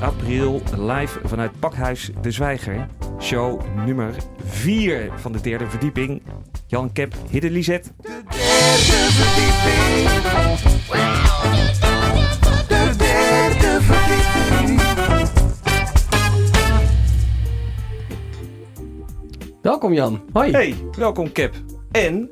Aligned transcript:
april 0.00 0.62
live 0.76 1.20
vanuit 1.24 1.50
Pakhuis 1.58 2.10
De 2.20 2.30
Zwijger. 2.30 2.86
Show 3.20 3.60
nummer 3.86 4.14
4 4.44 5.10
van 5.16 5.32
de 5.32 5.40
derde 5.40 5.66
verdieping. 5.66 6.22
Jan 6.66 6.92
Kep, 6.92 7.14
Hidde 7.30 7.50
Lisette. 7.50 7.88
Welkom 19.62 19.92
Jan. 19.92 20.22
Hoi. 20.32 20.50
Hey, 20.50 20.74
welkom 20.98 21.32
Kep. 21.32 21.54
En 21.90 22.30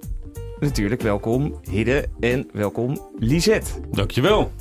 natuurlijk 0.60 1.00
welkom 1.02 1.60
Hidde 1.70 2.08
en 2.20 2.48
welkom 2.52 3.08
Lisette. 3.18 3.70
Dankjewel. 3.90 4.52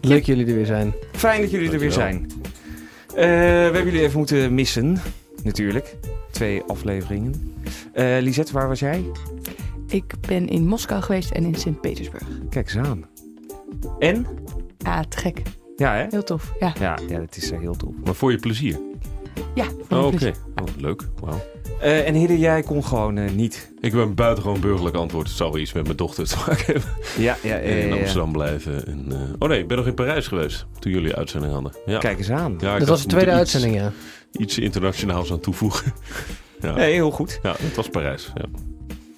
Leuk 0.00 0.24
jullie 0.24 0.46
er 0.46 0.54
weer 0.54 0.66
zijn. 0.66 0.94
Fijn 1.12 1.40
dat 1.40 1.50
jullie 1.50 1.70
er 1.70 1.78
weer 1.78 1.92
zijn. 1.92 2.26
Eh, 3.14 3.16
we 3.16 3.22
hebben 3.72 3.84
jullie 3.84 4.00
even 4.02 4.18
moeten 4.18 4.54
missen, 4.54 5.00
natuurlijk. 5.42 5.96
Twee 6.30 6.62
afleveringen. 6.62 7.54
Eh 7.92 8.16
Lisette, 8.20 8.52
waar 8.52 8.68
was 8.68 8.80
jij? 8.80 9.04
Ik 9.88 10.12
ben 10.28 10.48
in 10.48 10.66
Moskou 10.66 11.02
geweest 11.02 11.30
en 11.30 11.44
in 11.44 11.54
Sint-Petersburg. 11.54 12.22
Kijk 12.50 12.74
eens 12.74 12.86
aan. 12.88 13.04
En? 13.98 14.26
Ja, 14.78 15.04
te 15.04 15.16
gek. 15.16 15.42
Ja, 15.76 15.94
hè? 15.94 16.06
Heel 16.10 16.22
tof. 16.24 16.52
Ja, 16.60 16.72
Ja, 16.80 16.98
ja 17.08 17.18
dat 17.18 17.36
is 17.36 17.50
eh, 17.50 17.58
heel 17.58 17.76
tof. 17.76 17.94
Maar 18.04 18.14
voor 18.14 18.30
je 18.30 18.38
plezier. 18.38 18.78
Ja 19.54 19.64
voor 19.88 19.98
Oh, 19.98 20.06
Oké. 20.06 20.16
plezier. 20.16 20.34
Oh, 20.62 20.66
leuk. 20.78 21.02
Wauw. 21.20 21.40
Eh, 21.80 22.06
en 22.08 22.14
Hidde, 22.14 22.38
jij 22.38 22.62
kon 22.62 22.84
gewoon 22.84 23.16
eh, 23.18 23.30
niet. 23.30 23.72
Ik 23.80 23.92
ben 23.92 24.14
buitengewoon 24.14 24.60
burgerlijk 24.60 24.96
antwoord. 24.96 25.26
Het 25.28 25.36
zal 25.36 25.50
wel 25.52 25.60
iets 25.60 25.72
met 25.72 25.84
mijn 25.84 25.96
dochter 25.96 26.26
te 26.28 26.36
maken 26.46 26.64
hebben. 26.66 26.90
Ja, 27.18 27.36
ja, 27.42 27.56
in 27.56 27.92
Amsterdam 27.92 28.32
blijven. 28.32 28.86
En, 28.86 29.04
eh, 29.08 29.18
Oh 29.38 29.48
nee, 29.48 29.58
ik 29.60 29.68
ben 29.68 29.76
nog 29.76 29.86
in 29.86 29.94
Parijs 29.94 30.26
geweest. 30.26 30.66
Toen 30.78 30.92
jullie 30.92 31.14
uitzending 31.14 31.52
hadden. 31.52 31.72
Ja. 31.86 31.98
Kijk 31.98 32.18
eens 32.18 32.30
aan. 32.30 32.56
Ja, 32.58 32.78
Dat 32.78 32.88
was 32.88 33.02
de 33.02 33.08
tweede 33.08 33.26
moeten 33.26 33.44
iets- 33.44 33.54
uitzending, 33.54 33.82
ja. 34.32 34.40
Iets 34.40 34.58
internationaals 34.58 35.32
aan 35.32 35.40
toevoegen. 35.40 35.92
ja. 36.60 36.74
Nee, 36.74 36.92
heel 36.92 37.10
goed. 37.10 37.38
ja, 37.42 37.54
het 37.58 37.76
was 37.76 37.88
Parijs. 37.88 38.32
Ja. 38.34 38.44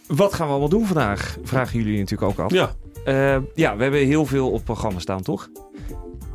Wat 0.06 0.34
gaan 0.34 0.46
we 0.46 0.50
allemaal 0.52 0.68
doen 0.68 0.86
vandaag? 0.86 1.36
Vragen 1.42 1.78
jullie 1.78 1.98
natuurlijk 1.98 2.30
ook 2.30 2.38
af. 2.38 2.52
ja. 2.52 2.74
Eh, 3.04 3.36
ja, 3.54 3.76
we 3.76 3.82
hebben 3.82 4.00
heel 4.06 4.26
veel 4.26 4.50
op 4.50 4.64
programma 4.64 4.98
staan, 4.98 5.22
toch? 5.22 5.48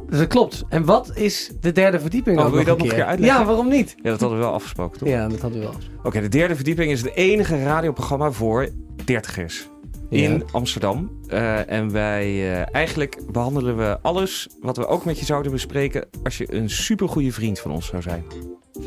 Dat 0.09 0.27
klopt. 0.27 0.63
En 0.69 0.85
wat 0.85 1.11
is 1.15 1.51
de 1.61 1.71
derde 1.71 1.99
verdieping 1.99 2.39
Oh, 2.39 2.45
ook 2.45 2.49
wil 2.51 2.59
je 2.59 2.65
dat 2.65 2.75
een 2.75 2.81
nog 2.83 2.91
een 2.91 2.97
keer 2.97 3.07
uitleggen? 3.07 3.39
Ja, 3.39 3.45
waarom 3.45 3.69
niet? 3.69 3.95
Ja, 4.01 4.09
dat 4.09 4.19
hadden 4.19 4.37
we 4.37 4.43
wel 4.43 4.53
afgesproken, 4.53 4.99
toch? 4.99 5.09
Ja, 5.09 5.27
dat 5.27 5.39
hadden 5.41 5.59
we 5.59 5.65
wel. 5.65 5.75
Oké, 6.03 6.21
de 6.21 6.27
derde 6.29 6.55
verdieping 6.55 6.91
is 6.91 7.01
het 7.01 7.15
enige 7.15 7.63
radioprogramma 7.63 8.31
voor 8.31 8.69
dertigers 9.05 9.69
in 10.09 10.31
Ja. 10.31 10.43
Amsterdam. 10.51 11.11
Eh, 11.27 11.71
en 11.71 11.91
wij 11.91 12.25
eh, 12.25 12.65
eigenlijk 12.75 13.31
behandelen 13.31 13.77
we 13.77 13.97
alles 14.01 14.47
wat 14.61 14.77
we 14.77 14.87
ook 14.87 15.05
met 15.05 15.19
je 15.19 15.25
zouden 15.25 15.51
bespreken 15.51 16.05
als 16.23 16.37
je 16.37 16.53
een 16.53 16.69
supergoeie 16.69 17.33
vriend 17.33 17.59
van 17.59 17.71
ons 17.71 17.85
zou 17.87 18.01
zijn. 18.01 18.23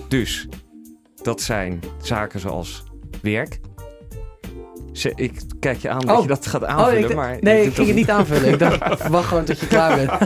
Dus 0.08 0.48
dat 1.22 1.41
zijn 1.41 1.80
zaken 2.02 2.41
zoals 2.41 2.84
werk. 3.22 3.60
Ze- 5.00 5.12
ik 5.16 5.40
kijk 5.60 5.78
je 5.78 5.88
aan 5.88 6.00
dat 6.06 6.16
Oh. 6.16 6.22
je 6.22 6.28
dat 6.28 6.47
gaat 6.47 6.62
Oh, 6.62 6.69
aanvullen, 6.69 7.10
ik 7.10 7.16
maar 7.16 7.36
nee, 7.41 7.64
ik 7.66 7.75
ging 7.75 7.86
het 7.86 7.97
niet 7.97 8.10
aanvullen. 8.10 8.48
Ik 8.52 8.58
dacht, 8.58 9.08
wacht 9.08 9.26
gewoon 9.28 9.44
tot 9.44 9.60
je 9.60 9.66
klaar 9.66 9.97
bent. 9.97 10.10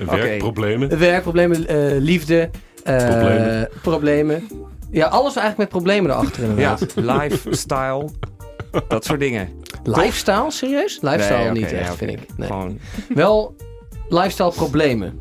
Eh, 0.00 0.08
werkproblemen. 0.08 0.98
Werkproblemen, 0.98 1.66
eh, 1.68 1.76
liefde, 2.00 2.50
eh, 2.84 2.96
Problemen. 2.96 3.68
problemen. 3.82 4.46
Ja, 4.90 5.06
alles 5.06 5.36
eigenlijk 5.36 5.56
met 5.58 5.68
problemen 5.68 6.10
erachter 6.10 6.42
Ja, 6.42 6.48
inderdaad. 6.48 6.94
lifestyle, 7.30 8.08
dat 8.88 9.04
soort 9.04 9.20
dingen. 9.20 9.48
Lifestyle, 9.82 10.50
serieus? 10.50 10.98
Lifestyle 11.02 11.38
Nee, 11.38 11.50
niet 11.50 11.70
ja, 11.70 11.76
echt, 11.76 11.94
vind 11.96 12.10
ik. 12.10 12.18
Nee. 12.36 12.46
Gewoon 12.48 12.78
Wel 13.14 13.54
lifestyle 14.08 14.52
problemen. 14.52 15.20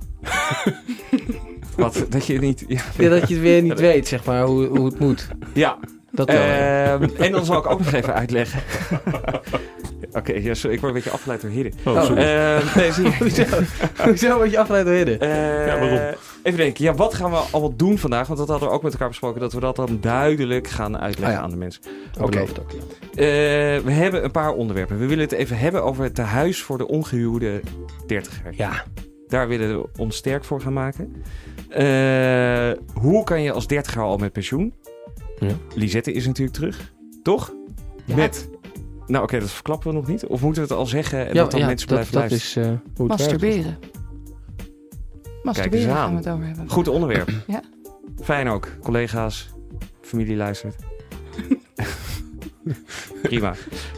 wat, 1.78 2.06
dat 2.10 2.26
je 2.26 2.40
niet... 2.40 2.64
Ja, 2.68 2.82
Ja, 2.98 3.10
dat 3.10 3.28
je 3.28 3.34
het 3.34 3.44
weer 3.44 3.62
niet 3.62 3.80
weet, 3.80 4.08
zeg 4.08 4.24
maar, 4.26 4.44
hoe, 4.44 4.66
hoe 4.66 4.86
het 4.86 5.00
moet. 5.00 5.28
ja 5.54 5.78
Dat. 6.12 6.28
Ehm, 6.30 7.08
en 7.26 7.32
dan 7.32 7.46
zal 7.46 7.58
ik 7.58 7.66
ook 7.70 7.80
nog 7.80 7.94
even 7.94 8.14
uitleggen. 8.14 8.62
Oké, 10.12 10.34
ja, 10.34 10.54
sorry, 10.54 10.76
ik 10.76 10.82
word 10.82 10.94
een 10.94 10.98
beetje 11.02 11.16
afgeleid 11.18 11.42
door 11.42 11.50
Hidden. 11.52 11.74
Oh, 11.86 12.04
sorry. 12.04 12.22
Ehm, 12.24 12.66
nee, 12.78 12.92
zie 12.92 13.04
je. 13.04 13.66
Hoezo? 14.04 14.38
Word 14.38 14.52
je 14.52 14.60
afgeleid 14.60 14.86
door 14.86 14.94
Hidden? 14.96 15.20
Eh, 15.20 15.66
Ja, 15.68 15.80
waarom? 15.80 16.00
Even 16.44 16.60
denken, 16.60 16.84
ja, 16.84 16.94
wat 16.94 17.14
gaan 17.14 17.32
we 17.32 17.38
allemaal 17.38 17.76
doen 17.76 17.98
vandaag? 17.98 18.28
Want 18.28 18.40
dat 18.40 18.48
hadden 18.48 18.68
we 18.70 18.74
ook 18.74 18.84
met 18.84 18.92
elkaar 18.94 19.08
besproken, 19.08 19.42
dat 19.42 19.54
we 19.54 19.60
dat 19.60 19.76
dan 19.76 19.98
duidelijk 20.02 20.68
gaan 20.68 20.98
uitleggen 20.98 21.28
Ah, 21.28 21.34
ja. 21.34 21.44
aan 21.44 21.50
de 21.50 21.56
mensen. 21.58 21.82
Oké. 22.22 22.40
ook, 22.40 22.48
ja. 22.48 22.64
Eh, 23.12 23.84
we 23.84 23.92
hebben 23.92 24.24
een 24.24 24.32
paar 24.32 24.52
onderwerpen. 24.54 25.00
We 25.00 25.06
willen 25.06 25.24
het 25.24 25.32
even 25.34 25.58
hebben 25.58 25.84
over 25.84 26.04
het 26.04 26.16
tehuis 26.16 26.62
voor 26.62 26.78
de 26.78 26.88
ongehuwde 26.88 27.62
dertiger. 28.08 28.54
Ja. 28.56 28.84
Daar 29.28 29.48
willen 29.48 29.82
we 29.82 29.88
ons 29.98 30.16
sterk 30.16 30.44
voor 30.44 30.62
gaan 30.62 30.74
maken. 30.74 31.14
Eh, 31.70 32.72
hoe 32.94 33.24
kan 33.24 33.42
je 33.42 33.52
als 33.52 33.68
dertiger 33.68 34.02
al 34.02 34.18
met 34.18 34.32
pensioen? 34.32 34.74
Ja. 35.40 35.54
Lisette 35.76 36.12
is 36.14 36.26
natuurlijk 36.26 36.58
terug, 36.58 36.94
toch? 37.24 37.54
Ja. 38.06 38.16
Met... 38.16 38.50
Nou 39.08 39.24
oké, 39.24 39.40
dat 39.40 39.52
verklappen 39.52 39.90
we 39.90 39.96
nog 39.96 40.08
niet. 40.08 40.26
Of 40.26 40.42
moeten 40.42 40.64
we 40.64 40.70
het 40.70 40.78
al 40.78 40.86
zeggen 40.86 41.20
en 41.28 41.34
Ja, 41.34 41.42
dat 41.42 41.52
dan 41.52 41.60
ja, 41.60 41.66
mensen 41.66 41.88
dat, 41.88 41.98
blijven 41.98 42.22
dat 42.22 42.30
luisteren? 42.30 42.74
is 42.74 42.80
eh, 42.80 42.98
hoe 42.98 43.08
het 43.12 43.18
werkt. 43.20 43.32
Masturberen. 43.32 43.78
Masturberen 45.44 45.90
aan. 45.90 45.96
gaan 45.96 46.12
we 46.12 46.18
het 46.18 46.30
over 46.30 46.46
hebben. 46.46 46.70
Goed 46.70 46.88
onderwerp. 46.88 47.32
Ja. 47.48 47.62
Fijn 48.22 48.48
ook. 48.48 48.68
Collega's, 48.84 49.50
familie 50.02 50.36
luistert. 50.36 50.76
Prima. 53.22 53.54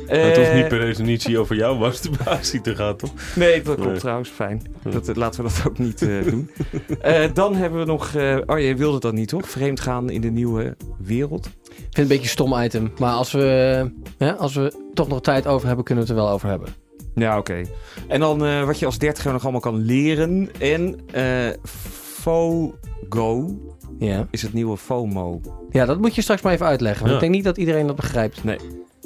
Het 0.08 0.36
hoeft 0.38 0.50
Eh, 0.50 0.56
niet 0.56 0.68
per 0.68 0.80
definitie 0.80 1.40
over 1.40 1.56
jouw 1.56 1.76
masturbatie 1.76 2.62
te 2.62 2.76
gaan, 2.76 2.96
toch? 2.98 3.14
Nee, 3.36 3.62
dat 3.62 3.76
klopt 3.76 3.90
Nee. 3.90 4.00
trouwens. 4.00 4.30
Fijn. 4.30 4.62
Dat, 4.90 5.16
laten 5.16 5.44
we 5.44 5.50
dat 5.56 5.68
ook 5.68 5.78
niet 5.78 6.02
eh, 6.02 6.24
doen. 6.24 6.50
Eh, 7.02 7.30
dan 7.34 7.56
hebben 7.56 7.80
we 7.80 7.86
nog... 7.86 8.16
eh, 8.16 8.38
oh, 8.46 8.60
je 8.60 8.76
wilde 8.76 9.00
dat 9.00 9.14
niet, 9.14 9.28
toch? 9.30 9.50
Vreemd 9.50 9.80
gaan 9.80 10.10
in 10.10 10.22
de 10.22 10.30
nieuwe 10.32 10.76
wereld. 10.98 11.46
Ik 11.46 11.52
vind 11.72 11.86
het 11.90 11.98
een 11.98 12.08
beetje 12.08 12.24
een 12.24 12.30
stom 12.30 12.54
item. 12.62 12.92
Maar 13.00 13.14
als 13.14 13.32
we, 13.32 13.92
hè, 14.18 14.34
als 14.36 14.54
we 14.56 14.74
toch 14.94 15.08
nog 15.08 15.22
tijd 15.22 15.48
over 15.48 15.68
hebben, 15.68 15.86
kunnen 15.86 16.04
we 16.04 16.10
het 16.10 16.20
er 16.20 16.26
wel 16.26 16.34
over 16.34 16.50
hebben. 16.50 16.68
Ja, 17.16 17.38
oké. 17.38 17.62
En 18.08 18.20
dan 18.20 18.46
eh, 18.46 18.64
wat 18.66 18.80
je 18.80 18.86
als 18.86 18.98
dertiger 18.98 19.32
nog 19.32 19.42
allemaal 19.44 19.62
kan 19.62 19.76
leren. 19.82 20.50
En 20.60 21.00
eh 21.12 21.50
FOGO 22.22 23.60
Ja. 24.08 24.28
is 24.32 24.42
het 24.42 24.54
nieuwe 24.54 24.78
FOMO. 24.78 25.42
ja, 25.70 25.86
dat 25.86 26.00
moet 26.00 26.16
je 26.16 26.22
straks 26.22 26.42
maar 26.42 26.54
even 26.54 26.66
uitleggen. 26.66 27.00
Want 27.00 27.10
Ja. 27.10 27.16
ik 27.16 27.22
denk 27.22 27.34
niet 27.36 27.44
dat 27.44 27.58
iedereen 27.58 27.88
dat 27.88 27.96
begrijpt. 27.96 28.42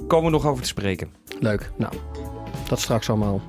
Komen 0.08 0.26
we 0.26 0.32
nog 0.32 0.46
over 0.46 0.62
te 0.62 0.68
spreken. 0.68 1.10
Leuk. 1.40 1.72
Nou, 1.78 1.94
dat 2.70 2.80
straks 2.80 3.10
allemaal. 3.10 3.42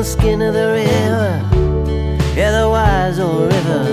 The 0.00 0.06
skin 0.06 0.40
of 0.40 0.54
the 0.54 0.66
river, 0.66 1.42
yeah, 2.34 2.52
the 2.58 2.66
wise 2.66 3.18
old 3.18 3.52
river. 3.52 3.84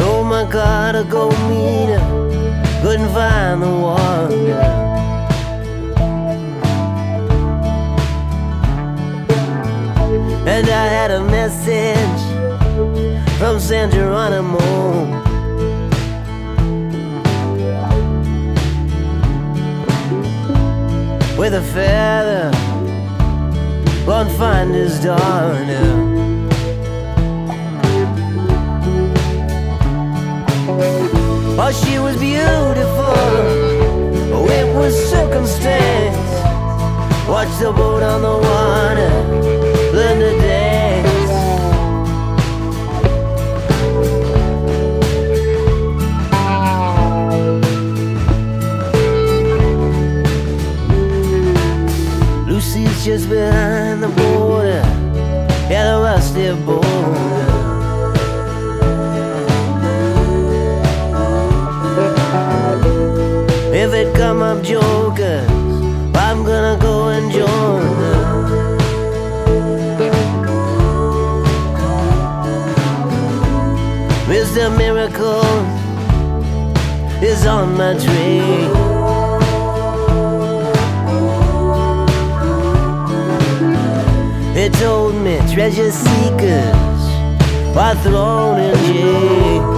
Oh 0.00 0.24
my 0.24 0.44
God, 0.50 0.96
a 0.96 1.04
go 1.04 1.30
meet 1.48 1.90
her, 1.94 2.82
couldn't 2.82 3.10
find 3.10 3.62
the 3.62 3.68
yeah. 4.48 4.74
And 10.48 10.68
I 10.68 10.86
had 10.96 11.12
a 11.12 11.22
message 11.22 12.22
from 13.38 13.60
San 13.60 13.92
Geronimo. 13.92 15.15
With 21.36 21.54
a 21.54 21.62
feather. 21.62 22.50
Won't 24.06 24.30
find 24.32 24.74
his 24.74 25.02
daughter. 25.02 26.16
Oh, 31.58 31.72
she 31.84 31.98
was 31.98 32.16
beautiful. 32.16 33.16
Oh, 34.34 34.46
it 34.48 34.74
was 34.74 34.94
circumstance. 35.10 36.16
Watch 37.28 37.52
the 37.58 37.72
boat 37.72 38.02
on 38.02 38.22
the 38.22 38.38
water. 38.48 39.55
Just 53.06 53.30
behind 53.30 54.02
the 54.02 54.08
border. 54.08 54.82
Yeah, 55.70 55.94
the 55.94 56.02
rusty 56.02 56.52
border. 56.64 56.86
If 63.72 63.94
it 63.94 64.12
come 64.16 64.42
up 64.42 64.60
jokers, 64.64 65.48
I'm 66.16 66.42
gonna 66.42 66.76
go 66.80 67.10
and 67.10 67.30
join. 67.30 67.46
Mr. 74.26 74.76
Miracle 74.76 75.46
is 77.22 77.46
on 77.46 77.76
my 77.78 77.94
tree. 77.94 78.85
Told 84.78 85.14
me 85.14 85.38
treasure 85.54 85.90
seekers 85.90 87.02
are 87.74 87.94
thrown 88.02 88.60
in 88.60 88.74
jail. 88.84 89.76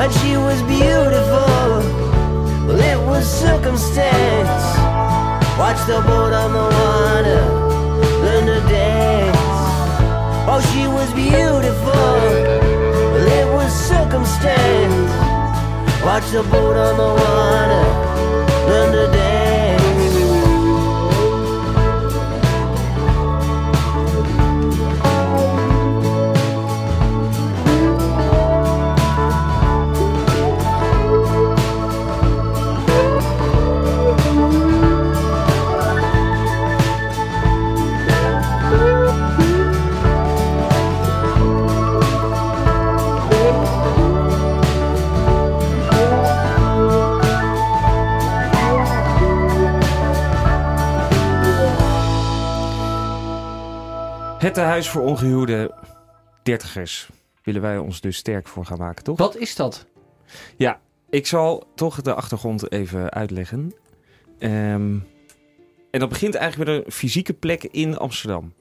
And 0.00 0.12
she 0.12 0.36
was 0.36 0.60
beautiful, 0.62 1.68
well, 2.66 2.80
it 2.80 2.98
was 3.06 3.24
circumstance. 3.26 4.64
Watch 5.56 5.80
the 5.86 6.00
boat 6.02 6.32
on 6.32 6.52
the 6.52 6.66
water, 6.80 7.42
learn 8.24 8.46
to 8.46 8.60
dance. 8.68 9.36
Oh, 10.50 10.60
she 10.72 10.88
was 10.88 11.12
beautiful, 11.14 11.92
well, 13.12 13.28
it 13.40 13.46
was 13.54 13.72
circumstance. 13.72 15.12
Watch 16.04 16.28
the 16.32 16.42
boat 16.42 16.76
on 16.76 16.96
the 16.96 17.10
water, 17.22 17.84
learn 18.68 18.92
to 18.92 19.16
dance. 19.16 19.43
Het 54.44 54.54
tehuis 54.54 54.88
voor 54.88 55.02
ongehuwde 55.02 55.74
dertigers. 56.42 57.08
Willen 57.42 57.60
wij 57.60 57.78
ons 57.78 58.00
dus 58.00 58.16
sterk 58.16 58.48
voor 58.48 58.66
gaan 58.66 58.78
maken, 58.78 59.04
toch? 59.04 59.18
Wat 59.18 59.36
is 59.36 59.56
dat? 59.56 59.86
Ik 61.10 61.26
zal 61.26 61.66
toch 61.74 62.02
de 62.02 62.14
achtergrond 62.14 62.72
even 62.72 63.10
uitleggen. 63.10 63.74
Ehm, 64.38 64.98
en 65.90 66.00
dat 66.00 66.08
begint 66.08 66.34
eigenlijk 66.34 66.70
met 66.70 66.84
een 66.86 66.92
fysieke 66.92 67.32
plek 67.32 67.64
in 67.64 67.98
Amsterdam. 67.98 68.52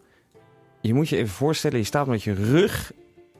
Je 0.81 0.93
moet 0.93 1.09
je 1.09 1.17
even 1.17 1.33
voorstellen, 1.33 1.77
je 1.77 1.83
staat 1.83 2.07
met 2.07 2.23
je 2.23 2.33
rug... 2.33 2.91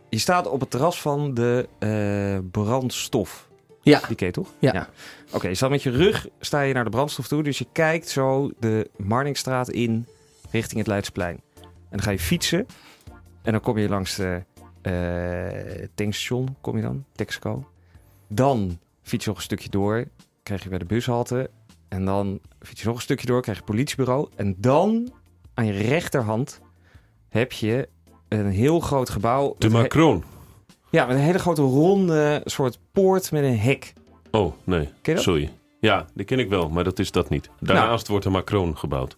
Je 0.09 0.19
staat 0.19 0.47
op 0.47 0.59
het 0.59 0.69
terras 0.69 1.01
van 1.01 1.33
de 1.33 1.67
eh, 1.79 2.49
brandstof. 2.51 3.49
Ja. 3.81 4.01
Die 4.07 4.15
ken 4.15 4.27
je 4.27 4.33
toch? 4.33 4.53
Ja. 4.59 4.89
Oké, 5.31 5.47
je 5.47 5.55
staat 5.55 5.69
met 5.69 5.83
je 5.83 5.89
rug, 5.89 6.27
sta 6.39 6.61
je 6.61 6.73
naar 6.73 6.83
de 6.83 6.89
brandstof 6.89 7.27
toe. 7.27 7.43
Dus 7.43 7.57
je 7.57 7.67
kijkt 7.71 8.09
zo 8.09 8.51
de 8.59 8.89
Marnixstraat 8.97 9.69
in 9.69 10.07
richting 10.51 10.77
het 10.77 10.87
Leidsplein. 10.87 11.39
En 11.93 11.99
dan 11.99 12.07
ga 12.07 12.11
je 12.11 12.19
fietsen. 12.19 12.65
En 13.41 13.51
dan 13.51 13.61
kom 13.61 13.77
je 13.77 13.89
langs 13.89 14.15
de 14.15 14.43
eh, 14.81 15.87
tankstation, 15.93 16.55
kom 16.61 16.75
je 16.75 16.81
dan, 16.81 17.05
Texco. 17.11 17.69
Dan 18.27 18.79
fiets 19.01 19.23
je 19.23 19.29
nog 19.29 19.39
een 19.39 19.45
stukje 19.45 19.69
door, 19.69 20.05
krijg 20.43 20.63
je 20.63 20.69
bij 20.69 20.77
de 20.77 20.85
bushalte. 20.85 21.49
En 21.87 22.05
dan 22.05 22.39
fiets 22.59 22.81
je 22.81 22.87
nog 22.87 22.95
een 22.95 23.01
stukje 23.01 23.27
door, 23.27 23.41
krijg 23.41 23.57
je 23.57 23.63
het 23.63 23.71
politiebureau. 23.71 24.29
En 24.35 24.55
dan, 24.57 25.11
aan 25.53 25.65
je 25.65 25.71
rechterhand, 25.71 26.61
heb 27.29 27.51
je 27.51 27.89
een 28.27 28.49
heel 28.49 28.79
groot 28.79 29.09
gebouw. 29.09 29.55
De 29.57 29.69
Macron. 29.69 30.23
Ja, 30.89 31.05
met 31.05 31.15
een 31.15 31.21
hele 31.21 31.39
grote 31.39 31.61
ronde 31.61 32.41
soort 32.45 32.79
poort 32.91 33.31
met 33.31 33.43
een 33.43 33.59
hek. 33.59 33.93
Oh, 34.31 34.53
nee. 34.63 34.89
Sorry. 35.03 35.51
Ja, 35.79 36.05
die 36.13 36.25
ken 36.25 36.39
ik 36.39 36.49
wel, 36.49 36.69
maar 36.69 36.83
dat 36.83 36.99
is 36.99 37.11
dat 37.11 37.29
niet. 37.29 37.49
Daarnaast 37.59 38.07
wordt 38.07 38.23
de 38.23 38.31
Macron 38.31 38.77
gebouwd. 38.77 39.15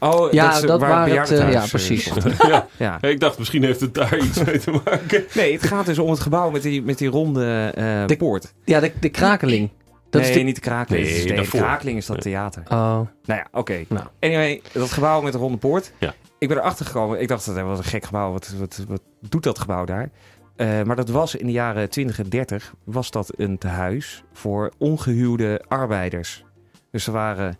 Oh, 0.00 0.32
Ja, 0.32 0.54
is, 0.56 0.60
dat 0.60 0.80
waar 0.80 1.08
het, 1.08 1.30
eh, 1.30 1.52
ja, 1.52 1.66
precies. 1.66 2.10
ja. 2.48 2.66
ja. 2.76 3.02
Ik 3.02 3.20
dacht, 3.20 3.38
misschien 3.38 3.62
heeft 3.64 3.80
het 3.80 3.94
daar 3.94 4.18
iets 4.26 4.44
mee 4.44 4.58
te 4.58 4.70
maken. 4.84 5.24
Nee, 5.34 5.52
het 5.52 5.62
gaat 5.62 5.86
dus 5.86 5.98
om 5.98 6.10
het 6.10 6.20
gebouw 6.20 6.50
met 6.50 6.62
die, 6.62 6.82
met 6.82 6.98
die 6.98 7.08
ronde 7.08 7.72
eh, 7.74 8.06
De- 8.06 8.16
poort. 8.16 8.54
Ja, 8.64 8.80
de, 8.80 8.92
de 9.00 9.08
krakeling. 9.08 9.70
Dat 10.10 10.20
nee, 10.20 10.30
is 10.30 10.36
de... 10.36 10.42
niet 10.42 10.54
de 10.54 10.60
krakeling. 10.60 11.06
Nee, 11.06 11.24
Nee, 11.24 11.40
de 11.40 11.48
krakeling 11.48 11.98
is 11.98 12.06
dat 12.06 12.20
theater. 12.20 12.62
Oh. 12.64 12.68
Nou 12.98 13.08
ja, 13.24 13.46
oké. 13.52 13.84
Nou. 13.88 14.06
Anyway, 14.20 14.62
dat 14.72 14.90
gebouw 14.92 15.20
met 15.20 15.32
de 15.32 15.38
ronde 15.38 15.58
poort. 15.58 15.92
Ja. 15.98 16.14
Ik 16.38 16.48
ben 16.48 16.56
erachter 16.56 16.86
gekomen. 16.86 17.20
Ik 17.20 17.28
dacht, 17.28 17.46
dat 17.46 17.60
was 17.60 17.78
een 17.78 17.84
gek 17.84 18.04
gebouw. 18.04 18.32
Wat, 18.32 18.54
wat, 18.58 18.84
wat 18.88 19.00
doet 19.20 19.42
dat 19.42 19.58
gebouw 19.58 19.84
daar? 19.84 20.10
Eh, 20.56 20.82
maar 20.82 20.96
dat 20.96 21.08
was 21.08 21.34
in 21.34 21.46
de 21.46 21.52
jaren 21.52 21.90
20 21.90 22.18
en 22.18 22.28
30 22.28 22.74
was 22.84 23.10
dat 23.10 23.32
een 23.36 23.58
tehuis 23.58 24.22
voor 24.32 24.72
ongehuwde 24.78 25.64
arbeiders. 25.68 26.44
Dus 26.90 27.06
er 27.06 27.12
waren 27.12 27.58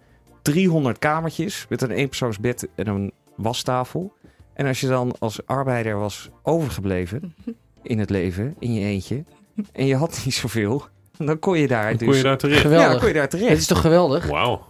300 0.52 0.98
kamertjes 0.98 1.66
met 1.68 1.82
een 1.82 1.90
eenpersoonsbed 1.90 2.68
en 2.74 2.86
een 2.86 3.12
wastafel. 3.36 4.12
En 4.52 4.66
als 4.66 4.80
je 4.80 4.86
dan 4.88 5.14
als 5.18 5.46
arbeider 5.46 5.98
was 5.98 6.28
overgebleven 6.42 7.34
in 7.82 7.98
het 7.98 8.10
leven, 8.10 8.54
in 8.58 8.74
je 8.74 8.84
eentje, 8.84 9.24
en 9.72 9.86
je 9.86 9.96
had 9.96 10.22
niet 10.24 10.34
zoveel, 10.34 10.82
dan 11.16 11.38
kon 11.38 11.58
je 11.58 11.68
daar 11.68 11.88
Dan 11.88 11.96
dus... 11.96 12.06
kon 12.08 12.16
je 12.16 12.22
daar 12.22 12.38
terecht. 12.38 12.62
ja, 12.62 12.68
Geweldig. 12.68 12.90
dan 12.90 12.98
kon 12.98 13.08
je 13.08 13.14
daar 13.14 13.28
terecht. 13.28 13.48
Het 13.50 13.58
is 13.58 13.66
toch 13.66 13.80
geweldig? 13.80 14.26
Wauw. 14.26 14.66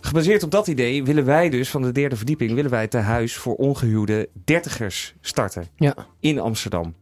Gebaseerd 0.00 0.42
op 0.42 0.50
dat 0.50 0.66
idee 0.66 1.04
willen 1.04 1.24
wij 1.24 1.48
dus 1.50 1.70
van 1.70 1.82
de 1.82 1.92
derde 1.92 2.16
verdieping 2.16 2.52
willen 2.54 2.70
wij 2.70 2.80
het 2.80 2.90
tehuis 2.90 3.36
voor 3.36 3.54
ongehuwde 3.54 4.28
dertigers 4.44 5.14
starten 5.20 5.66
Ja. 5.76 5.94
in 6.20 6.38
Amsterdam. 6.40 6.94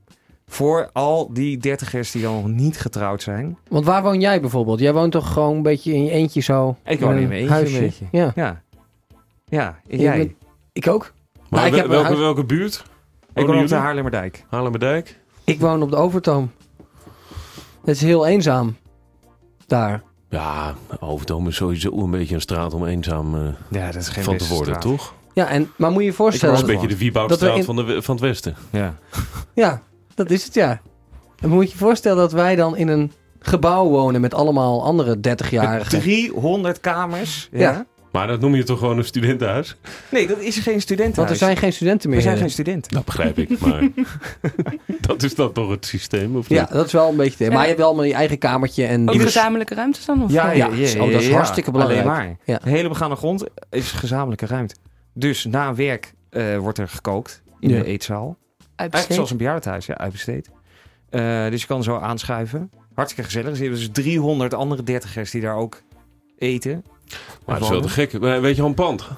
Voor 0.47 0.91
al 0.93 1.31
die 1.33 1.59
dertigers 1.59 2.11
die 2.11 2.23
dan 2.23 2.35
nog 2.35 2.47
niet 2.49 2.81
getrouwd 2.81 3.23
zijn. 3.23 3.59
Want 3.69 3.85
waar 3.85 4.03
woon 4.03 4.21
jij 4.21 4.41
bijvoorbeeld? 4.41 4.79
Jij 4.79 4.93
woont 4.93 5.13
toch 5.13 5.33
gewoon 5.33 5.57
een 5.57 5.63
beetje 5.63 5.93
in 5.95 6.05
je 6.05 6.11
eentje 6.11 6.41
zo? 6.41 6.77
Ik 6.85 7.01
woon 7.01 7.17
in 7.17 7.29
mijn 7.29 7.41
eentje 7.41 7.55
huisje? 7.55 7.77
een 7.77 7.83
beetje. 7.83 8.05
Ja. 8.13 8.33
Ja. 8.35 8.63
Ja, 9.45 9.81
en 9.89 9.99
jij? 9.99 10.17
bent- 10.19 10.33
Ik 10.73 10.89
ook. 10.89 11.13
Maar 11.49 11.61
Nou, 11.61 11.67
ik 11.73 11.75
heb 11.81 11.87
welke, 11.91 12.07
huis- 12.07 12.19
welke 12.19 12.45
buurt? 12.45 12.83
ik 13.35 13.47
woon 13.47 13.59
op 13.59 13.69
de? 13.69 13.75
Haarlemmerdijk. 13.75 14.45
Haarlemmerdijk? 14.49 15.21
Ik 15.45 15.61
woon 15.61 15.83
op 15.83 15.91
de 15.91 15.97
Overtoom. 15.97 16.51
Het 17.85 17.95
is 17.95 18.03
heel 18.03 18.27
eenzaam. 18.27 18.77
Daar. 19.67 20.03
Ja, 20.29 20.75
Overtoom 21.01 21.49
is 21.49 21.57
sowieso 21.57 21.91
een 21.93 22.11
beetje 22.11 22.35
een 22.35 22.41
straat 22.41 22.75
om 22.75 22.87
eenzaam 22.87 23.35
eh, 23.35 23.41
Ja, 23.71 23.87
dat 23.93 24.01
is 24.03 24.09
geen 24.09 24.25
van 24.25 24.37
te 24.37 24.47
worden, 24.49 24.67
straat. 24.75 24.81
toch? 24.81 25.15
Ja, 25.33 25.49
en, 25.49 25.71
maar 25.77 25.91
moet 25.91 25.99
je 26.03 26.05
je 26.05 26.11
Ik 26.11 26.17
Dat 26.17 26.27
voorstellen... 26.27 26.55
is 26.55 26.61
woon 26.61 26.71
een 26.71 26.77
beetje 26.77 26.95
de 26.95 26.99
Wieboudstraat 27.03 27.57
in- 27.57 27.65
van, 27.65 27.77
de, 27.77 28.03
van 28.03 28.15
het 28.15 28.25
westen. 28.25 28.55
Ja. 28.71 28.95
Ja, 29.55 29.83
dat 30.15 30.31
is 30.31 30.45
het 30.45 30.55
ja. 30.55 30.81
En 31.41 31.49
moet 31.49 31.65
je 31.65 31.71
je 31.73 31.79
voorstellen 31.79 32.19
dat 32.19 32.33
wij 32.33 32.57
dan 32.57 32.77
in 32.77 32.89
een 32.89 33.13
gebouw 33.39 33.89
wonen 33.89 34.21
met 34.21 34.35
allemaal 34.35 34.85
andere 34.85 35.17
30-jarigen. 35.17 35.87
300 36.01 36.81
kamers. 36.81 37.49
Ja. 37.53 37.59
Ja. 37.61 37.87
Maar 38.13 38.27
dat 38.27 38.41
noem 38.41 38.55
je 38.55 38.63
toch 38.63 38.79
gewoon 38.79 38.99
een 38.99 39.05
studentenhuis? 39.05 39.77
Nee, 40.11 40.27
dat 40.27 40.39
is 40.39 40.59
geen 40.59 40.81
studentenhuis. 40.81 41.17
Want 41.17 41.31
er 41.31 41.37
zijn 41.47 41.57
geen 41.57 41.73
studenten 41.73 42.09
meer. 42.09 42.19
er 42.19 42.25
zijn 42.25 42.37
geen 42.37 42.51
studenten. 42.51 42.93
Dat 42.93 43.05
begrijp 43.05 43.39
ik, 43.39 43.59
maar 43.61 43.89
dat 45.01 45.23
is 45.23 45.35
dan 45.35 45.53
toch 45.53 45.71
het 45.71 45.87
systeem, 45.87 46.37
of 46.37 46.49
Ja, 46.49 46.61
niet? 46.61 46.71
dat 46.71 46.87
is 46.87 46.93
wel 46.93 47.09
een 47.11 47.17
beetje... 47.17 47.45
Ja. 47.45 47.51
Maar 47.51 47.61
je 47.61 47.67
hebt 47.67 47.79
wel 47.79 47.87
allemaal 47.87 48.05
je 48.05 48.15
eigen 48.15 48.39
kamertje 48.39 48.85
en... 48.87 49.09
Ook 49.09 49.15
die- 49.15 49.23
gezamenlijke 49.23 49.75
ruimtes 49.75 50.05
dan? 50.05 50.23
Of 50.23 50.31
Ja, 50.33 50.51
ja, 50.51 50.67
Ja, 50.67 50.75
ja, 50.87 51.03
oh, 51.05 51.11
dat 51.13 51.21
is 51.21 51.27
ja, 51.29 51.35
hartstikke 51.35 51.71
belangrijk. 51.71 52.07
Alleen 52.07 52.17
maar. 52.17 52.37
Ja. 52.45 52.59
De 52.65 52.71
hele 52.71 52.89
begane 52.89 53.17
grond 53.17 53.45
is 53.71 53.91
gezamenlijke 53.91 54.47
ruimte. 54.47 54.75
Dus 55.15 55.45
na 55.45 55.75
werk 55.75 56.15
eh, 56.31 56.57
wordt 56.59 56.79
er 56.79 56.89
gekookt 56.89 57.43
in 57.61 57.69
Ja. 57.69 57.79
de 57.79 57.85
eetzaal. 57.85 58.37
Eigenlijk 58.77 58.81
uitbesteed. 58.81 59.15
zoals 59.15 59.31
een 59.31 59.37
bejaardentehuis, 59.37 59.87
ja, 59.87 59.97
uitbesteed. 59.97 60.51
Eh, 61.11 61.51
dus 61.51 61.61
je 61.61 61.67
kan 61.67 61.83
zo 61.83 61.97
aanschuiven. 61.97 62.71
Hartstikke 62.95 63.31
gezellig. 63.31 63.51
Er 63.51 63.57
zitten 63.57 63.79
dus 63.79 63.89
300 63.93 64.55
andere 64.55 64.83
dertigers 64.83 65.31
die 65.31 65.41
daar 65.41 65.57
ook 65.57 65.83
eten. 66.39 66.85
Maar 67.47 67.59
dat 67.59 67.65
is 67.65 67.69
wel 67.69 67.81
te 67.81 67.89
gek. 67.89 68.13
Weet 68.13 68.57
je 68.57 68.63
al 68.63 68.69
een 68.69 68.75
pand? 68.75 69.09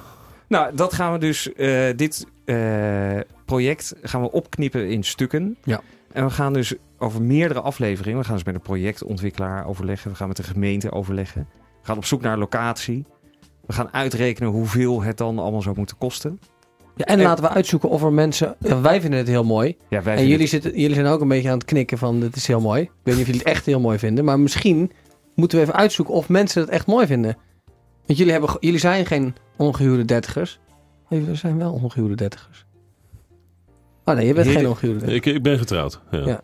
Nou, 0.49 0.75
dat 0.75 0.93
gaan 0.93 1.13
we 1.13 1.19
dus, 1.19 1.53
eh, 1.53 1.97
dit 1.97 2.27
eh, 2.45 3.19
project 3.45 3.95
gaan 4.03 4.21
we 4.23 4.33
opknippen 4.33 4.89
in 4.89 5.05
stukken. 5.05 5.57
Ja. 5.65 5.81
En 6.13 6.25
we 6.25 6.31
gaan 6.31 6.53
dus 6.53 6.75
over 6.99 7.23
meerdere 7.23 7.61
afleveringen, 7.61 8.19
we 8.19 8.25
gaan 8.25 8.35
dus 8.35 8.45
met 8.45 8.55
een 8.55 8.61
projectontwikkelaar 8.61 9.67
overleggen. 9.67 10.11
We 10.11 10.17
gaan 10.17 10.29
met 10.29 10.37
de 10.37 10.43
gemeente 10.43 10.93
overleggen. 10.93 11.49
We 11.81 11.87
gaan 11.87 11.97
op 11.97 12.05
zoek 12.05 12.21
naar 12.21 12.39
locatie. 12.39 13.05
We 13.67 13.73
gaan 13.73 13.93
uitrekenen 13.93 14.51
hoeveel 14.51 15.03
het 15.03 15.17
dan 15.17 15.39
allemaal 15.39 15.63
zou 15.63 15.77
moeten 15.77 15.97
kosten. 15.99 16.41
Ja, 16.97 17.05
en 17.05 17.19
En- 17.19 17.25
laten 17.25 17.45
we 17.45 17.51
uitzoeken 17.51 17.89
of 17.89 18.03
er 18.03 18.13
mensen... 18.13 18.57
ja, 18.61 18.81
wij 18.81 19.01
vinden 19.01 19.19
het 19.19 19.29
heel 19.29 19.45
mooi. 19.45 19.77
Ja, 19.89 20.03
wij 20.03 20.17
En 20.17 20.27
jullie, 20.27 20.47
zitten, 20.47 20.81
jullie 20.81 20.95
zijn 20.95 21.07
ook 21.07 21.21
een 21.21 21.29
beetje 21.29 21.49
aan 21.51 21.59
het 21.59 21.67
knikken 21.67 21.99
van... 21.99 22.21
dit 22.21 22.37
is 22.37 22.47
heel 22.47 22.61
mooi. 22.61 22.83
Ik 22.83 22.91
weet 23.03 23.15
niet 23.15 23.23
of 23.23 23.27
jullie 23.31 23.41
het 23.45 23.51
echt 23.51 23.67
heel 23.67 23.81
mooi 23.81 23.99
vinden. 23.99 24.25
Maar 24.25 24.41
misschien 24.41 24.93
moeten 25.35 25.59
we 25.59 25.65
even 25.65 25.77
uitzoeken 25.77 26.15
of 26.15 26.29
mensen 26.29 26.61
het 26.61 26.71
echt 26.71 26.87
mooi 26.87 27.07
vinden. 27.07 27.37
Want 28.07 28.19
jullie, 28.19 28.33
hebben, 28.33 28.57
jullie 28.61 28.81
zijn 28.81 29.07
geen 29.07 29.35
ongehuwde 29.57 30.05
dertigers. 30.05 30.61
Nee, 31.09 31.21
Jullie 31.21 31.35
zijn 31.37 31.59
wel 31.59 31.73
ongehuwde 31.73 32.15
dertigers. 32.15 32.67
Oh 34.05 34.15
nee, 34.15 34.27
je 34.27 34.35
bent 34.35 34.47
geen 34.47 34.69
ongehuwde 34.69 34.99
dertiger. 34.99 35.27
Ik, 35.29 35.37
ik 35.37 35.43
ben 35.43 35.59
getrouwd. 35.59 36.01
Ja. 36.11 36.41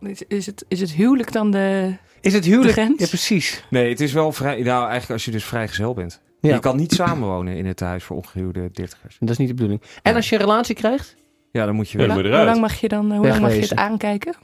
Is, 0.00 0.22
is, 0.28 0.46
het, 0.46 0.64
is 0.68 0.80
het 0.80 0.92
huwelijk 0.92 1.32
dan 1.32 1.50
de... 1.50 1.94
Is 2.20 2.32
het 2.32 2.44
huwelijk? 2.44 2.74
De 2.74 2.80
grens? 2.80 3.00
Ja, 3.00 3.06
precies. 3.06 3.64
Nee, 3.70 3.88
het 3.88 4.00
is 4.00 4.12
wel 4.12 4.32
vrij... 4.32 4.62
Nou, 4.62 4.80
eigenlijk 4.82 5.10
als 5.10 5.24
je 5.24 5.30
dus 5.30 5.44
vrijgezel 5.44 5.94
bent. 5.94 6.20
Ja. 6.40 6.54
Je 6.54 6.60
kan 6.60 6.76
niet 6.76 6.92
samenwonen 6.92 7.56
in 7.56 7.66
het 7.66 7.80
huis 7.80 8.04
voor 8.04 8.16
ongehuwde 8.16 8.70
dertigers. 8.72 9.16
Dat 9.20 9.30
is 9.30 9.36
niet 9.36 9.48
de 9.48 9.54
bedoeling. 9.54 9.82
En 10.02 10.14
als 10.14 10.28
je 10.28 10.34
een 10.34 10.40
relatie 10.40 10.74
krijgt? 10.74 11.14
Ja, 11.52 11.66
dan 11.66 11.74
moet 11.74 11.90
je 11.90 11.98
wel... 11.98 12.06
dan 12.06 12.16
Hoe 12.16 12.24
lang, 12.24 12.34
eruit. 12.34 12.48
hoe 12.50 12.60
lang 12.60 12.70
mag 12.72 12.80
je 12.80 12.88
dan 12.88 13.12
hoe 13.16 13.26
lang 13.26 13.40
mag 13.40 13.54
je 13.54 13.60
het 13.60 13.74
aankijken? 13.74 14.34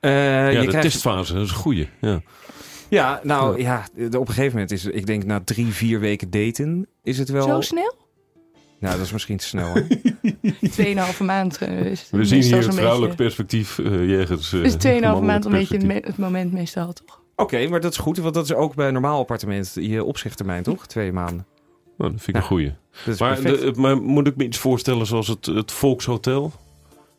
Eh, 0.00 0.10
Ja, 0.10 0.48
je 0.48 0.60
de 0.60 0.66
krijgt- 0.66 0.90
testfase, 0.90 1.32
dat 1.34 1.42
is 1.44 1.50
een 1.50 1.56
goeie. 1.56 1.88
Ja. 2.00 2.20
Ja, 2.88 3.20
nou 3.22 3.60
ja, 3.60 3.84
de- 3.94 4.18
op 4.18 4.28
een 4.28 4.34
gegeven 4.34 4.52
moment 4.52 4.70
is 4.70 4.84
ik 4.84 5.06
denk 5.06 5.24
na 5.24 5.40
drie, 5.44 5.66
vier 5.66 6.00
weken 6.00 6.30
daten 6.30 6.86
is 7.02 7.18
het 7.18 7.28
wel... 7.28 7.42
Zo 7.46 7.60
snel? 7.60 7.94
Nou, 8.80 8.96
dat 8.96 9.04
is 9.06 9.12
misschien 9.12 9.36
te 9.36 9.44
snel. 9.46 9.74
Hè? 9.74 9.82
Tweeënhalve 10.68 11.24
maand 11.24 11.58
eh, 11.58 11.84
is 11.84 12.00
het 12.00 12.10
We 12.10 12.24
zien 12.24 12.42
hier 12.42 12.50
zo'n 12.50 12.70
het 12.70 12.74
vrouwelijk 12.74 13.16
beetje... 13.16 13.22
perspectief 13.24 13.78
uh, 13.78 14.08
jegens 14.08 14.52
uh, 14.52 14.62
is 14.64 14.74
tweeënhalve 14.74 15.22
maand 15.22 15.44
een 15.44 15.50
beetje 15.50 15.76
het, 15.76 15.86
me- 15.86 16.02
het 16.04 16.16
moment 16.16 16.52
meestal, 16.52 16.92
toch? 16.92 17.22
Oké, 17.36 17.68
maar 17.68 17.80
dat 17.80 17.92
is 17.92 17.98
goed, 17.98 18.18
want 18.18 18.34
dat 18.34 18.44
is 18.44 18.54
ook 18.54 18.74
bij 18.74 18.86
een 18.86 18.92
normaal 18.92 19.18
appartement 19.18 19.72
je 19.80 20.04
opzichttermijn, 20.04 20.62
toch? 20.62 20.86
Twee 20.86 21.12
maanden. 21.12 21.46
Nou, 21.98 22.10
dat 22.12 22.20
vind 22.22 22.36
ik 22.36 22.42
een 22.42 22.48
goeie. 22.48 22.72
Maar, 23.18 23.42
de, 23.42 23.72
maar 23.76 24.02
moet 24.02 24.26
ik 24.26 24.36
me 24.36 24.44
iets 24.44 24.58
voorstellen 24.58 25.06
zoals 25.06 25.28
het, 25.28 25.46
het 25.46 25.72
Volkshotel? 25.72 26.52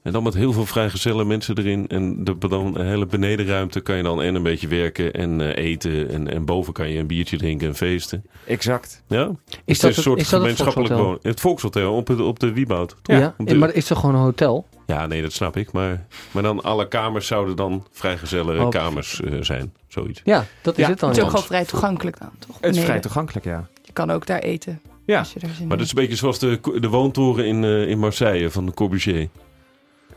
En 0.04 0.12
dan 0.12 0.24
met 0.24 0.34
heel 0.34 0.54
veel 0.54 0.66
vrijgezelle 0.66 1.26
mensen 1.26 1.58
erin. 1.58 1.88
En 1.88 2.24
de, 2.24 2.38
dan 2.38 2.76
een 2.76 2.86
hele 2.88 3.06
benedenruimte 3.06 3.80
kan 3.82 3.96
je 3.98 4.04
dan 4.04 4.22
en 4.22 4.36
een 4.36 4.44
beetje 4.44 4.68
werken 4.68 5.14
en 5.14 5.42
eh, 5.56 5.66
eten. 5.66 6.10
En, 6.10 6.28
en 6.32 6.46
boven 6.46 6.74
kan 6.74 6.90
je 6.90 7.00
een 7.00 7.08
biertje 7.08 7.38
drinken 7.38 7.68
en 7.68 7.76
feesten. 7.76 8.26
Exact. 8.46 9.04
Ja? 9.08 9.30
Is 9.66 9.82
het 9.82 9.82
dat, 9.82 9.92
is 9.92 9.98
een 9.98 10.04
soort 10.04 10.20
is 10.20 10.28
gemeenschappelijk 10.28 10.94
wonen. 10.94 11.20
Het 11.22 11.40
Volkshotel 11.40 11.94
op, 11.96 12.08
het, 12.08 12.20
op 12.20 12.40
de 12.40 12.54
Wieboud. 12.54 12.96
Ja, 13.04 13.36
op 13.38 13.48
de- 13.48 13.56
maar 13.56 13.74
is 13.74 13.86
toch 13.86 14.00
gewoon 14.00 14.16
een 14.16 14.22
hotel? 14.22 14.66
Ja, 14.88 15.06
nee, 15.08 15.22
dat 15.22 15.34
snap 15.34 15.58
ik. 15.58 15.72
Maar, 15.72 16.06
maar 16.32 16.44
dan 16.44 16.64
alle 16.64 16.88
kamers 16.88 17.28
zouden 17.28 17.56
dan 17.56 17.86
vrijgezelle 17.92 18.60
Oh. 18.62 18.70
kamers 18.70 19.22
eh, 19.22 19.34
zijn. 19.42 19.74
Zoiets. 19.88 20.22
Ja, 20.24 20.46
dat 20.62 20.78
is 20.78 20.84
Ja, 20.84 20.90
het 20.90 21.00
dan. 21.00 21.10
Het 21.10 21.18
is 21.18 21.24
ja. 21.24 21.30
ook 21.30 21.36
gewoon 21.36 21.50
vrij 21.52 21.66
toegankelijk 21.66 22.20
dan, 22.20 22.30
toch? 22.40 22.58
Het 22.62 22.76
is 22.76 22.84
vrij 22.84 23.00
toegankelijk, 23.00 23.46
ja. 23.46 23.68
Je 23.82 23.94
kan 23.94 24.12
ook 24.12 24.26
daar 24.26 24.40
eten. 24.40 24.82
Ja. 25.06 25.26
Maar 25.68 25.78
dat 25.78 25.86
is 25.86 25.90
een 25.90 26.02
beetje 26.02 26.16
zoals 26.16 26.40
de, 26.40 26.60
de 26.80 26.88
woontoren 26.88 27.46
in, 27.46 27.64
eh, 27.64 27.88
in 27.88 28.00
Marseille 28.00 28.50
van 28.52 28.66
de 28.66 28.74
Corbusier. 28.74 29.30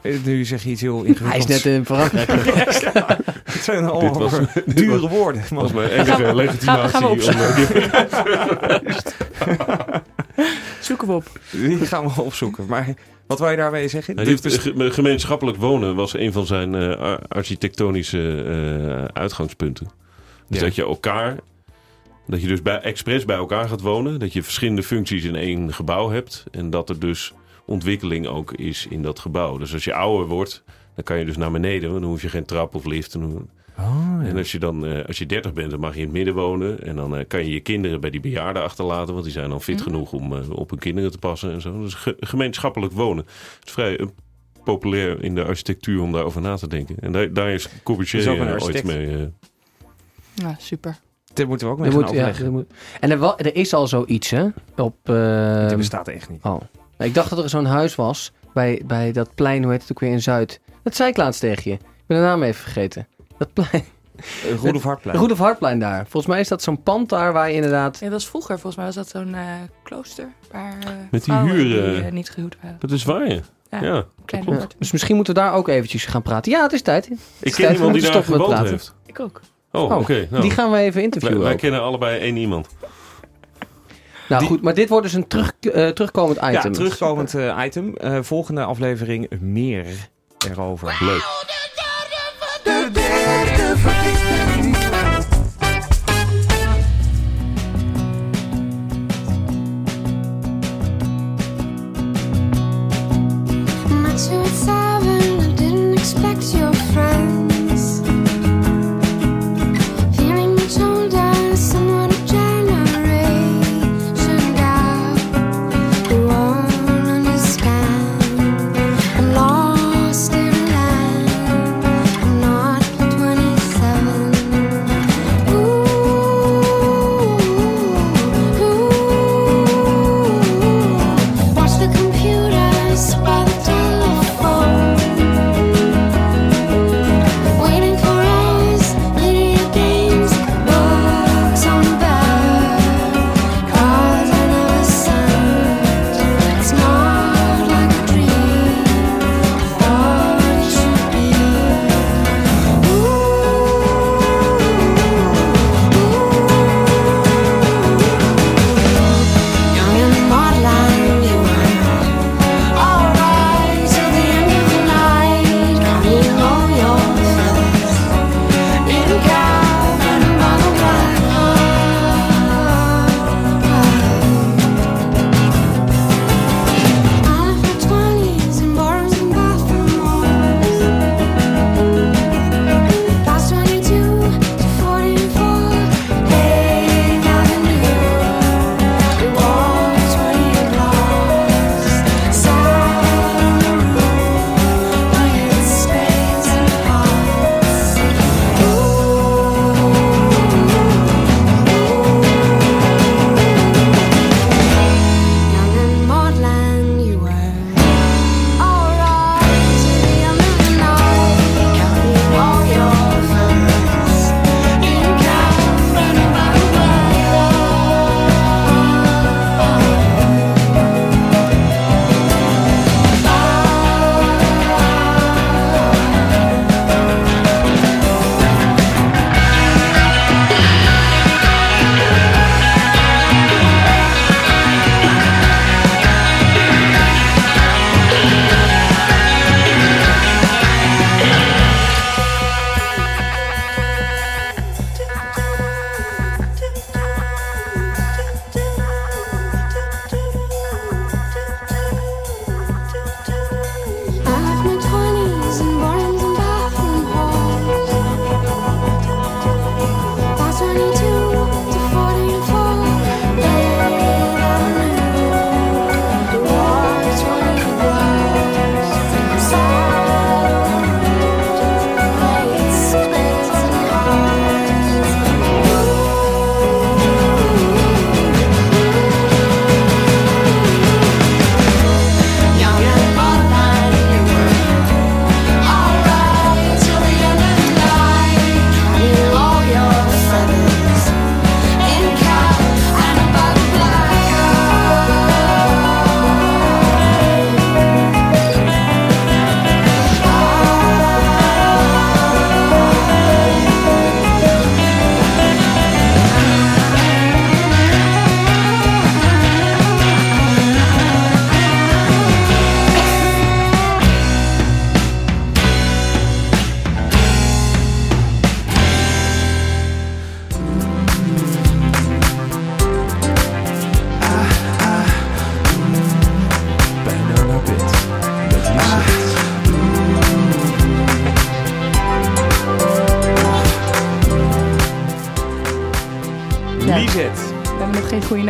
Eh, 0.04 0.14
Nu 0.24 0.44
zeg 0.44 0.62
je 0.62 0.70
iets 0.70 0.80
heel 0.80 0.98
Hij 1.02 1.06
ingewikkelds. 1.08 1.46
is 1.48 1.62
net 1.64 1.74
in 1.74 1.84
Frankrijk. 1.84 2.28
Het 3.54 3.62
zijn 3.62 3.84
allemaal 3.84 4.18
was- 4.18 4.38
dure 4.74 5.08
woorden. 5.08 5.40
Dat 5.40 5.50
was 5.60 5.72
man. 5.72 5.82
mijn 5.82 5.90
enige 5.94 6.10
Gaan 6.10 6.22
we- 6.24 6.34
legitimatie. 6.34 6.88
gaan 6.88 7.02
we 7.02 7.08
om, 7.08 7.18
eh, 7.18 8.76
Zoeken 10.80 11.08
we 11.08 11.12
op. 11.14 11.24
Die 11.50 11.78
gaan 11.86 12.06
we 12.08 12.22
opzoeken. 12.22 12.66
Maar 12.66 12.94
wat 13.26 13.38
wou 13.38 13.50
je 13.50 13.56
daarmee 13.56 13.88
zeggen? 13.88 14.16
Hij 14.16 14.24
Dit 14.24 14.52
ge- 14.60 14.90
gemeenschappelijk 14.92 15.56
wonen 15.58 15.94
was 15.94 16.14
een 16.14 16.32
van 16.32 16.46
zijn 16.46 16.74
eh, 16.74 16.98
ar- 16.98 17.20
architectonische 17.28 18.42
eh, 18.42 19.04
uitgangspunten. 19.22 19.86
Dus 20.48 20.58
Ja. 20.58 20.64
dat 20.64 20.74
je 20.74 20.82
elkaar, 20.82 21.36
dat 22.26 22.42
je 22.42 22.48
dus 22.48 22.62
bij, 22.62 22.80
expres 22.80 23.24
bij 23.24 23.36
elkaar 23.36 23.68
gaat 23.68 23.80
wonen. 23.80 24.18
Dat 24.20 24.32
je 24.32 24.42
verschillende 24.42 24.82
functies 24.82 25.24
in 25.24 25.34
één 25.36 25.72
gebouw 25.74 26.10
hebt. 26.10 26.44
En 26.50 26.70
dat 26.70 26.88
er 26.88 26.98
dus 26.98 27.32
ontwikkeling 27.66 28.26
ook 28.26 28.52
is 28.52 28.86
in 28.90 29.02
dat 29.02 29.18
gebouw. 29.18 29.58
Dus 29.58 29.72
als 29.72 29.84
je 29.84 29.94
ouder 29.94 30.26
wordt, 30.26 30.62
dan 30.94 31.04
kan 31.04 31.18
je 31.18 31.24
dus 31.24 31.36
naar 31.36 31.50
beneden. 31.50 31.88
Want 31.88 32.00
dan 32.00 32.10
hoef 32.10 32.22
je 32.22 32.28
geen 32.28 32.44
trap 32.44 32.74
of 32.74 32.84
lift. 32.84 33.12
Dan- 33.12 33.48
Oh, 33.78 34.18
ja. 34.22 34.26
En 34.28 34.36
als 34.36 34.52
je 34.52 34.58
dan, 34.58 34.86
eh, 34.86 35.04
als 35.06 35.18
je 35.18 35.26
30 35.26 35.52
bent, 35.52 35.70
dan 35.70 35.80
mag 35.80 35.92
je 35.94 35.98
in 36.00 36.04
het 36.04 36.12
midden 36.14 36.34
wonen. 36.34 36.82
En 36.82 36.96
dan 36.96 37.16
eh, 37.16 37.24
kan 37.28 37.44
je 37.44 37.52
je 37.52 37.60
kinderen 37.60 38.00
bij 38.00 38.10
die 38.10 38.20
bejaarden 38.20 38.62
achterlaten. 38.62 39.12
Want 39.12 39.24
die 39.24 39.32
zijn 39.32 39.50
dan 39.50 39.62
fit 39.62 39.74
Mhm. 39.74 39.84
genoeg 39.84 40.12
om 40.12 40.32
eh, 40.36 40.50
op 40.50 40.70
hun 40.70 40.78
kinderen 40.78 41.10
te 41.10 41.18
passen 41.18 41.52
en 41.52 41.60
zo. 41.60 41.80
Dus 41.80 41.94
ge- 41.94 42.16
gemeenschappelijk 42.20 42.92
wonen. 42.92 43.24
Het 43.58 43.66
is 43.66 43.72
vrij 43.72 44.00
populair 44.64 45.22
in 45.22 45.34
de 45.34 45.44
architectuur 45.44 46.00
om 46.00 46.12
daarover 46.12 46.40
na 46.40 46.56
te 46.56 46.68
denken. 46.68 46.96
En 47.00 47.12
daar, 47.12 47.32
daar 47.32 47.50
is 47.50 47.68
Corbusier 47.82 48.60
ooit 48.62 48.84
mee. 48.84 49.30
Nou, 50.34 50.54
super. 50.58 50.98
Dit 51.32 51.46
moeten 51.48 51.66
we 51.66 51.72
ook 51.72 51.78
mee 51.78 51.90
gaan 51.90 52.00
moet, 52.00 52.10
ja, 52.10 52.14
overleggen. 52.16 52.50
moet- 52.52 52.72
En 53.00 53.10
er, 53.10 53.22
er 53.36 53.56
is 53.56 53.74
al 53.74 53.86
zoiets, 53.86 54.30
hè? 54.30 54.46
Op, 54.76 54.96
eh, 55.02 55.68
Dit 55.68 55.76
bestaat 55.76 56.08
echt 56.08 56.28
niet. 56.30 56.42
oh. 56.42 56.60
Ik 56.98 57.14
dacht 57.14 57.30
dat 57.30 57.38
er 57.38 57.48
zo'n 57.48 57.64
huis 57.64 57.94
was 57.94 58.32
bij, 58.54 58.82
bij 58.86 59.12
dat 59.12 59.34
plein, 59.34 59.62
hoe 59.62 59.72
heet 59.72 59.82
het 59.82 59.90
ook 59.90 60.00
weer 60.00 60.10
in 60.10 60.22
Zuid? 60.22 60.60
Dat 60.82 60.96
zei 60.96 61.10
ik 61.10 61.16
laatst 61.16 61.40
tegen 61.40 61.70
je. 61.70 61.76
Ik 61.76 61.82
ben 62.06 62.16
de 62.16 62.22
naam 62.22 62.42
even 62.42 62.62
vergeten. 62.62 63.06
Dat 63.38 63.52
plein. 63.52 63.84
Uh, 64.46 64.54
Roelof 64.60 64.82
Hartplein. 64.82 65.18
Roelof 65.20 65.38
Hartplein 65.38 65.78
daar. 65.78 66.00
Volgens 66.02 66.26
mij 66.26 66.40
is 66.40 66.48
dat 66.48 66.62
zo'n 66.62 66.82
pand 66.82 67.08
daar 67.08 67.32
waar 67.32 67.48
je 67.48 67.54
inderdaad... 67.54 67.94
Ja, 67.98 68.04
dat 68.04 68.12
was 68.12 68.26
vroeger, 68.28 68.54
volgens 68.54 68.76
mij 68.76 68.84
was 68.84 68.94
dat 68.94 69.08
zo'n 69.08 69.34
eh, 69.34 69.40
klooster. 69.82 70.28
Waar 70.52 70.76
eh, 70.80 70.90
Met 71.10 71.24
die 71.24 71.32
vrouwen 71.32 71.52
huur, 71.54 71.64
die, 71.64 71.80
eh, 72.00 72.06
eh, 72.06 72.12
niet 72.12 72.30
gehuwd 72.30 72.56
waren. 72.62 72.76
dat 72.80 72.90
is 72.90 73.04
waar, 73.04 73.28
ja. 73.32 73.40
Ja, 73.80 74.04
apart. 74.26 74.74
Dus 74.78 74.92
misschien 74.92 75.16
moeten 75.16 75.34
we 75.34 75.40
daar 75.40 75.52
ook 75.52 75.68
eventjes 75.68 76.04
gaan 76.06 76.22
praten. 76.22 76.52
Ja, 76.52 76.62
het 76.62 76.72
is 76.72 76.82
tijd. 76.82 77.04
Het 77.08 77.18
Ik 77.40 77.46
is 77.46 77.54
ken 77.54 77.64
tijd, 77.64 77.76
iemand 77.76 77.94
die 77.94 78.02
daar 78.10 78.24
gewoond 78.24 78.44
praten. 78.48 78.68
heeft. 78.70 78.94
Ik 79.06 79.20
ook. 79.20 79.40
Oh, 79.72 79.82
Oh, 79.90 79.98
oké. 79.98 80.26
nou. 80.30 80.42
Die 80.42 80.50
gaan 80.50 80.70
we 80.70 80.78
even 80.78 81.02
interviewen. 81.02 81.38
wij 81.42 81.54
kennen 81.56 81.82
allebei 81.82 82.18
één 82.18 82.36
iemand. 82.36 82.68
Nou 84.28 84.40
Die- 84.40 84.50
goed, 84.50 84.62
maar 84.62 84.74
dit 84.74 84.88
wordt 84.88 85.04
dus 85.04 85.14
een 85.14 85.26
terug, 85.28 85.52
eh, 85.60 85.88
terugkomend 85.88 86.36
item. 86.38 86.52
Ja, 86.52 86.60
terugkomend 86.70 87.34
eh, 87.34 87.62
item. 87.64 87.96
Eh, 87.96 88.18
volgende 88.22 88.64
aflevering 88.64 89.40
meer 89.40 89.86
erover. 90.50 90.96
Leuk. 91.00 91.22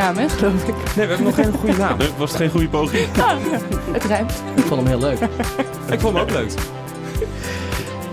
Naam, 0.04 0.16
hè, 0.16 0.28
geloof 0.28 0.68
ik. 0.68 0.74
Nee, 0.74 0.84
we 0.94 1.00
hebben 1.00 1.22
nog 1.22 1.34
geen 1.34 1.52
goede 1.52 1.76
naam. 1.76 1.98
Nee, 1.98 2.08
was 2.16 2.30
het 2.30 2.40
geen 2.40 2.50
goede 2.50 2.68
poging? 2.68 3.06
Het 3.92 4.04
rijmt. 4.04 4.42
Ik 4.54 4.64
vond 4.64 4.80
hem 4.80 4.86
heel 4.86 4.98
leuk. 4.98 5.18
Ik 5.90 6.00
vond 6.00 6.14
hem 6.14 6.22
ook 6.22 6.30
leuk. 6.30 6.52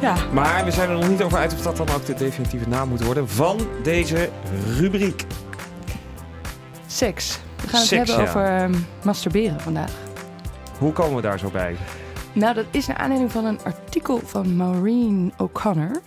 Ja. 0.02 0.16
Maar 0.34 0.66
we 0.66 0.72
zijn 0.72 0.90
er 0.90 0.96
nog 0.96 1.10
niet 1.10 1.22
over 1.22 1.38
uit 1.38 1.54
of 1.54 1.62
dat 1.62 1.78
dan 1.78 1.90
ook 1.90 2.06
de 2.06 2.14
definitieve 2.14 2.70
naam 2.70 2.90
moet 2.90 3.04
worden 3.04 3.30
van 3.30 3.60
deze 3.84 4.30
rubriek. 4.78 5.26
Seks. 6.88 7.40
We 7.62 7.68
gaan 7.68 7.80
het 7.80 7.90
Seks, 7.90 8.08
hebben 8.08 8.26
ja. 8.26 8.30
over 8.30 8.46
ehm, 8.46 8.74
masturberen 9.04 9.60
vandaag. 9.60 9.92
Hoe 10.78 10.94
komen 10.94 11.16
we 11.16 11.22
daar 11.22 11.40
zo 11.40 11.50
bij? 11.50 11.76
Nou, 12.34 12.54
dat 12.56 12.66
is 12.72 12.88
naar 12.88 12.98
aanleiding 12.98 13.32
van 13.32 13.46
een 13.46 13.60
artikel 13.64 14.22
van 14.26 14.56
Maureen 14.56 15.34
O'Connor. 15.38 16.02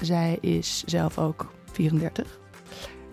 Zij 0.00 0.38
is 0.40 0.82
zelf 0.86 1.18
ook 1.18 1.46
34. 1.72 2.38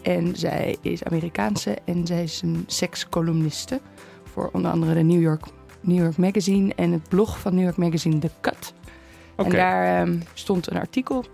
En 0.01 0.35
zij 0.35 0.77
is 0.81 1.03
Amerikaanse 1.03 1.77
en 1.85 2.07
zij 2.07 2.23
is 2.23 2.41
een 2.41 2.63
sekscolumniste. 2.67 3.81
Voor 4.23 4.49
onder 4.53 4.71
andere 4.71 4.93
de 4.93 5.01
New 5.01 5.21
York, 5.21 5.43
New 5.81 5.97
York 5.97 6.17
Magazine 6.17 6.73
en 6.75 6.91
het 6.91 7.09
blog 7.09 7.39
van 7.39 7.53
New 7.55 7.63
York 7.63 7.77
Magazine 7.77 8.19
The 8.19 8.29
Cut. 8.41 8.73
Oké. 9.35 9.49
En 9.49 9.55
daar 9.55 10.01
ehm, 10.01 10.19
stond 10.33 10.71
een 10.71 10.77
artikel 10.79 11.25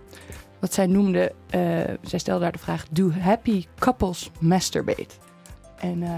wat 0.59 0.73
zij 0.73 0.85
noemde... 0.87 1.33
eh, 1.49 1.59
zij 2.01 2.19
stelde 2.19 2.41
daar 2.41 2.51
de 2.51 2.57
vraag... 2.59 2.85
Do 2.91 3.11
happy 3.11 3.65
couples 3.79 4.31
masturbate? 4.39 5.07
En 5.79 6.03
eh, 6.03 6.09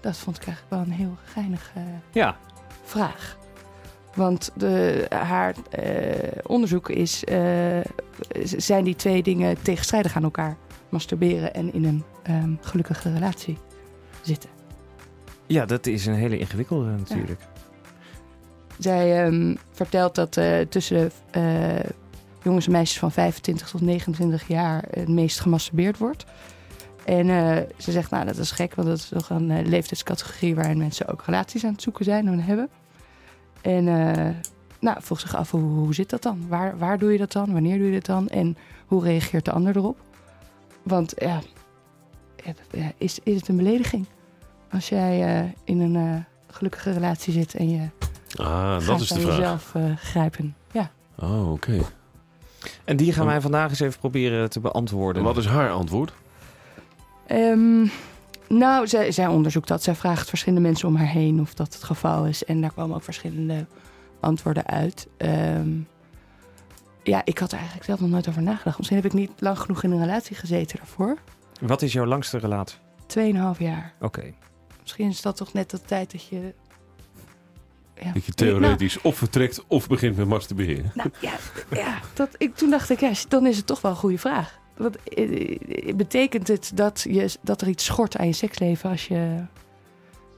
dat 0.00 0.16
vond 0.16 0.36
ik 0.36 0.46
eigenlijk 0.46 0.74
wel 0.74 0.80
een 0.94 1.00
heel 1.00 1.16
geinige 1.24 1.80
Ja. 2.12 2.36
vraag. 2.84 3.36
Want 4.14 4.50
de, 4.54 5.06
haar 5.08 5.54
eh, 5.70 6.38
onderzoek 6.46 6.88
is... 6.88 7.24
eh, 7.24 7.80
zijn 8.42 8.84
die 8.84 8.96
twee 8.96 9.22
dingen 9.22 9.62
tegenstrijdig 9.62 10.16
aan 10.16 10.22
elkaar? 10.24 10.56
Masturberen 10.88 11.54
en 11.54 11.72
in 11.72 11.84
een 11.84 12.04
ehm, 12.22 12.54
gelukkige 12.60 13.12
relatie 13.12 13.58
zitten. 14.22 14.50
Ja, 15.46 15.66
dat 15.66 15.86
is 15.86 16.06
een 16.06 16.14
hele 16.14 16.38
ingewikkelde 16.38 16.90
natuurlijk. 16.90 17.40
Zij 18.78 19.24
ehm, 19.24 19.54
vertelt 19.72 20.14
dat 20.14 20.36
eh, 20.36 20.60
tussen 20.60 21.10
eh, 21.30 21.80
jongens 22.42 22.66
en 22.66 22.72
meisjes 22.72 22.98
van 22.98 23.12
25 23.12 23.70
tot 23.70 23.80
29 23.80 24.48
jaar 24.48 24.84
het 24.90 25.08
meest 25.08 25.40
gemasturbeerd 25.40 25.98
wordt. 25.98 26.24
En 27.04 27.28
eh, 27.28 27.56
ze 27.76 27.92
zegt, 27.92 28.10
nou 28.10 28.24
dat 28.26 28.36
is 28.36 28.50
gek, 28.50 28.74
want 28.74 28.88
dat 28.88 28.96
is 28.96 29.08
toch 29.08 29.30
een 29.30 29.68
leeftijdscategorie 29.68 30.54
waarin 30.54 30.78
mensen 30.78 31.08
ook 31.08 31.22
relaties 31.24 31.64
aan 31.64 31.72
het 31.72 31.82
zoeken 31.82 32.04
zijn 32.04 32.26
en 32.26 32.40
hebben. 32.40 32.68
En 33.60 33.84
nou, 34.80 34.96
vroeg 35.00 35.20
zich 35.20 35.36
af, 35.36 35.50
hoe, 35.50 35.60
hoe 35.60 35.94
zit 35.94 36.10
dat 36.10 36.22
dan? 36.22 36.48
Waar, 36.48 36.78
waar 36.78 36.98
doe 36.98 37.12
je 37.12 37.18
dat 37.18 37.32
dan? 37.32 37.52
Wanneer 37.52 37.78
doe 37.78 37.86
je 37.86 37.92
dat 37.92 38.06
dan? 38.06 38.28
En 38.28 38.56
hoe 38.86 39.04
reageert 39.04 39.44
de 39.44 39.52
ander 39.52 39.76
erop? 39.76 39.98
Want 40.88 41.12
ja, 41.16 41.40
is, 42.98 43.18
is 43.22 43.34
het 43.34 43.48
een 43.48 43.56
belediging? 43.56 44.06
Als 44.72 44.88
jij 44.88 45.38
eh, 45.40 45.50
in 45.64 45.80
een 45.80 45.96
eh, 45.96 46.20
gelukkige 46.54 46.92
relatie 46.92 47.32
zit 47.32 47.54
en 47.54 47.70
je 47.70 47.88
Ah, 48.36 48.72
dat 48.72 48.82
gaat 48.82 49.00
is 49.00 49.08
de 49.08 49.14
aan 49.14 49.20
vraag. 49.20 49.36
jezelf 49.36 49.74
eh, 49.74 49.96
grijpen. 49.96 50.56
Ja. 50.72 50.90
Oh, 51.18 51.52
oké. 51.52 51.78
En 52.84 52.96
die 52.96 53.12
gaan 53.12 53.26
wij 53.26 53.40
vandaag 53.40 53.70
eens 53.70 53.80
even 53.80 54.00
proberen 54.00 54.50
te 54.50 54.60
beantwoorden. 54.60 55.22
En 55.22 55.28
wat 55.28 55.36
is 55.36 55.46
haar 55.46 55.70
antwoord? 55.70 56.12
Ehm, 57.26 57.86
nou, 58.48 58.86
zij, 58.86 59.12
zij 59.12 59.26
onderzoekt 59.26 59.68
dat. 59.68 59.82
Zij 59.82 59.94
vraagt 59.94 60.28
verschillende 60.28 60.66
mensen 60.66 60.88
om 60.88 60.96
haar 60.96 61.06
heen 61.08 61.40
of 61.40 61.54
dat 61.54 61.74
het 61.74 61.84
geval 61.84 62.26
is. 62.26 62.44
En 62.44 62.60
daar 62.60 62.72
komen 62.72 62.96
ook 62.96 63.02
verschillende 63.02 63.66
antwoorden 64.20 64.66
uit. 64.66 65.08
Ehm, 65.16 65.68
ja, 67.08 67.22
ik 67.24 67.38
had 67.38 67.50
er 67.50 67.56
eigenlijk 67.56 67.86
zelf 67.86 68.00
nog 68.00 68.10
nooit 68.10 68.28
over 68.28 68.42
nagedacht. 68.42 68.76
Misschien 68.76 68.96
heb 68.96 69.06
ik 69.06 69.12
niet 69.12 69.30
lang 69.38 69.58
genoeg 69.58 69.82
in 69.82 69.90
een 69.90 70.00
relatie 70.00 70.36
gezeten 70.36 70.76
daarvoor. 70.76 71.18
Wat 71.60 71.82
is 71.82 71.92
jouw 71.92 72.06
langste 72.06 72.38
relatie? 72.38 72.78
Tweeënhalf 73.06 73.58
jaar. 73.58 73.92
Oké. 74.00 74.32
Misschien 74.80 75.08
is 75.08 75.22
dat 75.22 75.36
toch 75.36 75.52
net 75.52 75.70
de 75.70 75.80
tijd 75.80 76.12
dat 76.12 76.24
je... 76.24 76.54
Ja. 78.02 78.12
Dat 78.12 78.24
je 78.24 78.32
theoretisch 78.32 79.00
of 79.00 79.16
vertrekt 79.16 79.64
of 79.66 79.88
begint 79.88 80.16
met 80.16 80.28
masturberen. 80.28 80.92
Nou 80.94 81.10
ja, 81.20 81.32
ja 81.70 81.98
dat, 82.14 82.28
ik, 82.36 82.56
toen 82.56 82.70
dacht 82.70 82.90
ik, 82.90 83.00
ja, 83.00 83.12
dan 83.28 83.46
is 83.46 83.56
het 83.56 83.66
toch 83.66 83.80
wel 83.80 83.90
een 83.90 83.96
goede 83.96 84.18
vraag. 84.18 84.58
Want, 84.76 85.02
eh, 85.02 85.94
betekent 85.94 86.48
het 86.48 86.70
dat, 86.74 87.04
je, 87.08 87.36
dat 87.42 87.60
er 87.60 87.68
iets 87.68 87.84
schort 87.84 88.16
aan 88.16 88.26
je 88.26 88.32
seksleven 88.32 88.90
als 88.90 89.08
je, 89.08 89.44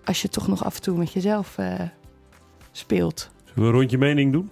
als 0.04 0.22
je 0.22 0.28
toch 0.28 0.48
nog 0.48 0.64
af 0.64 0.74
en 0.76 0.82
toe 0.82 0.98
met 0.98 1.12
jezelf 1.12 1.58
eh, 1.58 1.80
speelt? 2.72 3.30
Zullen 3.44 3.62
we 3.62 3.66
een 3.66 3.70
rondje 3.70 3.98
mening 3.98 4.32
doen? 4.32 4.50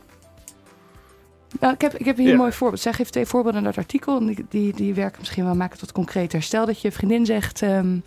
Nou, 1.61 1.75
ik 1.75 1.81
heb, 1.81 1.95
ik 1.95 2.05
heb 2.07 2.17
hier 2.17 2.27
Ja. 2.27 2.33
een 2.33 2.39
mooi 2.39 2.53
voorbeeld. 2.53 2.81
Zij 2.81 2.93
geeft 2.93 3.13
twee 3.13 3.27
voorbeelden 3.27 3.61
in 3.61 3.67
dat 3.67 3.77
artikel. 3.77 4.19
En 4.21 4.27
die, 4.27 4.47
die, 4.49 4.75
die 4.75 4.95
werken 4.95 5.19
misschien 5.19 5.45
wel 5.45 5.55
maken 5.55 5.79
tot 5.79 5.93
concreter. 5.93 6.43
Stel 6.43 6.67
dat 6.67 6.81
je 6.81 6.93
vriendin 6.93 7.27
zegt: 7.27 7.63
ehm, 7.63 7.99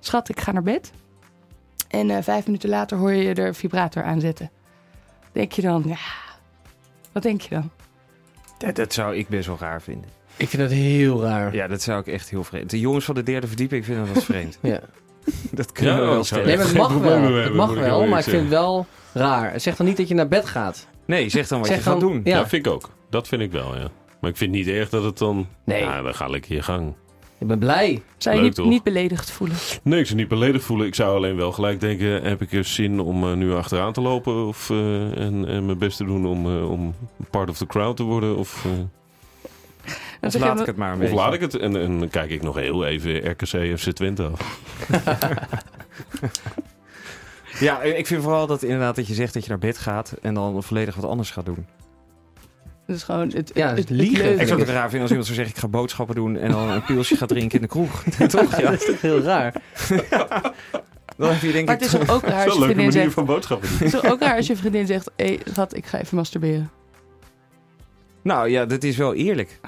Schat, 0.00 0.28
ik 0.28 0.40
ga 0.40 0.52
naar 0.52 0.62
bed. 0.62 0.92
En 1.88 2.10
eh, 2.10 2.22
vijf 2.22 2.46
minuten 2.46 2.68
later 2.68 2.98
hoor 2.98 3.12
je 3.12 3.34
er 3.34 3.54
vibrator 3.54 4.02
aanzetten. 4.02 4.50
Denk 5.32 5.52
je 5.52 5.62
dan, 5.62 5.82
ja. 5.86 5.96
Wat 7.12 7.22
denk 7.22 7.40
je 7.40 7.48
dan? 7.54 7.70
Dat, 8.58 8.74
dat 8.76 8.92
zou 8.92 9.16
ik 9.16 9.28
best 9.28 9.46
wel 9.46 9.56
raar 9.60 9.82
vinden. 9.82 10.08
Ik 10.36 10.48
vind 10.48 10.62
het 10.62 10.72
heel 10.72 11.22
raar. 11.22 11.54
Ja, 11.54 11.66
dat 11.66 11.82
zou 11.82 12.00
ik 12.00 12.06
echt 12.06 12.30
heel 12.30 12.44
vreemd. 12.44 12.70
De 12.70 12.80
jongens 12.80 13.04
van 13.04 13.14
de 13.14 13.22
derde 13.22 13.46
verdieping 13.46 13.84
vinden 13.84 14.14
dat 14.14 14.24
vreemd. 14.24 14.58
Ja. 14.62 14.80
dat 15.52 15.72
kunnen 15.72 15.94
Ja, 15.94 16.00
we 16.00 16.06
wel 16.06 16.14
dat 16.14 16.26
stellen. 16.26 16.46
Nee, 16.46 16.56
maar 16.56 16.66
het 16.66 16.74
mag 16.76 16.94
wel. 16.94 17.22
Het 17.34 17.54
mag 17.54 17.74
wel, 17.74 18.06
maar 18.06 18.18
ik 18.18 18.24
vind 18.24 18.40
het 18.40 18.48
wel 18.50 18.86
raar. 19.12 19.60
Zeg 19.60 19.76
dan 19.76 19.86
niet 19.86 19.96
dat 19.96 20.08
je 20.08 20.14
naar 20.14 20.28
bed 20.28 20.46
gaat. 20.46 20.86
Nee, 21.10 21.28
zeg 21.28 21.48
dan 21.48 21.58
wat 21.58 21.66
Zeg 21.68 21.76
je 21.76 21.82
gaat 21.82 22.00
dan- 22.00 22.08
doen. 22.10 22.20
Ja. 22.24 22.36
Ja, 22.38 22.48
vind 22.48 22.66
ik 22.66 22.72
ook. 22.72 22.90
Dat 23.10 23.28
vind 23.28 23.42
ik 23.42 23.52
wel, 23.52 23.76
ja. 23.76 23.88
Maar 24.20 24.30
ik 24.30 24.36
vind 24.36 24.50
niet 24.52 24.66
erg 24.68 24.88
dat 24.88 25.02
het 25.04 25.18
dan... 25.18 25.46
Nee. 25.64 25.82
Ja, 25.82 26.02
dan 26.02 26.14
ga 26.14 26.26
lekker 26.28 26.54
je 26.54 26.62
gang. 26.62 26.94
Ik 27.38 27.46
ben 27.46 27.58
blij. 27.58 28.02
Zou 28.18 28.36
je 28.36 28.42
Leuk, 28.42 28.56
niet, 28.56 28.66
niet 28.66 28.82
beledigd 28.82 29.30
voelen? 29.30 29.56
Nee, 29.82 30.00
ik 30.00 30.06
zou 30.06 30.18
niet 30.18 30.28
beledigd 30.28 30.64
voelen. 30.64 30.86
Ik 30.86 30.94
zou 30.94 31.16
alleen 31.16 31.36
wel 31.36 31.52
gelijk 31.52 31.80
denken... 31.80 32.22
heb 32.22 32.42
ik 32.42 32.52
er 32.52 32.64
zin 32.64 33.00
om 33.00 33.24
eh, 33.24 33.32
nu 33.32 33.52
achteraan 33.54 33.92
te 33.92 34.00
lopen? 34.00 34.46
Of, 34.46 34.70
eh, 34.70 34.76
en, 35.18 35.48
en 35.48 35.66
mijn 35.66 35.78
best 35.78 35.96
te 35.96 36.04
doen 36.04 36.26
om, 36.26 36.46
eh, 36.46 36.70
om 36.70 36.94
part 37.30 37.48
of 37.50 37.56
the 37.56 37.66
crowd 37.66 37.96
te 37.96 38.02
worden? 38.02 38.36
Of, 38.36 38.66
Dan 40.20 40.30
Of 40.34 40.38
laat 40.38 40.60
ik 40.60 40.66
het 40.66 40.76
maar 40.76 40.88
een 40.88 40.94
of 40.94 41.00
beetje. 41.00 41.14
laat 41.14 41.34
ik 41.34 41.40
het? 41.40 41.56
En, 41.58 41.76
en 41.76 41.98
dan 41.98 42.08
kijk 42.08 42.30
ik 42.30 42.42
nog 42.42 42.56
heel 42.56 42.86
even 42.86 43.30
RKC 43.30 43.78
FC 43.78 43.90
Twente 43.90 44.24
af. 44.24 44.60
Ja, 47.58 47.82
ik 47.82 48.06
vind 48.06 48.22
vooral 48.22 48.46
dat 48.46 48.62
inderdaad 48.62 48.96
dat 48.96 49.06
je 49.06 49.14
zegt 49.14 49.34
dat 49.34 49.42
je 49.42 49.48
naar 49.48 49.58
bed 49.58 49.78
gaat 49.78 50.14
en 50.22 50.34
dan 50.34 50.62
volledig 50.62 50.94
wat 50.94 51.04
anders 51.10 51.30
gaat 51.30 51.44
doen. 51.44 51.66
Dat 52.86 52.96
is 52.96 53.02
gewoon 53.02 53.30
het, 53.32 53.50
Ja, 53.54 53.68
het, 53.68 53.78
het 53.78 53.88
het 53.88 53.98
liegen. 53.98 54.40
Ik 54.40 54.46
zou 54.46 54.60
het 54.60 54.68
raar 54.68 54.82
vinden 54.82 55.00
als 55.00 55.08
iemand 55.10 55.26
zou 55.26 55.36
zeggen 55.38 55.54
ik 55.56 55.60
ga 55.60 55.68
boodschappen 55.68 56.14
doen 56.14 56.36
en 56.36 56.50
dan 56.50 56.70
een 56.70 56.84
pilsje 56.84 57.16
gaat 57.16 57.28
drinken 57.28 57.56
in 57.56 57.62
de 57.62 57.68
kroeg. 57.68 58.02
Toch? 58.28 58.56
Ja. 58.60 58.70
Dat 58.70 58.80
is 58.80 58.86
toch 58.86 59.00
heel 59.00 59.20
raar. 59.20 59.54
Dan 61.16 61.30
heb 61.30 61.40
je 61.40 61.52
denk 61.52 61.66
Maar 61.66 61.74
ik... 61.74 61.80
het 61.82 61.92
is 61.92 61.98
toch 62.06 62.08
ook 62.14 62.22
raar 62.32 62.44
als 62.44 62.52
je 62.54 62.58
leuke 62.58 62.64
vriendin 62.64 62.76
manier 62.76 62.92
zegt... 62.92 63.12
van 63.14 63.24
boodschappen 63.24 63.68
doen. 63.68 63.78
Het 63.78 63.94
is 63.94 64.10
ook 64.10 64.20
raar 64.20 64.36
als 64.36 64.46
je 64.46 64.56
vriendin 64.56 64.86
zegt... 64.86 65.10
Hé, 65.16 65.24
hey, 65.26 65.40
schat, 65.44 65.76
ik 65.76 65.86
ga 65.86 65.98
even 65.98 66.16
masturberen. 66.16 66.70
Nou 68.22 68.48
ja, 68.48 68.66
dat 68.66 68.82
is 68.82 68.96
wel 68.96 69.14
eerlijk. 69.14 69.60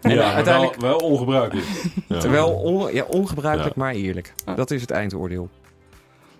Ja, 0.00 0.32
uiteindelijk- 0.32 0.80
wel, 0.80 0.90
wel 0.90 0.98
ongebruikelijk. 0.98 1.66
Ja. 2.08 2.18
Terwijl 2.18 2.48
on- 2.48 2.94
ja, 2.94 3.04
ongebruikelijk, 3.04 3.74
Ja. 3.76 3.82
maar 3.82 3.92
eerlijk. 3.94 4.34
Dat 4.56 4.70
is 4.70 4.80
het 4.80 4.90
eindoordeel. 4.90 5.48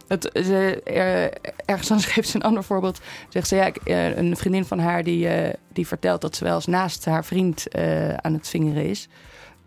Het, 0.08 0.30
ze, 0.34 0.80
er- 0.84 1.32
ergens 1.64 1.90
anders 1.90 2.08
geeft 2.12 2.28
ze 2.28 2.36
een 2.36 2.42
ander 2.42 2.64
voorbeeld. 2.64 3.00
Zegt 3.28 3.48
ze, 3.48 3.56
ja, 3.56 3.64
ik- 3.66 3.76
eh, 3.76 4.16
een 4.16 4.36
vriendin 4.36 4.64
van 4.64 4.78
haar 4.78 5.04
die, 5.04 5.28
eh, 5.28 5.54
die 5.72 5.86
vertelt 5.86 6.20
dat 6.20 6.36
ze 6.36 6.44
wel 6.44 6.54
eens 6.54 6.66
naast 6.66 7.04
haar 7.04 7.24
vriend 7.24 7.68
eh, 7.68 8.14
aan 8.14 8.32
het 8.32 8.48
vingeren 8.48 8.84
is. 8.84 9.08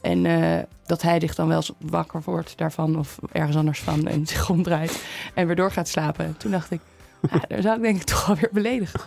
En 0.01 0.23
dat 0.85 1.01
hij 1.01 1.19
zich 1.19 1.35
dan 1.35 1.47
wel 1.47 1.55
eens 1.57 1.71
wakker 1.79 2.21
wordt 2.25 2.57
daarvan 2.57 2.99
of 2.99 3.17
ergens 3.31 3.55
anders 3.57 3.79
van 3.79 4.07
en 4.07 4.25
zich 4.27 4.49
omdraait 4.49 5.03
en 5.33 5.47
weer 5.47 5.55
door 5.55 5.71
gaat 5.71 5.87
slapen. 5.87 6.35
Toen 6.37 6.51
dacht 6.51 6.71
ik, 6.71 6.81
ah, 7.29 7.41
daar 7.49 7.61
zou 7.61 7.75
ik 7.75 7.81
denk 7.81 7.95
ik 7.95 8.03
toch 8.03 8.25
wel 8.25 8.35
weer 8.35 8.49
beledigd 8.51 9.05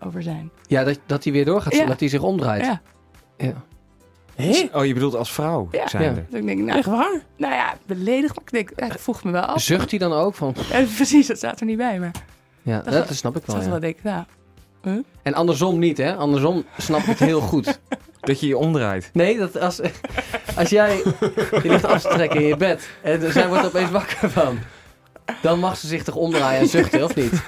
over 0.00 0.22
zijn. 0.22 0.50
Ja, 0.66 0.84
dat, 0.84 0.98
dat 1.06 1.24
hij 1.24 1.32
weer 1.32 1.44
doorgaat. 1.44 1.74
Ja. 1.76 1.84
Dat 1.86 2.00
hij 2.00 2.08
zich 2.08 2.22
omdraait. 2.22 2.64
Ja. 2.64 2.80
Ja. 3.36 3.62
Oh, 4.72 4.84
je 4.84 4.94
bedoelt 4.94 5.14
als 5.14 5.32
vrouw 5.32 5.68
Ja. 5.70 5.88
zijnde? 5.88 6.24
Dus 6.30 6.40
ik 6.40 6.46
denk, 6.46 6.60
nou, 6.60 6.82
waar? 6.86 7.20
nou 7.36 7.54
ja, 7.54 7.74
beledigd, 7.86 8.34
maar 8.34 8.44
ik 8.44 8.50
denk, 8.52 8.70
ja, 8.76 8.86
ik 8.94 8.98
vroeg 9.00 9.24
me 9.24 9.30
wel 9.30 9.42
af. 9.42 9.60
Zucht 9.62 9.90
hij 9.90 9.98
dan 9.98 10.12
ook 10.12 10.34
van... 10.34 10.54
Ja, 10.70 10.84
precies, 10.96 11.26
dat 11.26 11.36
staat 11.36 11.60
er 11.60 11.66
niet 11.66 11.76
bij, 11.76 11.98
maar 11.98 12.10
Ja, 12.62 12.80
Dat- 12.80 12.92
dat, 12.92 13.16
snap 13.16 13.36
ik 13.36 13.46
wel. 13.46 13.56
wel 13.58 13.68
Ja. 13.72 13.78
denk 13.78 13.96
ik, 13.96 14.02
nou, 14.02 14.24
En 15.22 15.34
andersom 15.34 15.78
niet, 15.78 15.98
hè? 15.98 16.14
Andersom 16.16 16.64
snap 16.78 17.00
ik 17.00 17.06
het 17.06 17.18
heel 17.18 17.40
goed. 17.40 17.80
Dat 18.20 18.40
je 18.40 18.46
je 18.46 18.56
omdraait. 18.58 19.10
Nee, 19.12 19.38
dat 19.38 19.58
als, 19.60 19.80
als 20.56 20.68
jij 20.70 20.96
je 21.62 21.62
ligt 21.62 21.84
af 21.84 22.02
te 22.02 22.08
trekken 22.08 22.40
in 22.40 22.46
je 22.46 22.56
bed 22.56 22.88
en 23.02 23.32
zij 23.32 23.48
wordt 23.48 23.66
opeens 23.66 23.90
wakker 23.90 24.30
van, 24.30 24.58
dan 25.42 25.58
mag 25.58 25.76
ze 25.76 25.86
zich 25.86 26.02
toch 26.04 26.14
omdraaien 26.14 26.60
en 26.60 26.68
zuchten, 26.68 27.04
of 27.04 27.14
niet? 27.14 27.30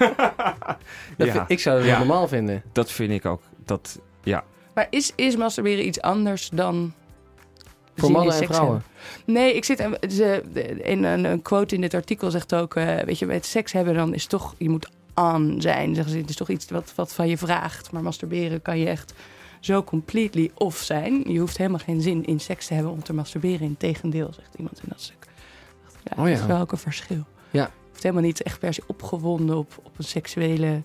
Dat 1.17 1.27
Ja. 1.27 1.33
vind- 1.33 1.45
ik 1.51 1.61
zou 1.61 1.77
dat 1.77 1.85
Ja. 1.87 1.91
wel 1.99 2.07
normaal 2.07 2.29
vinden. 2.29 2.63
Dat 2.73 2.91
vind 2.91 3.11
ik 3.11 3.25
ook. 3.27 3.43
Dat, 3.65 3.99
ja. 4.23 4.45
Maar 4.75 4.87
is, 4.91 5.13
is 5.15 5.37
masturberen 5.37 5.87
iets 5.87 6.01
anders 6.01 6.49
dan. 6.49 6.93
Voor 7.97 8.11
mannen 8.11 8.35
en 8.35 8.45
vrouwen. 8.47 8.83
hebben? 9.25 9.35
Nee, 9.35 9.55
ik 9.55 9.65
zit. 9.65 9.79
en 9.79 9.99
Ze, 10.11 10.43
in 10.83 11.05
een, 11.05 11.25
een 11.25 11.43
quote 11.43 11.75
in 11.75 11.81
dit 11.81 11.95
artikel 11.95 12.31
zegt 12.31 12.55
ook. 12.55 12.75
eh, 12.75 12.99
weet 12.99 13.19
je, 13.19 13.27
met 13.27 13.47
seks 13.47 13.73
hebben 13.73 13.95
dan 13.95 14.15
is 14.15 14.27
toch. 14.27 14.55
Je 14.59 14.69
moet 14.69 14.89
aan 15.15 15.55
zijn. 15.59 15.95
Zeggen 15.95 16.13
ze, 16.13 16.19
het 16.19 16.31
is 16.31 16.37
toch 16.37 16.49
iets 16.49 16.71
wat, 16.71 16.93
wat 16.95 17.13
van 17.15 17.29
je 17.29 17.39
vraagt. 17.39 17.93
Maar 17.93 18.03
masturberen 18.03 18.63
kan 18.63 18.79
je 18.79 18.87
echt 18.89 19.15
zo 19.61 19.85
completely 19.85 20.51
off 20.55 20.83
zijn. 20.83 21.23
Je 21.33 21.39
hoeft 21.39 21.57
helemaal 21.57 21.79
geen 21.79 22.01
zin 22.01 22.25
in 22.25 22.41
seks 22.41 22.67
te 22.67 22.75
hebben 22.75 22.93
om 22.93 23.03
te 23.03 23.13
masturberen. 23.13 23.61
Integendeel, 23.67 24.31
zegt 24.33 24.55
iemand 24.57 24.79
in 24.83 24.89
dat 24.89 25.01
stuk. 25.01 25.27
Ja, 26.05 26.23
Oh 26.23 26.29
ja. 26.29 26.33
Dat 26.35 26.41
is 26.43 26.47
wel 26.47 26.61
ook 26.61 26.73
een 26.73 26.79
verschil. 26.79 27.25
Ja. 27.51 27.63
Het 27.63 27.73
hoeft 27.91 28.03
helemaal 28.03 28.25
niet 28.25 28.43
echt 28.43 28.59
per 28.59 28.75
se 28.75 28.83
opgewonden 28.87 29.57
op, 29.57 29.73
op 29.83 29.99
een 29.99 30.05
seksuele 30.05 30.83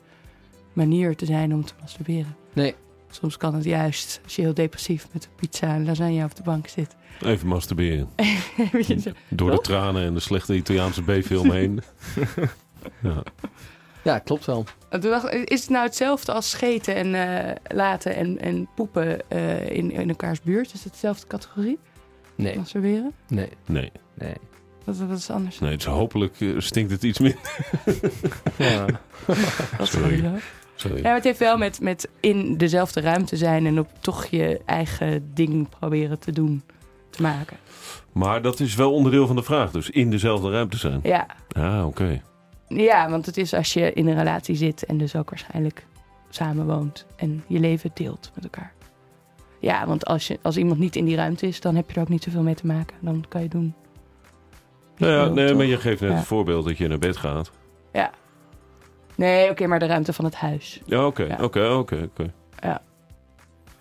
manier 0.74 1.16
te 1.16 1.26
zijn 1.26 1.54
om 1.54 1.66
te 1.66 1.74
masturberen. 1.82 2.36
Nee. 2.54 2.76
Soms 3.10 3.38
kan 3.38 3.56
het 3.56 3.64
juist, 3.64 4.20
als 4.24 4.36
je 4.36 4.42
heel 4.42 4.54
depressief 4.54 5.08
met 5.14 5.24
een 5.26 5.36
pizza 5.36 5.68
en 5.68 5.86
lasagne 5.86 6.24
op 6.24 6.36
de 6.36 6.44
bank 6.44 6.68
zit. 6.68 6.96
Even 7.22 7.48
masturberen. 7.48 8.10
Door 9.30 9.52
de 9.52 9.60
tranen 9.62 10.04
en 10.06 10.14
de 10.14 10.20
slechte 10.20 10.56
Italiaanse 10.56 11.02
B-film 11.04 11.52
heen. 11.60 11.82
ja. 13.02 13.24
Ja, 14.04 14.20
klopt 14.20 14.46
wel. 14.46 14.66
Toen 14.90 15.02
dacht 15.02 15.34
ik, 15.34 15.50
Is 15.50 15.62
het 15.62 15.70
nou 15.70 15.86
hetzelfde 15.86 16.32
als 16.32 16.50
scheten 16.50 16.96
en 16.96 17.16
eh, 17.16 17.56
laten 17.76 18.16
en, 18.16 18.40
en 18.42 18.68
poepen 18.76 19.30
eh, 19.30 19.70
in, 19.70 19.92
in 19.92 20.10
elkaars 20.10 20.42
buurt? 20.42 20.74
Is 20.74 20.84
het 20.84 20.94
dezelfde 20.94 21.28
categorie? 21.28 21.80
Nee, 22.36 22.58
Masturberen? 22.58 23.14
nee. 23.28 23.50
Nee, 23.66 23.92
Nee. 24.14 24.34
Wat, 24.84 24.98
wat 24.98 25.18
is 25.18 25.30
anders? 25.30 25.60
nee 25.60 25.76
dus 25.76 25.86
hopelijk 25.86 26.42
eh, 26.42 26.50
stinkt 26.58 26.92
het 26.92 27.04
iets 27.04 27.20
minder. 27.20 27.42
Ja. 28.58 28.86
Sorry. 29.84 30.24
Sorry. 30.80 30.98
Ja, 30.98 31.04
maar 31.04 31.14
het 31.16 31.24
heeft 31.24 31.40
wel 31.40 31.58
met, 31.58 31.82
met 31.82 32.10
in 32.20 32.58
dezelfde 32.58 33.02
ruimte 33.02 33.38
zijn 33.38 33.66
en 33.66 33.80
op 33.80 33.88
toch 34.00 34.26
je 34.26 34.62
eigen 34.66 35.32
ding 35.34 35.70
proberen 35.80 36.20
te 36.20 36.32
doen, 36.32 36.64
te 37.10 37.22
maken. 37.22 37.58
Maar 38.12 38.42
dat 38.42 38.60
is 38.60 38.76
wel 38.76 38.94
onderdeel 38.94 39.28
van 39.28 39.36
de 39.36 39.44
vraag. 39.44 39.72
Dus 39.72 39.90
in 39.90 40.10
dezelfde 40.12 40.52
ruimte 40.52 40.78
zijn. 40.78 41.00
Ja, 41.04 41.26
Ah, 41.56 41.86
oké. 41.88 42.22
ja 42.68 43.10
want 43.10 43.26
het 43.26 43.38
is 43.38 43.54
als 43.54 43.74
je 43.74 43.94
in 43.94 44.08
een 44.08 44.18
relatie 44.18 44.56
zit 44.56 44.86
en 44.86 44.98
dus 44.98 45.16
ook 45.16 45.30
waarschijnlijk 45.30 45.86
samen 46.30 46.66
woont 46.66 47.06
en 47.16 47.44
je 47.48 47.60
leven 47.60 47.92
deelt 47.94 48.32
met 48.36 48.44
elkaar. 48.44 48.74
Ja, 49.60 49.88
want 49.88 50.06
als, 50.06 50.28
je, 50.28 50.40
als 50.42 50.58
iemand 50.58 50.80
niet 50.80 50.96
in 50.96 51.06
die 51.06 51.16
ruimte 51.16 51.48
is, 51.48 51.62
dan 51.62 51.76
heb 51.76 51.90
je 51.90 51.96
er 51.96 52.02
ook 52.02 52.10
niet 52.10 52.24
zoveel 52.24 52.42
mee 52.44 52.56
te 52.56 52.66
maken. 52.66 52.96
Dan 53.00 53.26
kan 53.30 53.42
je 53.42 53.48
doen. 53.50 53.74
Nou 54.98 55.14
ja, 55.14 55.26
nee, 55.34 55.54
maar 55.54 55.66
je 55.66 55.78
geeft 55.78 56.02
net 56.02 56.10
Ja. 56.10 56.16
het 56.16 56.26
voorbeeld 56.26 56.66
dat 56.66 56.78
je 56.78 56.88
naar 56.88 57.00
bed 57.00 57.18
gaat. 57.18 57.52
Nee, 59.20 59.50
oké, 59.50 59.68
maar 59.68 59.80
de 59.80 59.86
ruimte 59.86 60.14
van 60.14 60.26
het 60.26 60.36
huis. 60.36 60.82
Ja, 60.86 61.06
oké, 61.06 61.24
Ja. 61.24 61.38
oké, 61.44 61.68
oké, 61.70 62.10
oké. 62.12 62.32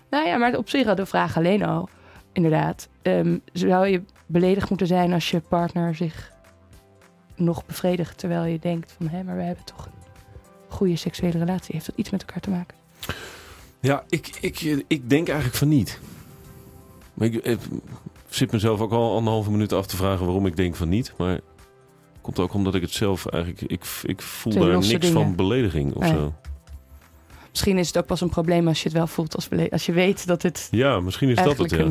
Nou 0.09 0.27
ja, 0.27 0.37
maar 0.37 0.57
op 0.57 0.69
zich 0.69 0.87
al 0.87 0.95
de 0.95 1.05
vraag 1.05 1.37
alleen 1.37 1.63
al, 1.63 1.89
inderdaad. 2.33 2.89
ehm, 3.01 3.37
zou 3.53 3.87
je 3.87 4.01
beledigd 4.25 4.69
moeten 4.69 4.87
zijn 4.87 5.13
als 5.13 5.31
je 5.31 5.39
partner 5.39 5.95
zich 5.95 6.31
nog 7.35 7.65
bevredigt... 7.65 8.17
terwijl 8.17 8.43
je 8.45 8.59
denkt 8.59 8.91
van, 8.91 9.07
hé, 9.07 9.23
maar 9.23 9.35
we 9.35 9.41
hebben 9.41 9.63
toch 9.65 9.85
een 9.85 9.91
goede 10.67 10.95
seksuele 10.95 11.37
relatie. 11.39 11.73
Heeft 11.73 11.85
dat 11.85 11.95
iets 11.97 12.09
met 12.09 12.21
elkaar 12.21 12.41
te 12.41 12.49
maken? 12.49 12.77
Ja, 13.79 14.03
ik, 14.09 14.37
ik, 14.41 14.59
ik 14.87 15.09
denk 15.09 15.27
eigenlijk 15.27 15.57
van 15.57 15.67
niet. 15.67 15.99
Maar 17.13 17.27
ik, 17.27 17.33
ik 17.35 17.59
zit 18.29 18.51
mezelf 18.51 18.79
ook 18.79 18.91
al 18.91 19.15
anderhalve 19.15 19.51
minuut 19.51 19.73
af 19.73 19.85
te 19.87 19.95
vragen 19.97 20.25
waarom 20.25 20.45
ik 20.45 20.55
denk 20.55 20.75
van 20.75 20.89
niet. 20.89 21.13
Maar 21.17 21.39
komt 22.33 22.47
ook 22.47 22.53
omdat 22.53 22.75
ik 22.75 22.81
het 22.81 22.91
zelf 22.91 23.25
eigenlijk... 23.25 23.61
Ik, 23.71 23.85
ik 24.03 24.21
voel 24.21 24.53
daar 24.53 24.69
niks 24.71 24.87
dingen. 24.87 25.11
van 25.11 25.35
belediging 25.35 25.93
of 25.93 26.01
Nee. 26.01 26.11
zo. 26.11 26.33
Misschien 27.49 27.77
is 27.77 27.87
het 27.87 27.97
ook 27.97 28.05
pas 28.05 28.21
een 28.21 28.29
probleem 28.29 28.67
als 28.67 28.77
je 28.83 28.89
het 28.89 28.97
wel 28.97 29.07
voelt. 29.07 29.35
Als, 29.35 29.49
als 29.69 29.85
je 29.85 29.91
weet 29.91 30.27
dat 30.27 30.41
het 30.41 30.67
Ja, 30.71 30.99
misschien 30.99 31.29
is 31.29 31.35
dat 31.35 31.57
het, 31.57 31.71
ja. 31.71 31.87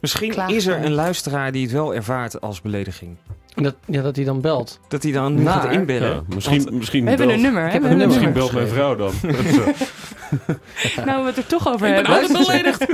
Misschien 0.00 0.34
is 0.48 0.66
er 0.66 0.84
een 0.84 0.92
luisteraar 0.92 1.52
die 1.52 1.62
het 1.62 1.72
wel 1.72 1.94
ervaart 1.94 2.40
als 2.40 2.60
belediging. 2.60 3.16
En 3.54 3.62
Dat, 3.62 3.74
ja, 3.86 4.02
dat 4.02 4.16
hij 4.16 4.24
dan 4.24 4.40
belt. 4.40 4.80
Dat 4.88 5.02
hij 5.02 5.12
dan 5.12 5.34
nu 5.34 5.42
Maar- 5.42 5.60
gaat 5.60 5.72
inbellen. 5.72 6.08
Ja, 6.10 6.22
misschien, 6.34 6.68
misschien 6.76 7.02
We 7.04 7.08
hebben 7.08 7.30
een 7.30 7.40
nummer, 7.40 7.62
hè? 7.64 7.70
heb 7.70 7.82
een 7.82 7.88
hebben 7.88 8.00
een 8.02 8.08
Misschien 8.08 8.32
nummer. 8.32 8.50
belt 8.52 8.52
mijn 8.52 8.74
vrouw 8.74 8.96
dan. 8.96 9.12
Zo. 9.54 9.72
Nou, 11.04 11.20
we 11.22 11.26
het 11.28 11.36
er 11.36 11.46
toch 11.46 11.68
over 11.68 11.88
Ik 11.88 11.94
ben 12.04 12.12
hebben. 12.12 12.36
altijd 12.36 12.46
beledigd. 12.46 12.86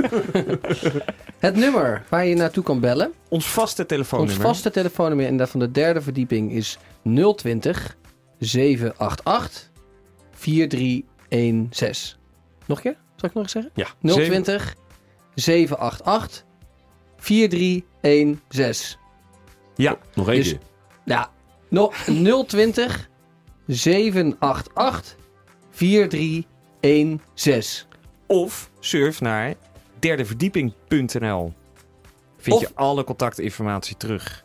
Het 1.39 1.55
nummer 1.55 2.03
waar 2.09 2.25
je 2.25 2.35
naartoe 2.35 2.63
kan 2.63 2.79
bellen. 2.79 3.11
Ons 3.29 3.47
vaste 3.49 3.81
Ons 3.81 3.89
telefoonnummer. 3.89 4.45
vaste 4.45 4.71
telefoonnummer 4.71 5.25
en 5.27 5.37
dat 5.37 5.49
van 5.49 5.59
de 5.59 5.71
derde 5.71 6.01
verdieping 6.01 6.51
is 6.51 6.77
020 7.35 7.95
788 8.39 9.69
4316. 10.31 12.17
Nog 12.65 12.77
een 12.77 12.83
keer? 12.83 12.95
Zal 13.15 13.29
ik 13.29 13.35
nog 13.35 13.43
eens 13.43 13.51
zeggen? 13.51 13.71
Ja, 13.73 13.87
020 14.01 14.75
788 15.33 16.43
4316. 17.25 18.97
Ja, 19.75 19.97
Nog 20.13 20.25
Dus- 20.25 20.49
keer. 20.49 20.59
Ja, 21.05 21.29
no, 21.69 21.91
020 22.47 23.09
788 23.67 25.15
4316. 25.71 27.87
Of 28.27 28.69
surf 28.79 29.21
naar 29.21 29.53
derdeverdieping.nl. 29.99 31.53
Vind 32.37 32.55
Of- 32.55 32.61
je 32.61 32.69
alle 32.75 33.03
contactinformatie 33.03 33.97
terug. 33.97 34.44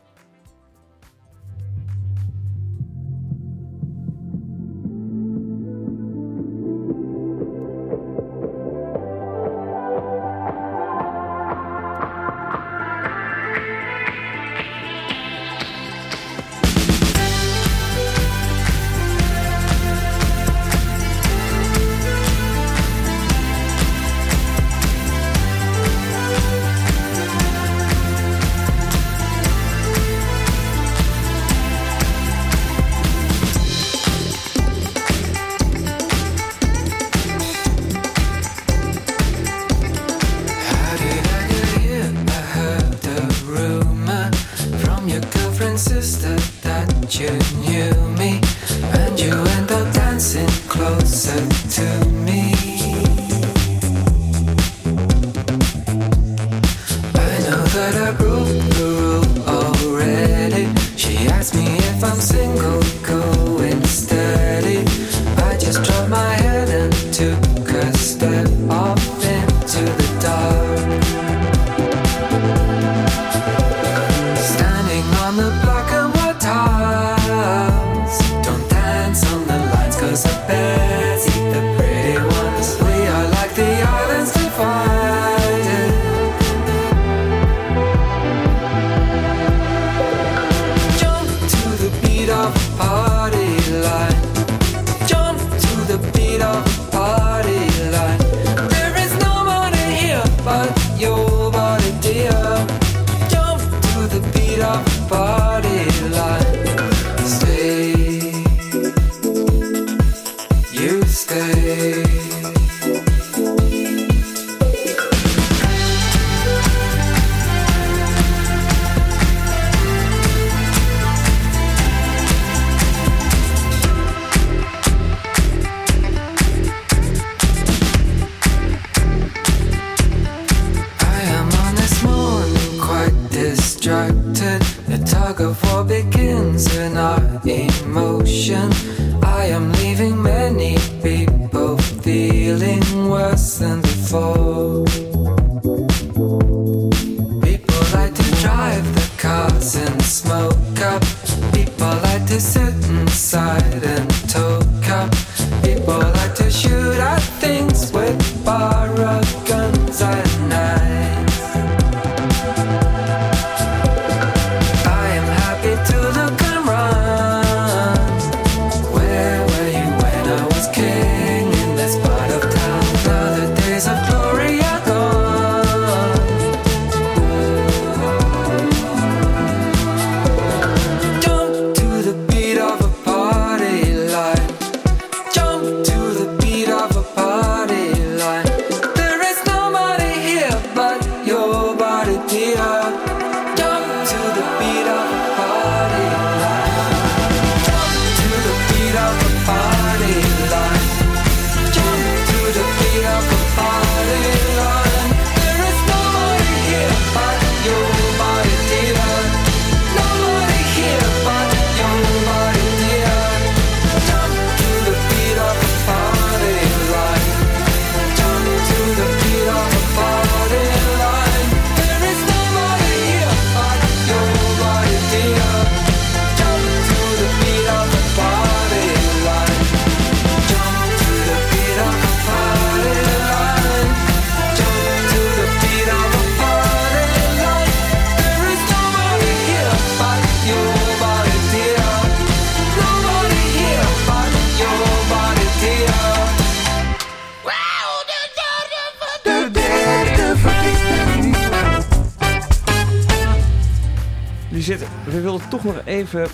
We 255.10 255.20
wilden 255.20 255.48
toch 255.48 255.64
nog 255.64 255.80
even... 255.84 256.26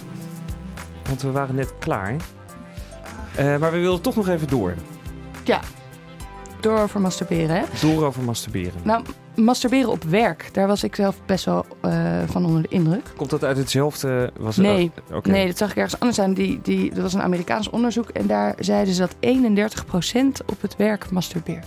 Want 1.09 1.23
we 1.23 1.31
waren 1.31 1.55
net 1.55 1.73
klaar. 1.79 2.17
Eh, 3.37 3.57
maar 3.57 3.73
we 3.73 3.79
wilden 3.79 4.01
toch 4.01 4.17
nog 4.17 4.29
even 4.29 4.49
door. 4.49 4.75
Door 6.61 6.79
over 6.79 7.01
masturberen, 7.01 7.57
hè? 7.57 7.63
Door 7.81 8.05
over 8.07 8.23
masturberen. 8.23 8.73
Nou, 8.83 9.05
masturberen 9.35 9.91
op 9.91 10.03
werk, 10.05 10.49
daar 10.55 10.67
was 10.67 10.83
ik 10.85 10.95
zelf 10.95 11.17
best 11.27 11.45
wel 11.45 11.67
eh, 11.81 12.23
van 12.27 12.45
onder 12.47 12.63
de 12.63 12.69
indruk. 12.69 13.13
Komt 13.17 13.31
dat 13.31 13.45
uit 13.45 13.57
hetzelfde... 13.57 14.31
Was 14.39 14.57
het- 14.57 14.67
Nee. 14.67 14.91
oh, 15.11 15.17
oké. 15.17 15.31
Nee, 15.31 15.47
dat 15.47 15.57
zag 15.59 15.71
ik 15.71 15.77
ergens 15.77 16.01
anders 16.01 16.19
aan. 16.19 16.35
Die, 16.35 16.61
die, 16.63 16.91
dat 16.91 17.03
was 17.03 17.15
een 17.15 17.23
Amerikaans 17.23 17.71
onderzoek 17.71 18.09
en 18.09 18.27
daar 18.27 18.55
zeiden 18.59 18.95
ze 18.95 19.01
dat 19.01 19.15
31% 20.43 20.47
op 20.47 20.63
het 20.63 20.77
werk 20.77 21.11
masturbeert. 21.11 21.67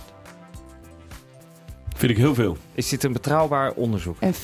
Vind 2.00 2.12
ik 2.12 2.18
heel 2.18 2.34
veel. 2.34 2.56
Is 2.74 2.88
dit 2.88 3.04
een 3.04 3.12
betrouwbaar 3.12 3.72
onderzoek? 3.72 4.16
En 4.20 4.34
24% 4.34 4.36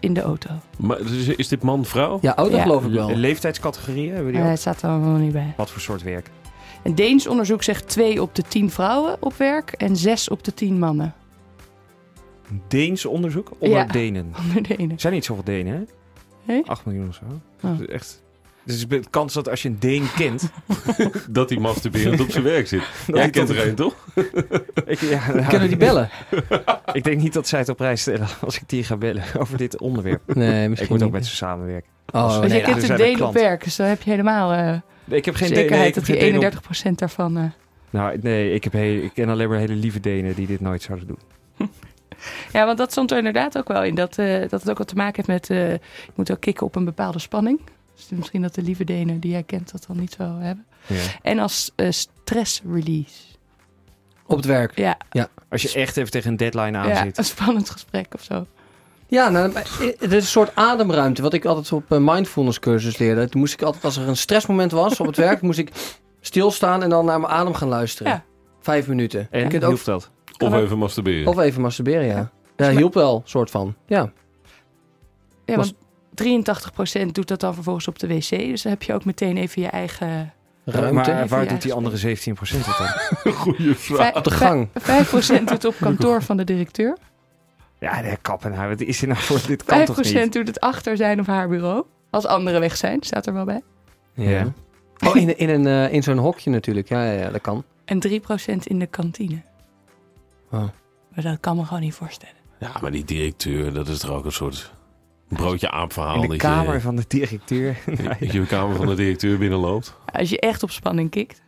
in 0.00 0.14
de 0.14 0.20
auto. 0.20 0.50
Maar 0.78 1.00
is, 1.00 1.26
is 1.28 1.48
dit 1.48 1.62
man, 1.62 1.84
vrouw? 1.84 2.18
Ja, 2.22 2.34
auto 2.36 2.56
Ja. 2.56 2.62
geloof 2.62 2.84
ik 2.84 2.92
wel. 2.92 3.10
Leeftijdscategorieën 3.16 4.14
hebben 4.14 4.32
die 4.32 4.40
Eh, 4.40 4.46
ook? 4.46 4.50
het 4.52 4.60
staat 4.60 4.82
er 4.82 4.88
allemaal 4.90 5.16
niet 5.16 5.32
bij. 5.32 5.54
Wat 5.56 5.70
voor 5.70 5.80
soort 5.80 6.02
werk? 6.02 6.30
Een 6.82 6.94
Deens 6.94 7.26
onderzoek 7.26 7.62
zegt 7.62 7.88
2 7.88 8.22
op 8.22 8.34
de 8.34 8.42
10 8.42 8.70
vrouwen 8.70 9.16
op 9.20 9.34
werk 9.36 9.72
en 9.72 9.96
6 9.96 10.28
op 10.28 10.44
de 10.44 10.54
10 10.54 10.78
mannen. 10.78 11.14
Een 12.50 12.62
Deens 12.68 13.04
onderzoek? 13.06 13.50
Onder 13.58 13.78
Ja. 13.78 13.84
Denen. 13.84 14.32
Onder 14.48 14.62
de 14.62 14.76
ene. 14.76 14.92
Er 14.92 15.00
zijn 15.00 15.12
niet 15.12 15.24
zoveel 15.24 15.44
Denen, 15.44 15.72
hè? 15.74 15.82
Nee? 16.52 16.62
8 16.66 16.84
miljoen 16.86 17.08
of 17.08 17.14
zo. 17.14 17.24
Oh. 17.64 17.70
Dat 17.78 17.80
is 17.80 17.94
echt... 17.94 18.22
Dus 18.68 18.88
de 18.88 19.00
kans 19.10 19.34
dat 19.34 19.48
als 19.48 19.62
je 19.62 19.68
een 19.68 19.76
Deen 19.78 20.06
kent... 20.16 20.50
Dat 21.30 21.48
hij 21.50 21.58
masturberend 21.58 22.20
op 22.20 22.30
zijn 22.30 22.44
werk 22.44 22.68
zit. 22.68 22.80
Jij 23.06 23.20
hij 23.20 23.30
kent 23.30 23.48
er 23.48 23.68
een, 23.68 23.74
toch? 23.74 23.94
ik, 24.86 25.00
ja, 25.00 25.32
nou, 25.32 25.46
Kunnen 25.48 25.68
die 25.68 25.76
bellen? 25.76 26.08
ik 26.92 27.04
denk 27.04 27.20
niet 27.20 27.32
dat 27.32 27.48
zij 27.48 27.58
het 27.58 27.68
op 27.68 27.76
prijs 27.76 28.00
stellen 28.00 28.26
als 28.40 28.56
ik 28.56 28.62
die 28.66 28.84
ga 28.84 28.96
bellen 28.96 29.22
over 29.38 29.56
dit 29.58 29.78
onderwerp. 29.80 30.34
Nee, 30.34 30.62
ik 30.62 30.68
misschien 30.68 30.92
moet 30.92 31.02
ook 31.02 31.08
niet. 31.10 31.18
met 31.18 31.26
ze 31.26 31.36
samenwerken. 31.36 31.90
Oh, 32.12 32.40
nee, 32.40 32.58
je 32.58 32.60
kent 32.64 32.88
een 32.88 32.96
Deen 32.96 33.22
op 33.24 33.32
werk, 33.32 33.64
dus 33.64 33.76
dan 33.76 33.86
heb 33.86 34.02
je 34.02 34.10
helemaal 34.10 34.52
eh, 34.52 35.16
Ik 35.16 35.24
heb 35.24 35.34
geen 35.34 35.48
zekerheid 35.48 35.88
ik 35.88 35.94
dat 35.94 36.04
die 36.04 36.16
geen 36.16 36.40
Deen 36.40 36.46
op- 36.46 36.92
31% 36.92 36.94
daarvan... 36.94 37.36
eh, 37.36 37.44
Nou, 37.90 38.18
nee, 38.22 38.52
ik, 38.52 38.64
heb 38.64 38.72
heel, 38.72 39.02
ik 39.02 39.10
ken 39.14 39.28
alleen 39.28 39.48
maar 39.48 39.58
hele 39.58 39.74
lieve 39.74 40.00
Denen 40.00 40.34
die 40.34 40.46
dit 40.46 40.60
nooit 40.60 40.82
zouden 40.82 41.06
doen. 41.06 41.18
Ja, 42.52 42.66
want 42.66 42.78
dat 42.78 42.90
stond 42.90 43.10
er 43.10 43.16
inderdaad 43.18 43.58
ook 43.58 43.68
wel 43.68 43.84
in. 43.84 43.94
Dat, 43.94 44.18
eh, 44.18 44.40
dat 44.48 44.60
het 44.60 44.70
ook 44.70 44.78
wat 44.78 44.88
te 44.88 44.94
maken 44.94 45.24
heeft 45.26 45.48
met... 45.48 45.58
eh, 45.58 45.70
je 45.72 46.12
moet 46.14 46.30
ook 46.32 46.40
kicken 46.40 46.66
op 46.66 46.76
een 46.76 46.84
bepaalde 46.84 47.18
spanning. 47.18 47.60
Dus 47.98 48.18
misschien 48.18 48.42
dat 48.42 48.54
de 48.54 48.62
lieve 48.62 48.84
Denen 48.84 49.20
die 49.20 49.30
jij 49.30 49.42
kent 49.42 49.72
dat 49.72 49.84
dan 49.86 50.00
niet 50.00 50.12
zo 50.12 50.38
hebben. 50.38 50.66
Ja. 50.86 50.96
En 51.22 51.38
als 51.38 51.72
eh, 51.76 51.90
stress 51.90 52.62
release. 52.72 53.14
Op 54.26 54.36
het 54.36 54.46
werk. 54.46 54.76
Ja, 54.76 54.96
Als 55.48 55.62
je 55.62 55.72
echt 55.72 55.96
even 55.96 56.10
tegen 56.10 56.30
een 56.30 56.36
deadline 56.36 56.78
aan 56.78 56.88
ja 56.88 57.02
zit. 57.02 57.18
een 57.18 57.24
spannend 57.24 57.70
gesprek 57.70 58.14
of 58.14 58.22
zo. 58.22 58.46
Ja, 59.06 59.28
nou, 59.28 59.52
maar 59.52 59.66
het 59.78 60.12
is 60.12 60.12
een 60.12 60.22
soort 60.22 60.50
ademruimte. 60.54 61.22
Wat 61.22 61.32
ik 61.32 61.44
altijd 61.44 61.72
op 61.72 61.90
een 61.90 62.04
mindfulness 62.04 62.58
cursus 62.58 62.98
leerde. 62.98 63.28
Toen 63.28 63.40
moest 63.40 63.52
ik 63.52 63.62
altijd, 63.62 63.84
als 63.84 63.96
er 63.96 64.08
een 64.08 64.16
stressmoment 64.16 64.70
was 64.72 65.00
op 65.00 65.06
het 65.06 65.16
werk, 65.26 65.40
moest 65.40 65.58
ik 65.58 65.70
stilstaan 66.20 66.82
en 66.82 66.90
dan 66.90 67.04
naar 67.04 67.20
mijn 67.20 67.32
adem 67.32 67.54
gaan 67.54 67.68
luisteren. 67.68 68.12
Ja. 68.12 68.24
Vijf 68.60 68.88
minuten. 68.88 69.28
En 69.30 69.40
je 69.40 69.46
kunt 69.46 69.62
hielp 69.62 69.78
ook, 69.78 69.84
dat? 69.84 70.10
Of 70.38 70.54
even 70.54 70.78
masturberen. 70.78 71.26
of 71.26 71.38
even 71.38 71.60
masturberen, 71.60 72.06
ja. 72.06 72.30
Ja, 72.56 72.70
hielp 72.70 72.94
wel, 72.94 73.22
soort 73.24 73.50
van. 73.50 73.74
Ja. 73.86 74.12
Ja, 75.44 75.56
want 75.56 75.74
83% 76.22 77.06
doet 77.12 77.28
dat 77.28 77.40
dan 77.40 77.54
vervolgens 77.54 77.88
op 77.88 77.98
de 77.98 78.06
wc. 78.06 78.28
Dus 78.28 78.62
dan 78.62 78.72
heb 78.72 78.82
je 78.82 78.94
ook 78.94 79.04
meteen 79.04 79.36
even 79.36 79.62
je 79.62 79.68
eigen... 79.68 80.32
Ruimte. 80.64 80.92
Maar 80.94 81.08
Even 81.08 81.28
waar 81.28 81.48
doet 81.48 81.62
die 81.62 81.72
andere 81.72 82.16
17% 82.16 82.20
het 82.30 82.78
dan? 82.78 83.32
Goeie 83.34 83.74
vraag. 83.74 84.12
Vij- 84.12 84.22
de 84.22 84.30
gang. 84.30 84.68
vij- 84.74 85.04
5% 85.40 85.44
doet 85.44 85.64
op 85.64 85.74
kantoor 85.80 86.22
van 86.22 86.36
de 86.36 86.44
directeur. 86.44 86.96
Ja, 87.78 88.02
de 88.02 88.18
kappen 88.22 88.50
nou. 88.50 88.68
Wat 88.68 88.80
is 88.80 89.02
er 89.02 89.08
nou 89.08 89.20
voor? 89.20 89.40
Dit 89.46 89.64
kan 89.64 89.80
5% 89.80 89.84
toch 89.84 90.02
niet? 90.12 90.32
doet 90.32 90.46
het 90.46 90.60
achter 90.60 90.96
zijn 90.96 91.20
of 91.20 91.26
haar 91.26 91.48
bureau. 91.48 91.84
Als 92.10 92.26
anderen 92.26 92.60
weg 92.60 92.76
zijn, 92.76 93.02
staat 93.02 93.26
er 93.26 93.32
wel 93.32 93.44
bij. 93.44 93.62
Ja. 94.14 94.52
Oh, 95.06 95.16
in, 95.16 95.38
in, 95.38 95.48
een, 95.48 95.66
eh, 95.66 95.92
in 95.92 96.02
zo'n 96.02 96.18
hokje 96.18 96.50
natuurlijk. 96.50 96.88
Ja, 96.88 97.04
ja, 97.04 97.12
ja, 97.12 97.30
dat 97.30 97.40
kan. 97.40 97.64
En 97.84 98.00
3% 98.08 98.10
in 98.62 98.78
de 98.78 98.86
kantine. 98.86 99.42
Oh. 100.50 100.68
Maar 101.14 101.22
dat 101.24 101.40
kan 101.40 101.56
me 101.56 101.64
gewoon 101.64 101.82
niet 101.82 101.94
voorstellen. 101.94 102.34
Ja, 102.58 102.70
maar 102.80 102.90
die 102.90 103.04
directeur, 103.04 103.72
dat 103.72 103.88
is 103.88 103.98
toch 103.98 104.10
ook 104.10 104.24
een 104.24 104.32
soort 104.32 104.72
broodje 105.28 105.70
aapverhaal. 105.70 106.22
In 106.22 106.28
de 106.28 106.36
kamer 106.36 106.74
je, 106.74 106.80
van 106.80 106.96
de 106.96 107.04
directeur. 107.08 107.78
dat 108.04 108.18
je 108.32 108.40
de 108.40 108.46
kamer 108.46 108.76
van 108.76 108.86
de 108.86 108.94
directeur 108.94 109.38
binnenloopt. 109.38 109.94
Als 110.12 110.30
je 110.30 110.40
echt 110.40 110.62
op 110.62 110.70
spanning 110.70 111.10
kikt. 111.10 111.42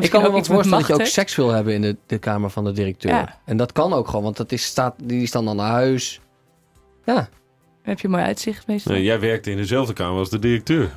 Ik 0.00 0.10
kan 0.10 0.22
me 0.22 0.28
wel 0.28 0.38
iets 0.38 0.48
voorstellen 0.48 0.78
dat 0.78 0.96
je 0.96 1.02
ook 1.02 1.06
seks 1.08 1.36
wil 1.36 1.48
hebben 1.50 1.74
in 1.74 1.82
de, 1.82 1.96
de 2.06 2.18
kamer 2.18 2.50
van 2.50 2.64
de 2.64 2.72
directeur. 2.72 3.10
Ja. 3.12 3.40
En 3.44 3.56
dat 3.56 3.72
kan 3.72 3.92
ook 3.92 4.06
gewoon, 4.08 4.22
want 4.22 4.36
dat 4.36 4.52
is, 4.52 4.64
staat, 4.64 4.94
die 5.02 5.22
is 5.22 5.30
dan 5.30 5.56
naar 5.56 5.70
huis. 5.70 6.20
Ja, 7.04 7.14
Dan 7.14 7.26
heb 7.82 7.98
je 8.00 8.04
een 8.04 8.12
mooi 8.12 8.24
uitzicht 8.24 8.66
meestal. 8.66 8.92
Nee, 8.92 9.02
jij 9.02 9.20
werkte 9.20 9.50
in 9.50 9.56
dezelfde 9.56 9.92
kamer 9.92 10.18
als 10.18 10.30
de 10.30 10.38
directeur. 10.38 10.92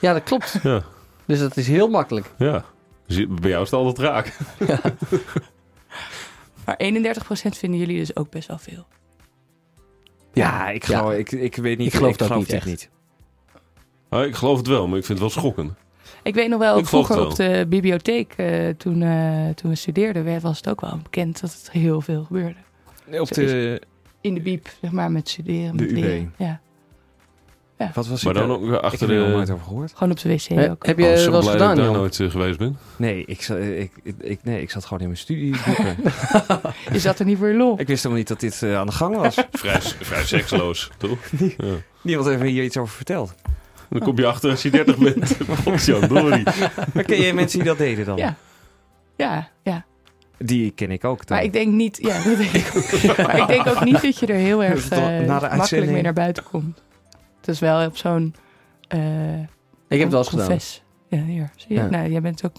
ja 0.00 0.12
dat 0.12 0.22
klopt. 0.22 0.58
Ja, 0.62 0.82
Dus 1.26 1.38
dat 1.38 1.56
is 1.56 1.66
heel 1.68 1.88
makkelijk. 1.88 2.30
ja. 2.38 2.64
Dus 3.06 3.26
bij 3.28 3.50
jou 3.50 3.62
is 3.62 3.70
het 3.70 3.80
altijd 3.80 3.98
raak. 3.98 4.36
Maar 6.64 6.78
31% 6.82 7.48
vinden 7.48 7.78
jullie 7.80 7.98
dus 7.98 8.16
ook 8.16 8.30
best 8.30 8.48
wel 8.48 8.58
veel. 8.58 8.86
Ja, 10.32 10.68
ik, 10.68 10.86
Ja. 10.86 10.98
geloof, 10.98 11.12
ik, 11.14 11.32
ik 11.32 11.56
weet 11.56 11.78
niet. 11.78 11.86
Ik 11.86 11.94
geloof 11.94 12.16
dat 12.16 12.34
niet 12.36 12.52
echt. 12.52 12.66
niet. 12.66 12.90
Ah, 14.08 14.26
ik 14.26 14.34
geloof 14.34 14.56
het 14.58 14.66
wel, 14.66 14.88
maar 14.88 14.98
ik 14.98 15.04
vind 15.04 15.18
het 15.18 15.32
wel 15.34 15.42
schokkend. 15.42 15.72
Ik 16.22 16.34
weet 16.34 16.48
nog 16.48 16.58
wel, 16.58 16.78
Ik 16.78 16.86
vroeger 16.86 17.16
het 17.18 17.26
op 17.26 17.34
de 17.36 17.66
bibliotheek, 17.68 18.32
eh, 18.36 18.68
toen, 18.68 19.02
eh, 19.02 19.48
toen 19.54 19.70
we 19.70 19.76
studeerden, 19.76 20.24
werd- 20.24 20.42
was 20.42 20.56
het 20.56 20.68
ook 20.68 20.80
wel 20.80 20.98
bekend 21.02 21.40
dat 21.40 21.52
het 21.52 21.70
heel 21.70 22.00
veel 22.00 22.24
gebeurde. 22.24 22.54
Op 23.20 23.28
de, 23.28 23.80
In 24.20 24.34
de 24.34 24.40
biep, 24.40 24.68
zeg 24.80 24.90
maar, 24.90 25.10
met 25.10 25.28
studeren, 25.28 25.76
De 25.76 25.82
met 25.82 25.92
UB. 25.92 25.96
leren. 25.98 26.34
Ja, 26.38 26.60
wat 27.94 28.06
was 28.06 28.22
Maar 28.24 28.34
dan 28.34 28.50
ook 28.50 28.60
weer 28.64 28.74
Ik 28.74 28.80
achter 28.80 29.00
heb 29.00 29.08
er 29.10 29.16
nog 29.16 29.26
de... 29.26 29.32
nooit 29.32 29.50
over 29.50 29.64
gehoord. 29.64 29.92
gewoon 29.94 30.10
op 30.12 30.20
de 30.20 30.28
wc 30.28 30.42
He- 30.42 30.70
ook. 30.70 30.86
heb 30.86 30.98
Oh, 30.98 31.04
je 31.04 31.18
zo 31.18 31.30
wel 31.30 31.40
eens 31.40 31.50
blij 31.50 31.58
dat 31.58 31.68
gedaan, 31.68 31.86
ik 31.90 31.92
nooit 31.96 32.20
eh, 32.20 32.30
geweest 32.30 32.58
ben. 32.58 32.78
Nee 32.96 33.22
ik, 33.26 33.42
za- 33.42 33.56
ik, 33.56 33.92
ik, 34.02 34.14
ik- 34.20 34.40
nee, 34.42 34.62
ik 34.62 34.70
zat 34.70 34.84
gewoon 34.84 34.98
in 35.00 35.06
mijn 35.06 35.18
studieboeken. 35.18 35.96
Je 36.92 36.98
zat 36.98 37.18
er 37.18 37.24
niet 37.24 37.38
voor 37.38 37.48
je 37.48 37.54
lol. 37.54 37.80
ik 37.80 37.86
wist 37.86 38.02
helemaal 38.02 38.16
niet 38.18 38.28
dat 38.28 38.40
dit 38.40 38.62
eh, 38.62 38.76
aan 38.76 38.86
de 38.86 38.92
gang 38.92 39.16
was. 39.16 39.34
Vrij, 39.52 39.80
vrij 39.80 40.24
seksloos, 40.24 40.90
toch? 40.96 41.18
Ja. 41.56 41.74
Niemand 42.02 42.28
heeft 42.28 42.40
me 42.40 42.48
hier 42.48 42.64
iets 42.64 42.76
over 42.76 42.94
verteld. 42.94 43.34
Dan 43.88 44.00
kom 44.00 44.16
je 44.18 44.26
achter 44.26 44.50
als 44.50 44.62
je 44.62 44.70
30 44.70 44.96
bent. 44.98 45.36
Potjandori. 45.64 46.42
Maar 46.94 47.04
ken 47.04 47.20
je 47.22 47.34
mensen 47.34 47.58
die 47.58 47.68
dat 47.68 47.78
deden 47.78 48.04
dan? 48.04 48.16
Ja. 48.16 48.36
Ja, 49.16 49.48
ja. 49.62 49.84
Die 50.38 50.70
ken 50.70 50.90
ik 50.90 51.04
ook. 51.04 51.26
Dan. 51.26 51.36
Maar 51.36 51.46
ik 51.46 51.52
denk 51.52 51.72
niet, 51.72 51.98
ja, 52.02 52.22
dat 52.22 52.36
denk 52.36 52.50
ik 52.52 52.70
ook. 52.76 53.16
Maar 53.16 53.38
ik 53.40 53.46
denk 53.46 53.66
ook 53.66 53.84
niet 53.84 54.02
dat 54.02 54.18
je 54.18 54.26
er 54.26 54.34
heel 54.34 54.62
erg 54.64 54.88
eh, 54.88 55.18
de 55.18 55.24
makkelijk 55.56 55.90
mee 55.90 56.02
naar 56.02 56.12
buiten 56.12 56.42
komt. 56.44 56.82
Het 57.40 57.48
is 57.48 57.58
wel 57.58 57.86
op 57.86 57.96
zo'n... 57.96 58.34
eh 58.88 59.40
Ik 59.40 59.48
heb 59.88 60.00
het 60.00 60.10
wel 60.10 60.18
eens 60.18 60.28
gedaan. 60.28 60.58
Ja, 61.08 61.22
hier. 61.24 61.50
Zie 61.56 61.68
je? 61.76 61.82
Ja. 61.82 61.88
Nou, 61.88 62.10
jij 62.10 62.20
bent 62.20 62.44
ook... 62.44 62.56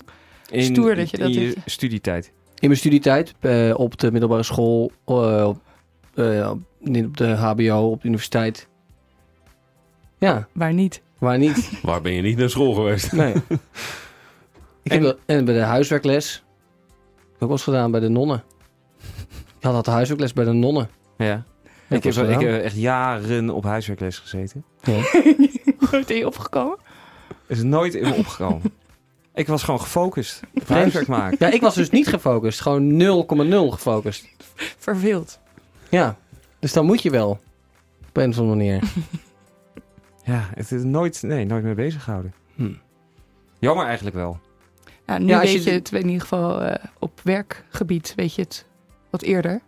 in, 0.50 0.64
stoer 0.64 0.96
dat 0.96 1.10
je 1.10 1.18
dat 1.18 1.30
in 1.30 1.40
je 1.42 1.54
doet, 1.54 1.58
studietijd. 1.66 2.32
In 2.60 2.68
mijn 2.68 2.80
studietijd, 2.80 3.34
eh, 3.40 3.74
op 3.76 3.98
de 3.98 4.12
middelbare 4.12 4.44
school, 4.44 4.92
eh, 5.06 5.48
op, 5.48 5.60
op 7.06 7.18
de 7.18 7.28
HBO, 7.36 7.90
op 7.92 8.02
de 8.02 8.08
universiteit. 8.08 8.68
Ja, 10.18 10.48
Waar 10.52 10.74
niet. 10.74 11.02
waar 11.18 11.38
niet? 11.38 11.72
Waar 11.84 12.02
ben 12.02 12.12
je 12.14 12.22
niet 12.22 12.38
naar 12.38 12.50
school 12.50 12.74
geweest? 12.74 13.12
Nee. 13.12 13.34
Ik 14.84 14.92
heb 14.92 15.02
wel- 15.02 15.18
en 15.26 15.46
bij 15.46 15.54
de 15.54 15.60
huiswerkles. 15.60 16.34
Heb 16.34 17.26
ik 17.26 17.34
ook 17.34 17.40
wel 17.40 17.50
eens 17.52 17.64
gedaan 17.64 17.92
bij 17.92 18.00
de 18.00 18.10
nonnen. 18.10 18.44
Ik 19.58 19.68
had 19.68 19.74
altijd 19.74 19.96
huiswerkles 19.96 20.34
bij 20.34 20.46
de 20.46 20.52
nonnen. 20.52 20.90
Ja. 21.18 21.44
Ik 21.92 22.04
heb, 22.04 22.14
ik 22.16 22.40
heb 22.40 22.62
echt 22.64 22.76
jaren 22.76 23.50
op 23.50 23.64
huiswerkles 23.64 24.20
gezeten. 24.20 24.64
Nooit 25.92 26.10
in 26.10 26.18
je 26.18 26.26
opgekomen? 26.26 26.78
Is 27.48 27.64
nooit 27.64 27.94
in 27.96 28.04
me 28.10 28.14
opgekomen. 28.16 28.62
ik 29.34 29.48
was 29.48 29.64
gewoon 29.64 29.80
gefocust. 29.82 30.40
huiswerk 30.68 31.08
maken. 31.08 31.38
Ja, 31.40 31.48
ik 31.54 31.62
was 31.62 31.76
dus 31.76 31.90
niet 31.90 32.08
gefocust. 32.08 32.62
Gewoon 32.62 33.02
0,0 33.70 33.74
gefocust. 33.74 34.28
Verveeld. 34.78 35.40
Ja, 35.90 36.18
dus 36.60 36.74
dan 36.74 36.86
moet 36.86 37.02
je 37.02 37.10
wel. 37.10 37.40
Op 38.08 38.18
een 38.18 38.30
of 38.30 38.38
andere 38.38 38.56
manier. 38.58 38.82
Ja, 40.24 40.50
het 40.56 40.72
is 40.72 40.84
nooit, 40.84 41.22
nee, 41.22 41.46
nooit 41.46 41.64
mee 41.64 41.74
bezig 41.74 42.04
gehouden. 42.04 42.34
Hm. 42.56 42.72
Jammer 43.60 43.86
eigenlijk 43.86 44.16
wel. 44.16 44.40
Nu 45.18 45.26
Ja, 45.28 45.40
als 45.40 45.52
weet 45.52 45.64
je- 45.64 45.70
je 45.70 45.76
het 45.76 45.92
in 45.92 46.06
ieder 46.06 46.22
geval 46.22 46.62
eh, 46.62 46.86
op 47.00 47.20
werkgebied, 47.24 48.14
weet 48.16 48.36
je 48.36 48.42
het 48.42 48.66
wat 49.10 49.22
eerder. 49.22 49.62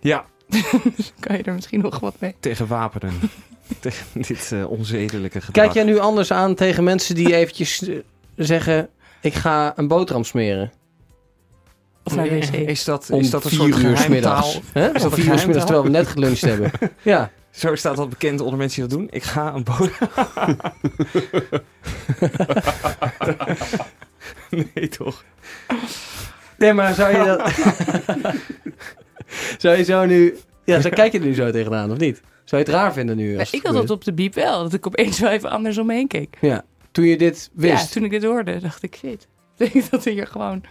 Ja, 0.00 0.24
kan 1.20 1.36
je 1.36 1.42
er 1.42 1.54
misschien 1.54 1.80
nog 1.80 2.00
wat 2.00 2.14
mee. 2.18 2.34
tegen 2.40 2.66
wapenen. 2.66 3.12
tegen 3.80 4.06
dit 4.12 4.52
eh, 4.52 4.70
onzedelijke 4.70 5.40
gedrag. 5.40 5.64
Kijk 5.64 5.74
jij 5.74 5.84
nu 5.84 5.98
anders 5.98 6.32
aan 6.32 6.54
tegen 6.54 6.84
mensen 6.84 7.14
die 7.14 7.34
eventjes 7.34 7.88
eh, 7.88 7.96
zeggen... 8.36 8.88
Ik 9.20 9.34
ga 9.34 9.72
een 9.76 9.88
boterham 9.88 10.24
smeren. 10.24 10.72
Of 12.02 12.14
naar 12.14 12.28
de 12.28 12.38
wc. 12.38 12.52
Is 12.52 12.84
dat, 12.84 13.08
Om 13.10 13.20
is 13.20 13.30
dat 13.30 13.44
een 13.44 13.50
vier 13.50 13.58
soort 13.58 13.70
uur 13.82 13.96
's 13.96 14.00
geheimtaal? 14.00 14.10
middags. 14.10 14.60
Hè? 14.72 14.92
dat 14.92 15.14
vier 15.14 15.26
uur 15.26 15.38
's 15.38 15.44
middags 15.44 15.64
terwijl 15.66 15.84
we 15.84 15.90
net 15.90 16.06
geluncht 16.06 16.40
hebben. 16.40 16.70
Ja. 17.02 17.30
Zo 17.50 17.74
staat 17.74 17.96
dat 17.96 18.08
bekend 18.08 18.40
onder 18.40 18.58
mensen 18.58 18.80
die 18.80 18.88
dat 18.90 18.98
doen. 18.98 19.08
Ik 19.10 19.22
ga 19.22 19.54
een 19.54 19.64
boterham... 19.64 20.56
nee, 24.74 24.88
toch? 24.88 25.24
Nee, 26.58 26.72
maar 26.72 26.94
zou 26.94 27.16
je 27.16 27.24
dat... 27.24 27.52
zou 29.58 29.76
je 29.76 29.84
zo 29.84 30.04
nu... 30.06 30.36
Ja, 30.64 30.80
zo 30.80 30.88
kijk 31.00 31.12
je 31.12 31.18
er 31.18 31.24
nu 31.24 31.34
zo 31.34 31.50
tegenaan, 31.50 31.90
of 31.90 31.98
niet? 31.98 32.22
Zou 32.44 32.62
je 32.62 32.68
het 32.68 32.76
raar 32.78 32.92
vinden 32.92 33.16
nu? 33.16 33.38
Als 33.38 33.50
ik 33.52 33.62
had 33.62 33.74
dat 33.74 33.90
op 33.90 34.04
de 34.04 34.12
biep 34.12 34.34
wel, 34.34 34.62
dat 34.62 34.72
ik 34.72 34.86
opeens 34.86 35.18
wel 35.20 35.30
even 35.30 35.50
anders 35.50 35.78
om 35.78 35.86
me 35.86 35.94
heen 35.94 36.06
keek. 36.08 36.36
Ja, 36.40 36.64
toen 36.90 37.04
je 37.04 37.16
dit 37.16 37.50
wist. 37.52 37.86
Ja, 37.88 37.90
toen 37.94 38.04
ik 38.04 38.10
dit 38.10 38.24
hoorde, 38.24 38.60
dacht 38.60 38.82
ik, 38.82 38.96
shit. 38.96 39.28
Ik 39.58 39.72
denk 39.72 39.90
dat 39.90 40.04
er 40.04 40.12
hier 40.12 40.26
gewoon 40.26 40.62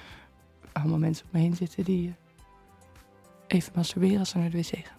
allemaal 0.73 0.97
mensen 0.97 1.25
om 1.25 1.29
me 1.39 1.45
heen 1.45 1.55
zitten 1.55 1.83
die 1.83 2.15
eh, 3.47 3.57
even 3.57 3.71
masturberen 3.75 4.19
als 4.19 4.29
ze 4.29 4.37
naar 4.37 4.49
de 4.49 4.57
wc 4.57 4.65
gaan. 4.69 4.97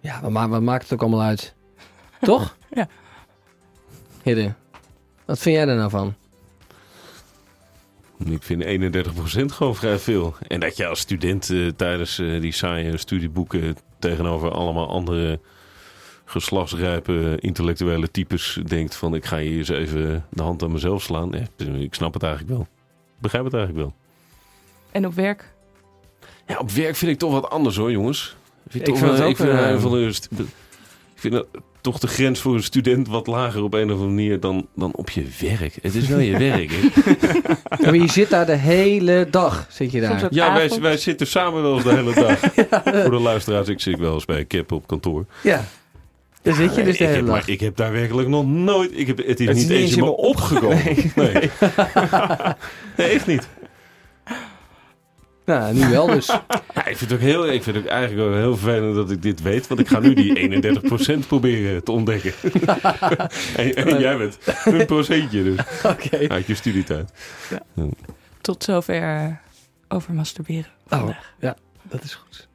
Ja, 0.00 0.20
maar 0.20 0.32
ma- 0.32 0.48
wat 0.48 0.62
maakt 0.62 0.82
het 0.82 0.92
ook 0.92 1.00
allemaal 1.00 1.22
uit? 1.22 1.54
Toch? 2.20 2.56
Ja. 2.70 2.88
Hidde, 4.22 4.54
wat 5.24 5.38
vind 5.38 5.56
jij 5.56 5.68
er 5.68 5.76
nou 5.76 5.90
van? 5.90 6.14
Ik 8.24 8.42
vind 8.42 8.64
31% 8.64 9.44
gewoon 9.46 9.74
vrij 9.74 9.98
veel. 9.98 10.34
En 10.48 10.60
dat 10.60 10.76
je 10.76 10.86
als 10.86 10.98
student 11.00 11.50
eh, 11.50 11.66
tijdens 11.68 12.18
eh, 12.18 12.40
die 12.40 12.52
saaie 12.52 12.96
studieboeken 12.96 13.76
tegenover 13.98 14.50
allemaal 14.50 14.88
andere 14.88 15.40
geslachtsrijpe 16.24 17.36
intellectuele 17.40 18.10
types 18.10 18.58
denkt 18.66 18.94
van 18.96 19.14
ik 19.14 19.24
ga 19.24 19.38
hier 19.38 19.58
eens 19.58 19.68
even 19.68 20.26
de 20.30 20.42
hand 20.42 20.62
aan 20.62 20.72
mezelf 20.72 21.02
slaan. 21.02 21.34
Ik 21.78 21.94
snap 21.94 22.14
het 22.14 22.22
eigenlijk 22.22 22.52
wel. 22.54 22.62
Ik 22.62 23.20
begrijp 23.20 23.44
het 23.44 23.54
eigenlijk 23.54 23.84
wel. 23.84 23.94
En 24.90 25.06
op 25.06 25.14
werk, 25.14 25.54
Ja, 26.46 26.58
op 26.58 26.70
werk 26.70 26.96
vind 26.96 27.10
ik 27.12 27.18
toch 27.18 27.32
wat 27.32 27.50
anders 27.50 27.76
hoor, 27.76 27.90
jongens. 27.90 28.36
Vind 28.68 28.88
Ik 28.88 28.94
toch 28.94 28.98
vind 29.02 29.10
het 29.12 29.20
ook, 29.22 29.28
ik 29.30 29.36
vind, 29.36 29.48
eh, 29.50 29.70
een 29.70 29.80
van 29.80 29.90
de 29.90 30.12
st- 30.12 30.28
ik 31.14 31.20
vind 31.20 31.34
dat 31.34 31.46
toch 31.84 31.98
de 31.98 32.06
grens 32.06 32.40
voor 32.40 32.54
een 32.54 32.62
student 32.62 33.08
wat 33.08 33.26
lager 33.26 33.62
op 33.62 33.74
een 33.74 33.84
of 33.84 33.90
andere 33.90 34.08
manier 34.08 34.40
dan, 34.40 34.66
dan 34.74 34.94
op 34.94 35.10
je 35.10 35.26
werk. 35.40 35.78
Het 35.82 35.94
is 35.94 36.08
wel 36.08 36.18
je 36.18 36.38
werk. 36.38 36.70
Hè? 36.70 36.78
Ja, 37.78 37.90
maar 37.90 38.00
je 38.00 38.10
zit 38.10 38.30
daar 38.30 38.46
de 38.46 38.56
hele 38.56 39.26
dag, 39.30 39.66
zit 39.68 39.92
je 39.92 40.00
daar. 40.00 40.26
Ja, 40.30 40.54
wij, 40.54 40.70
wij 40.80 40.96
zitten 40.96 41.26
samen 41.26 41.62
wel 41.62 41.74
eens 41.74 41.82
de 41.82 41.94
hele 41.94 42.14
dag. 42.14 42.38
Voor 43.02 43.10
de 43.10 43.20
luisteraars, 43.20 43.68
ik 43.68 43.80
zit 43.80 43.98
wel 43.98 44.14
eens 44.14 44.24
bij 44.24 44.46
Cap 44.46 44.72
op 44.72 44.86
kantoor. 44.86 45.26
Ja. 45.42 45.64
Daar 46.42 46.54
zit 46.54 46.74
je 46.74 46.82
dus 46.82 46.96
de 46.96 47.04
ik 47.04 47.08
hele 47.08 47.10
heb, 47.10 47.26
dag. 47.26 47.34
maar 47.34 47.48
ik 47.48 47.60
heb 47.60 47.76
daar 47.76 47.92
werkelijk 47.92 48.28
nog 48.28 48.46
nooit... 48.46 48.90
Ik 48.94 49.06
heb, 49.06 49.16
het 49.16 49.40
is 49.40 49.46
Het 49.46 49.56
is 49.56 49.62
niet 49.62 49.72
niet 49.72 49.78
eens 49.78 49.96
in 49.96 50.04
me 50.04 50.16
opgekomen. 50.16 50.82
Nee. 50.84 51.10
Nee. 52.96 53.08
echt 53.08 53.26
niet. 53.26 53.48
Nou, 55.44 55.74
nu 55.74 55.88
wel 55.88 56.06
dus. 56.06 56.26
Ja, 56.74 56.86
ik 56.86 56.96
vind 56.96 57.10
het 57.10 57.12
ook 57.12 57.26
heel, 57.26 57.46
ik 57.48 57.62
vind 57.62 57.76
het 57.76 57.84
ook 57.84 57.90
eigenlijk 57.90 58.34
heel 58.34 58.56
vervelend 58.56 58.94
dat 58.94 59.10
ik 59.10 59.22
dit 59.22 59.42
weet. 59.42 59.66
Want 59.66 59.80
ik 59.80 59.88
ga 59.88 59.98
nu 59.98 60.14
die 60.14 60.62
31% 61.24 61.26
proberen 61.26 61.84
te 61.84 61.92
ontdekken. 61.92 62.32
en, 63.56 63.74
en 63.74 63.98
jij 64.00 64.16
bent 64.16 64.38
een 64.64 64.86
procentje 64.86 65.42
dus. 65.42 65.58
Oké. 65.82 66.28
Uit 66.28 66.46
je 66.46 66.54
studietijd. 66.54 67.12
tot 68.40 68.64
zover 68.64 69.40
over 69.88 70.14
masturberen. 70.14 70.66
Oh, 70.88 70.98
vandaag. 70.98 71.34
ja, 71.40 71.56
dat 71.82 72.02
is 72.02 72.14
goed. 72.14 72.48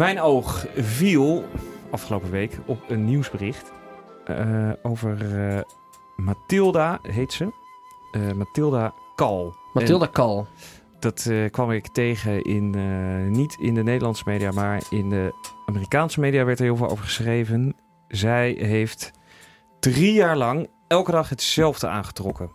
Mijn 0.00 0.20
oog 0.20 0.66
viel 0.76 1.44
afgelopen 1.90 2.30
week 2.30 2.58
op 2.66 2.78
een 2.88 3.04
nieuwsbericht 3.04 3.72
eh, 4.24 4.70
over 4.82 5.38
eh, 5.38 5.62
Mathilda, 6.16 6.98
heet 7.02 7.32
ze. 7.32 7.52
Eh, 8.12 8.32
Mathilda 8.32 8.94
Kal. 9.14 9.54
Mathilda 9.72 10.06
Kal. 10.06 10.46
Dat 10.98 11.30
kwam 11.50 11.70
ik 11.70 11.88
tegen 11.88 12.42
in, 12.42 12.70
niet 13.30 13.56
in 13.60 13.74
de 13.74 13.82
Nederlandse 13.82 14.22
media, 14.26 14.50
maar 14.50 14.82
in 14.90 15.10
de 15.10 15.34
Amerikaanse 15.66 16.20
media 16.20 16.44
werd 16.44 16.58
er 16.58 16.64
heel 16.64 16.76
veel 16.76 16.88
over 16.90 17.04
geschreven. 17.04 17.76
Zij 18.08 18.50
heeft 18.50 19.10
drie 19.80 20.12
jaar 20.12 20.36
lang 20.36 20.68
elke 20.88 21.10
dag 21.10 21.28
hetzelfde 21.28 21.88
aangetrokken. 21.88 22.50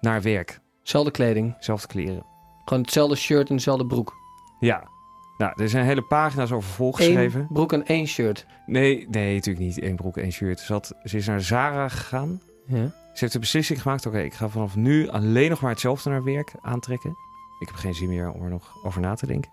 Naar 0.00 0.22
werk. 0.22 0.60
Zelfde 0.82 1.10
kleding. 1.10 1.56
Zelfde 1.58 1.86
kleren. 1.86 2.26
Gewoon 2.64 2.82
hetzelfde 2.82 3.16
shirt 3.16 3.48
en 3.48 3.56
dezelfde 3.56 3.86
broek. 3.86 4.14
Ja. 4.60 4.96
Nou, 5.38 5.52
er 5.56 5.68
zijn 5.68 5.84
hele 5.84 6.02
pagina's 6.02 6.52
over 6.52 6.70
volgeschreven. 6.70 7.40
Eén 7.40 7.46
broek 7.52 7.72
en 7.72 7.86
één 7.86 8.06
shirt. 8.06 8.46
Nee, 8.66 9.06
nee, 9.10 9.34
natuurlijk 9.34 9.64
niet. 9.64 9.82
Eén 9.82 9.96
broek, 9.96 10.16
één 10.16 10.32
shirt. 10.32 10.60
Ze, 10.60 10.72
had, 10.72 10.94
ze 11.04 11.16
is 11.16 11.26
naar 11.26 11.40
Zara 11.40 11.88
gegaan. 11.88 12.40
Ja. 12.66 12.92
Ze 13.12 13.24
heeft 13.24 13.32
de 13.32 13.38
beslissing 13.38 13.82
gemaakt: 13.82 14.06
oké, 14.06 14.20
ik 14.20 14.34
ga 14.34 14.48
vanaf 14.48 14.76
nu 14.76 15.08
alleen 15.08 15.50
nog 15.50 15.60
maar 15.60 15.70
hetzelfde 15.70 16.10
naar 16.10 16.24
werk 16.24 16.52
aantrekken. 16.60 17.16
Ik 17.60 17.66
heb 17.66 17.76
geen 17.76 17.94
zin 17.94 18.08
meer 18.08 18.30
om 18.30 18.42
er 18.42 18.50
nog 18.50 18.84
over 18.84 19.00
na 19.00 19.14
te 19.14 19.26
denken. 19.26 19.50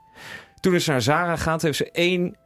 Toen 0.59 0.73
is 0.73 0.83
ze 0.83 0.91
naar 0.91 1.01
Zara 1.01 1.35
gegaan, 1.35 1.57
toen 1.57 1.67
heeft 1.67 1.77
ze 1.77 1.91
één 1.91 2.37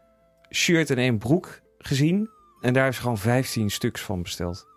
shirt 0.52 0.90
en 0.90 0.98
één 0.98 1.18
broek 1.18 1.62
gezien. 1.78 2.30
En 2.62 2.74
daar 2.74 2.84
heeft 2.84 2.96
ze 2.96 3.02
gewoon 3.02 3.18
15 3.18 3.70
stuks 3.70 4.02
van 4.02 4.22
besteld. 4.22 4.68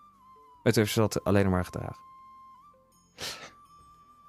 En 0.62 0.72
toen 0.72 0.82
heeft 0.82 0.94
ze 0.94 1.00
dat 1.00 1.24
alleen 1.24 1.44
nog 1.44 1.52
maar 1.52 1.64
gedragen. 1.64 2.11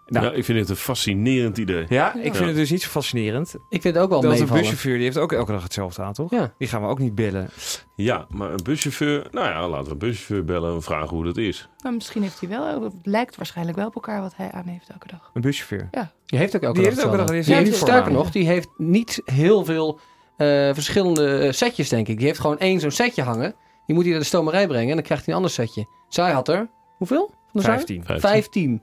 Nou, 0.06 0.26
ja, 0.26 0.32
ik 0.32 0.46
vind 0.46 0.60
het 0.60 0.70
een 0.70 0.76
fascinerend 0.76 1.58
idee. 1.58 1.86
Ja, 1.90 2.16
ik 2.16 2.36
vind 2.36 2.48
het 2.48 2.56
dus 2.56 2.72
niet 2.72 2.82
zo 2.82 2.90
fascinerend. 2.90 3.56
Ik 3.70 3.82
vind 3.82 3.96
het 3.96 4.04
ook 4.04 4.10
wel 4.10 4.22
Dat 4.22 4.30
meevallen. 4.32 4.54
een 4.54 4.60
buschauffeur, 4.60 4.94
die 4.96 5.04
heeft 5.04 5.18
ook 5.18 5.32
elke 5.32 5.52
dag 5.52 5.64
hetzelfde 5.64 6.02
aan, 6.02 6.14
toch? 6.14 6.32
Ja. 6.32 6.54
Die 6.58 6.68
gaan 6.68 6.82
we 6.82 6.88
ook 6.88 7.00
niet 7.00 7.16
bellen. 7.16 7.50
Ja, 7.96 8.26
maar 8.30 8.52
een 8.52 8.64
buschauffeur... 8.64 9.28
Nou 9.32 9.48
ja, 9.48 9.68
laten 9.68 9.86
we 9.86 9.92
een 9.92 9.98
buschauffeur 9.98 10.46
bellen 10.46 10.74
en 10.74 10.82
vragen 10.82 11.10
hoe 11.16 11.26
dat 11.26 11.38
is. 11.38 11.70
Maar 11.84 11.94
misschien 11.94 12.22
heeft 12.22 12.40
hij 12.40 12.50
wel... 12.50 12.84
Het 12.84 12.94
lijkt 13.04 13.36
waarschijnlijk 13.36 13.78
wel 13.78 13.88
op 13.88 13.96
elkaar 13.96 14.22
wat 14.22 14.34
hij 14.36 14.52
aan 14.52 14.68
heeft 14.68 14.90
elke 14.90 15.08
dag. 15.08 15.32
Een 15.34 15.42
buschauffeur? 15.42 15.88
Ja. 15.92 16.12
Die 16.26 16.40
heeft 16.40 16.56
ook 16.56 16.62
elke 16.62 16.80
die 16.80 16.84
dag 16.88 16.94
heeft 16.94 17.06
elke 17.08 17.18
dag, 17.18 17.64
die 17.64 17.74
Sterker 17.74 18.12
nog, 18.12 18.32
die 18.32 18.46
heeft 18.48 18.70
niet 18.78 19.22
heel 19.26 19.66
veel 19.66 20.00
eh, 20.38 20.48
verschillende 20.74 21.38
eh, 21.38 21.52
setjes, 21.52 21.90
denk 21.90 22.08
ik. 22.08 22.18
Die 22.18 22.28
heeft 22.28 22.40
gewoon 22.40 22.58
één 22.60 22.80
zo'n 22.80 22.92
setje 22.92 23.22
hangen. 23.22 23.56
Die 23.86 23.96
moet 23.96 24.04
hij 24.04 24.12
naar 24.14 24.22
de 24.22 24.28
stomerij 24.28 24.68
brengen 24.68 24.90
en 24.90 24.96
dan 24.96 25.04
krijgt 25.04 25.26
hij 25.26 25.34
een 25.34 25.40
ander 25.42 25.56
setje. 25.56 25.86
Zij 26.10 26.32
had 26.32 26.48
er... 26.48 26.70
Hoeveel? 26.98 27.32
Vijftien. 27.54 28.04
Vijftien. 28.06 28.82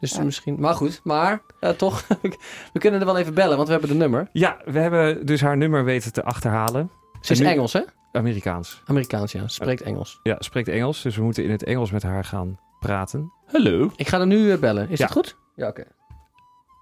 Dus 0.00 0.12
Ja. 0.12 0.22
misschien, 0.22 0.56
maar 0.60 0.74
goed, 0.74 1.00
maar 1.04 1.42
eh, 1.60 1.70
toch, 1.70 2.06
we 2.72 2.78
kunnen 2.78 3.00
er 3.00 3.06
wel 3.06 3.18
even 3.18 3.34
bellen, 3.34 3.56
want 3.56 3.66
we 3.68 3.72
hebben 3.72 3.90
de 3.90 3.96
nummer. 3.96 4.28
Ja, 4.32 4.56
we 4.64 4.78
hebben 4.78 5.26
dus 5.26 5.40
haar 5.40 5.56
nummer 5.56 5.84
weten 5.84 6.12
te 6.12 6.24
achterhalen. 6.24 6.90
Ze 7.20 7.32
is 7.32 7.38
nu- 7.40 7.46
Engels, 7.46 7.72
hè? 7.72 7.80
Amerikaans. 8.12 8.82
Amerikaans, 8.86 9.32
ja. 9.32 9.48
Spreekt 9.48 9.82
Engels. 9.82 10.20
Ja, 10.22 10.36
spreekt 10.38 10.68
Engels, 10.68 11.02
dus 11.02 11.16
we 11.16 11.22
moeten 11.22 11.44
in 11.44 11.50
het 11.50 11.64
Engels 11.64 11.90
met 11.90 12.02
haar 12.02 12.24
gaan 12.24 12.58
praten. 12.80 13.32
Hallo. 13.46 13.90
Ik 13.96 14.08
ga 14.08 14.20
er 14.20 14.26
nu 14.26 14.52
eh, 14.52 14.58
bellen. 14.58 14.88
Is 14.90 14.98
Ja. 14.98 15.06
dat 15.06 15.14
goed? 15.16 15.36
Ja, 15.54 15.68
oké. 15.68 15.84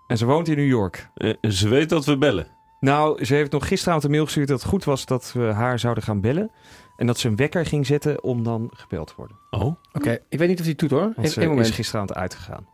En 0.06 0.18
ze 0.18 0.26
woont 0.26 0.48
in 0.48 0.56
New 0.56 0.66
York. 0.68 1.08
Eh, 1.14 1.34
ze 1.50 1.68
weet 1.68 1.88
dat 1.88 2.04
we 2.04 2.18
bellen. 2.18 2.46
Nou, 2.80 3.24
ze 3.24 3.34
heeft 3.34 3.52
nog 3.52 3.68
gisteravond 3.68 4.04
een 4.04 4.10
mail 4.10 4.24
gestuurd 4.24 4.48
dat 4.48 4.60
het 4.60 4.68
goed 4.68 4.84
was 4.84 5.06
dat 5.06 5.32
we 5.32 5.40
haar 5.44 5.78
zouden 5.78 6.02
gaan 6.04 6.20
bellen. 6.20 6.50
En 6.96 7.06
dat 7.06 7.18
ze 7.18 7.28
een 7.28 7.36
wekker 7.36 7.66
ging 7.66 7.86
zetten 7.86 8.22
om 8.22 8.42
dan 8.42 8.70
gebeld 8.74 9.06
te 9.06 9.12
worden. 9.16 9.36
Oh? 9.50 9.74
Oké, 9.92 10.18
ik 10.28 10.38
weet 10.38 10.48
niet 10.48 10.58
of 10.58 10.64
die 10.64 10.74
toet 10.74 10.90
hoor. 10.90 11.00
Want 11.16 11.16
Even 11.36 11.54
ze 11.54 11.60
is 11.60 11.70
gisteravond 11.70 12.14
uitgegaan. 12.14 12.66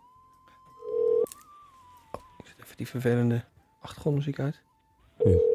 Die 2.80 2.88
vervelende 2.88 3.44
achtergrondmuziek 3.80 4.38
uit. 4.38 4.62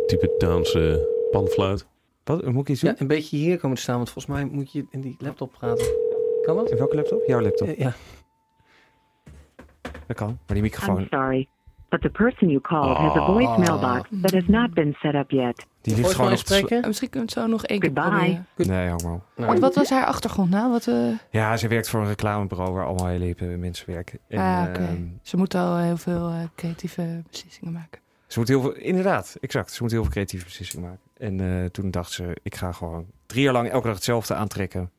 Tibetaanse 0.06 1.08
panfluit. 1.32 1.88
Wat, 2.24 2.46
moet 2.46 2.62
ik 2.62 2.70
iets 2.70 2.82
doen? 2.82 2.90
Ja, 2.90 3.00
een 3.00 3.08
beetje 3.08 3.38
hier 3.38 3.60
komen 3.60 3.78
te 3.78 3.84
staan, 3.84 3.96
want 3.96 4.10
volgens 4.10 4.36
mij 4.36 4.46
moet 4.46 4.72
je 4.72 4.86
in 4.90 5.02
die 5.02 5.16
laptop 5.20 5.52
praten. 5.52 5.86
Kan 6.42 6.56
dat? 6.56 6.72
In 6.72 6.78
welke 6.78 6.96
laptop? 6.96 7.24
Jouw 7.26 7.42
laptop. 7.42 7.68
Eh, 7.68 7.78
ja. 7.78 7.94
Dat 10.08 10.18
kan. 10.18 10.28
Maar 10.28 10.38
die 10.48 10.56
I'm 10.56 10.62
microfoon, 10.62 11.08
sorry, 11.10 11.48
but 12.00 12.12
the 12.14 12.24
person 12.24 12.48
you 12.50 12.62
called 12.62 12.98
has 12.98 13.16
a 13.16 13.20
Ah. 13.20 13.28
voicemail 13.34 13.80
box 13.80 14.10
that 14.22 14.32
has 14.32 14.48
not 14.48 14.74
been 14.74 14.94
set 14.94 15.14
up 15.14 15.32
yet. 15.32 15.66
die 15.82 15.96
ligt 15.96 16.14
gewoon 16.14 16.38
spreken? 16.38 16.82
En 16.82 16.88
misschien 16.88 17.10
kunnen 17.10 17.30
we 17.30 17.34
het 17.40 17.44
zo 17.46 17.52
nog 17.52 17.66
één 17.66 17.80
keer 17.80 17.92
proberen. 17.92 18.46
Nee, 18.56 18.88
hang 18.88 19.04
maar 19.04 19.14
op. 19.50 19.60
Wat, 19.60 19.76
was 19.76 19.90
haar 19.90 20.06
achtergrond 20.06 20.50
nou? 20.50 20.72
Wat, 20.72 20.88
eh, 20.88 20.96
Ja, 21.30 21.58
ze 21.58 21.68
werkt 21.68 21.90
voor 21.90 22.00
een 22.02 22.08
reclamebureau 22.08 22.74
waar 22.74 22.86
allemaal 22.86 23.08
hele 23.08 23.26
hippe 23.26 23.46
mensen 23.46 23.92
werken. 23.92 24.20
En, 24.28 24.40
ah, 24.40 24.66
oké. 24.70 24.80
ehm, 24.80 25.04
Ze 25.22 25.38
moet 25.38 25.56
al 25.56 25.78
heel 25.78 25.98
veel 25.98 26.30
eh, 26.30 26.36
creatieve 26.56 27.24
beslissingen 27.30 27.74
maken. 27.74 28.00
Ze 28.28 28.40
moet 28.40 28.48
heel 28.48 28.62
veel, 28.62 28.74
inderdaad, 28.76 29.38
exact. 29.42 29.72
Ze 29.72 29.82
moet 29.84 29.92
heel 29.92 30.02
veel 30.02 30.12
creatieve 30.12 30.46
beslissingen 30.46 30.86
maken. 30.90 31.04
En 31.18 31.40
eh, 31.64 31.70
toen 31.70 31.92
dacht 31.92 32.12
ze, 32.12 32.38
ik 32.44 32.56
ga 32.56 32.72
gewoon 32.72 33.06
drie 33.26 33.44
jaar 33.44 33.54
lang 33.54 33.70
elke 33.70 33.86
dag 33.86 33.96
hetzelfde 33.96 34.34
aantrekken. 34.36 34.90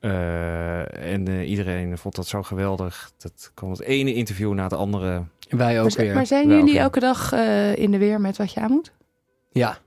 Eh, 0.00 1.12
en 1.12 1.28
eh, 1.28 1.50
iedereen 1.50 1.98
vond 1.98 2.14
dat 2.14 2.26
zo 2.26 2.42
geweldig. 2.42 3.10
Dat 3.18 3.50
kwam 3.54 3.70
het 3.70 3.80
ene 3.82 4.14
interview 4.14 4.52
na 4.52 4.62
het 4.62 4.72
andere. 4.72 5.22
Wij 5.48 5.80
ook 5.82 5.88
Maar, 5.88 6.04
weer. 6.04 6.14
maar 6.14 6.26
zijn 6.26 6.48
jullie 6.48 6.78
elke 6.78 7.00
dag 7.00 7.32
eh, 7.32 7.76
in 7.76 7.90
de 7.90 7.98
weer 7.98 8.20
met 8.20 8.36
wat 8.36 8.52
je 8.52 8.60
aan 8.60 8.70
moet? 8.70 8.92
Ja. 9.52 9.78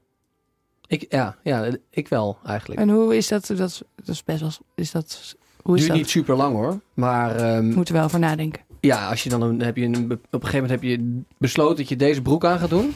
Ik, 0.87 1.05
ja, 1.09 1.35
ja, 1.43 1.67
ik 1.89 2.07
wel 2.07 2.37
eigenlijk. 2.45 2.79
En 2.81 2.89
hoe 2.89 3.17
is 3.17 3.27
dat? 3.27 3.47
Dat, 3.47 3.57
dat 3.95 4.07
is 4.07 4.23
best 4.23 4.39
wel. 4.39 4.51
Is 4.75 4.91
dat, 4.91 5.35
hoe 5.61 5.73
is 5.75 5.79
Duurt 5.81 5.87
dat? 5.93 5.97
niet 6.01 6.09
super 6.09 6.35
lang 6.35 6.55
hoor. 6.55 6.79
Maar 6.93 7.35
ehm, 7.35 7.67
We 7.69 7.75
moeten 7.75 7.93
wel 7.93 8.03
over 8.03 8.19
nadenken. 8.19 8.61
ja, 8.79 9.09
als 9.09 9.23
je 9.23 9.29
dan 9.29 9.41
een, 9.41 9.61
heb 9.61 9.77
je 9.77 9.85
een, 9.85 9.95
op 10.11 10.11
een 10.11 10.19
gegeven 10.31 10.61
moment 10.61 10.69
heb 10.71 10.83
je 10.83 11.21
besloten 11.37 11.75
dat 11.77 11.89
je 11.89 11.95
deze 11.95 12.21
broek 12.21 12.45
aan 12.45 12.59
gaat 12.59 12.69
doen. 12.69 12.95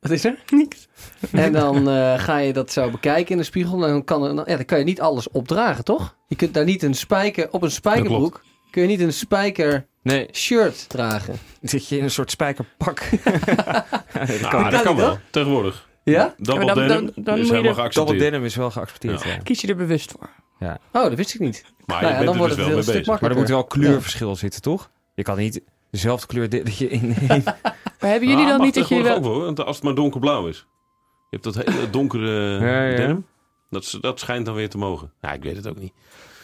Wat 0.00 0.10
is 0.10 0.24
er? 0.24 0.42
Niks. 0.50 0.88
En 1.32 1.52
dan 1.52 1.88
eh, 1.88 2.18
ga 2.18 2.38
je 2.38 2.52
dat 2.52 2.72
zo 2.72 2.90
bekijken 2.90 3.30
in 3.30 3.36
de 3.36 3.42
spiegel. 3.42 3.84
En 3.84 3.90
dan 3.90 4.04
kan, 4.04 4.22
er, 4.24 4.48
ja, 4.50 4.56
dan 4.56 4.64
kan 4.64 4.78
je 4.78 4.84
niet 4.84 5.00
alles 5.00 5.30
opdragen, 5.30 5.84
toch? 5.84 6.16
Je 6.28 6.36
kunt 6.36 6.54
daar 6.54 6.64
niet 6.64 6.82
een 6.82 6.94
spijker 6.94 7.48
op 7.52 7.62
een 7.62 7.70
spijkerbroek. 7.70 8.42
Kun 8.70 8.82
je 8.82 8.88
niet 8.88 9.00
een 9.00 9.12
spijker 9.12 9.86
Nee, 10.02 10.28
shirt 10.32 10.88
dragen. 10.88 11.34
zit 11.62 11.88
je 11.88 11.96
in 11.98 12.04
een 12.04 12.10
soort 12.10 12.30
spijkerpak. 12.30 13.00
dat 14.40 14.40
Nou, 14.40 14.70
dat 14.70 14.82
kan 14.82 14.96
wel. 14.96 15.18
Tegenwoordig. 15.30 15.88
Ja? 16.04 16.34
Double 16.38 16.64
Ja, 16.66 16.74
dan- 16.74 16.88
denim 16.88 17.04
dan- 17.14 17.24
dan 17.24 17.34
is 17.34 17.40
moet 17.40 17.48
je 17.48 17.54
helemaal 17.54 17.58
er- 17.58 17.62
Double 17.62 17.82
geaccepteerd. 17.82 18.18
denim 18.20 18.44
is 18.44 18.56
wel 18.56 18.70
geaccepteerd, 18.70 19.22
ja. 19.22 19.36
Kies 19.36 19.60
je 19.60 19.68
er 19.68 19.76
bewust 19.76 20.10
voor? 20.18 20.30
Oh, 20.92 21.02
dat 21.02 21.14
wist 21.14 21.34
ik 21.34 21.40
niet. 21.40 21.62
Maar 21.64 21.72
Nou 21.86 22.00
je 22.00 22.06
ja, 22.06 22.12
bent 22.12 22.24
dan 22.24 22.32
er 22.32 22.38
wordt 22.38 22.40
dus 22.40 22.48
het 22.48 22.56
wel 22.56 22.66
heel 22.66 22.74
mee 22.74 22.82
stuk 22.82 22.94
bezig. 23.04 23.20
Maar 23.20 23.30
er 23.30 23.36
moet 23.36 23.48
wel 23.48 23.64
kleurverschil 23.64 24.36
zitten, 24.36 24.62
toch? 24.62 24.90
Je 25.14 25.22
kan 25.22 25.36
niet 25.38 25.60
dezelfde 25.90 26.26
kleur 26.26 26.48
dat 26.48 26.76
je 26.76 26.88
in. 26.88 27.08
Maar 28.00 28.10
hebben 28.10 28.28
jullie 28.28 28.44
Ah, 28.44 28.50
dan 28.50 28.60
niet 28.60 28.74
dat 28.74 28.88
jullie 28.88 29.04
tegenwoordig 29.04 29.08
wel... 29.08 29.16
ook 29.16 29.36
wel, 29.36 29.44
want 29.44 29.60
als 29.64 29.76
het 29.76 29.84
maar 29.84 29.94
donkerblauw 29.94 30.46
is. 30.46 30.66
Je 31.30 31.38
hebt 31.40 31.44
dat 31.44 31.54
hele 31.54 31.90
donkere 31.90 32.60
Ja, 32.66 32.84
ja. 32.84 32.96
denim. 32.96 33.26
Dat, 33.70 33.98
dat 34.00 34.20
schijnt 34.20 34.46
dan 34.46 34.54
weer 34.54 34.68
te 34.68 34.78
mogen. 34.78 35.12
Ja, 35.20 35.32
ik 35.32 35.42
weet 35.42 35.56
het 35.56 35.68
ook 35.68 35.78
niet. 35.78 35.92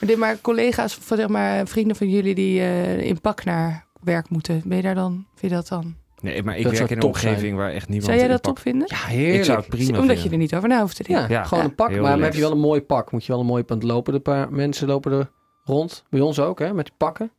Maar, 0.01 0.09
dit, 0.09 0.17
maar 0.17 0.41
collega's, 0.41 0.99
of 0.99 1.17
zeg 1.17 1.29
maar 1.29 1.67
vrienden 1.67 1.97
van 1.97 2.09
jullie 2.11 2.35
die 2.35 2.61
eh, 2.61 3.01
in 3.01 3.21
pak 3.21 3.45
naar 3.45 3.87
werk 4.03 4.29
moeten. 4.31 4.63
Ben 4.65 4.77
je 4.77 4.83
daar 4.83 4.95
dan? 4.95 5.27
Vind 5.35 5.53
je 5.53 5.59
dat 5.59 5.69
dan? 5.69 5.95
Nee, 6.21 6.43
maar 6.43 6.57
ik 6.57 6.63
Dat 6.65 6.79
werk 6.79 6.91
in 6.91 6.97
een 6.97 7.03
omgeving 7.03 7.39
zijn. 7.41 7.55
waar 7.57 7.71
echt 7.71 7.89
niemand 7.89 8.07
Zou 8.11 8.19
jij 8.19 8.29
dat 8.29 8.41
pak- 8.43 8.55
top 8.55 8.63
vinden? 8.63 8.89
Ja, 8.91 8.97
heerlijk. 9.07 9.35
Ik 9.39 9.45
zou 9.45 9.59
het 9.59 9.69
prima 9.69 9.99
Omdat 9.99 10.23
je 10.23 10.31
er 10.31 10.37
niet 10.37 10.55
over 10.55 10.69
na 10.69 10.81
hoeft 10.81 10.97
te 10.97 11.03
denken. 11.03 11.29
Ja, 11.29 11.35
Ja. 11.41 11.45
gewoon 11.45 11.65
Ja. 11.65 11.69
een 11.71 11.75
pak. 11.75 11.89
Heel 11.91 12.03
Maar 12.03 12.11
dan 12.11 12.23
heb 12.23 12.35
je 12.35 12.41
wel 12.41 12.51
een 12.53 12.59
mooi 12.59 12.81
pak. 12.81 13.13
Moet 13.13 13.25
je 13.25 13.33
wel 13.33 13.41
een 13.41 13.47
mooi 13.47 13.63
punt 13.63 13.83
lopen. 13.83 14.13
De 14.13 14.21
paar 14.21 14.53
mensen 14.53 14.87
lopen 14.87 15.13
er 15.13 15.31
rond. 15.65 16.05
Bij 16.11 16.21
ons 16.21 16.41
ook, 16.41 16.59
hè? 16.59 16.73
Met 16.75 16.85
die 16.85 16.95
pakken. 16.97 17.31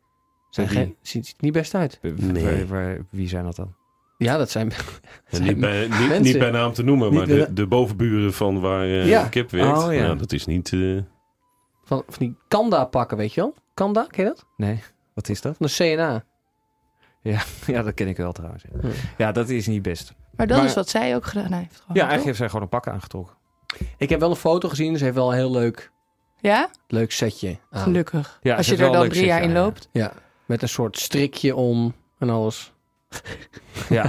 Zijn 0.50 0.68
geen, 0.68 0.96
ziet 1.02 1.28
er 1.28 1.34
niet 1.40 1.54
best 1.54 1.76
uit. 1.76 2.00
Wie- 2.02 2.14
Nee. 2.32 2.44
waar- 2.44 2.68
waar- 2.68 2.98
wie 3.10 3.28
zijn 3.28 3.44
dat 3.44 3.56
dan? 3.56 3.74
Ja, 4.18 4.38
dat 4.38 4.50
zijn... 4.50 4.72
Niet, 5.42 5.60
bij, 5.60 5.82
niet, 5.82 5.90
mensen. 5.90 6.22
niet 6.22 6.38
bij 6.40 6.52
naam 6.52 6.74
te 6.74 6.84
noemen, 6.84 7.14
maar 7.14 7.26
de, 7.26 7.48
de 7.54 7.68
bovenburen 7.68 8.34
van 8.34 8.60
waar 8.60 8.84
eh 8.84 9.08
Ja. 9.08 9.24
Kip 9.28 9.52
werkt. 9.52 9.78
Oh, 9.84 9.94
ja. 9.94 10.02
nou, 10.02 10.18
dat 10.18 10.32
is 10.32 10.46
niet... 10.46 10.74
eh, 10.74 10.98
Van, 11.88 12.04
van 12.08 12.16
die 12.18 12.36
Kanda 12.48 12.86
pakken, 12.86 13.18
weet 13.18 13.34
je 13.34 13.42
wel? 13.42 13.54
Kanda, 13.74 14.06
ken 14.10 14.24
je 14.24 14.30
dat? 14.30 14.46
Nee, 14.58 14.84
wat 15.14 15.30
is 15.30 15.42
dat? 15.42 15.56
Van 15.58 15.66
de 15.68 15.74
CNA. 15.74 16.24
Ja, 17.66 17.82
dat 17.82 17.94
ken 17.94 18.08
ik 18.08 18.18
wel 18.18 18.32
trouwens. 18.32 18.64
Ja, 18.64 18.80
Hm. 18.80 18.88
ja 19.18 19.32
dat 19.32 19.50
is 19.50 19.68
niet 19.68 19.82
best. 19.82 20.14
Maar 20.36 20.48
dat 20.48 20.58
Maar- 20.58 20.66
is 20.66 20.74
wat 20.74 20.90
zij 20.90 21.16
ook 21.16 21.26
gedaan 21.26 21.52
heeft. 21.54 21.72
Gewoon, 21.76 21.88
Ja, 21.96 22.08
eigenlijk 22.08 22.24
heeft 22.26 22.38
zij 22.38 22.48
gewoon 22.48 22.62
een 22.62 22.70
pak 22.70 22.88
aangetrokken. 22.88 23.36
Ik 23.98 24.10
heb 24.10 24.20
wel 24.20 24.30
een 24.30 24.36
foto 24.36 24.70
gezien. 24.70 24.98
Ze 24.98 25.04
heeft 25.04 25.16
wel 25.16 25.30
een 25.32 25.36
heel 25.38 25.52
leuk, 25.52 25.92
Ja? 26.40 26.70
leuk 26.88 27.12
setje 27.12 27.58
aan. 27.70 27.82
Gelukkig. 27.82 28.40
Ja, 28.42 28.56
Als 28.56 28.68
ze 28.68 28.78
je 28.78 28.84
er 28.86 28.92
dan 28.92 29.10
drie 29.10 29.26
jaar 29.26 29.42
in 29.42 29.52
loopt. 29.54 29.90
Ja, 29.92 30.14
met 30.46 30.62
een 30.62 30.70
soort 30.70 30.98
strikje 31.00 31.56
om 31.56 31.94
en 32.20 32.30
alles. 32.30 32.72
Ja, 33.90 34.04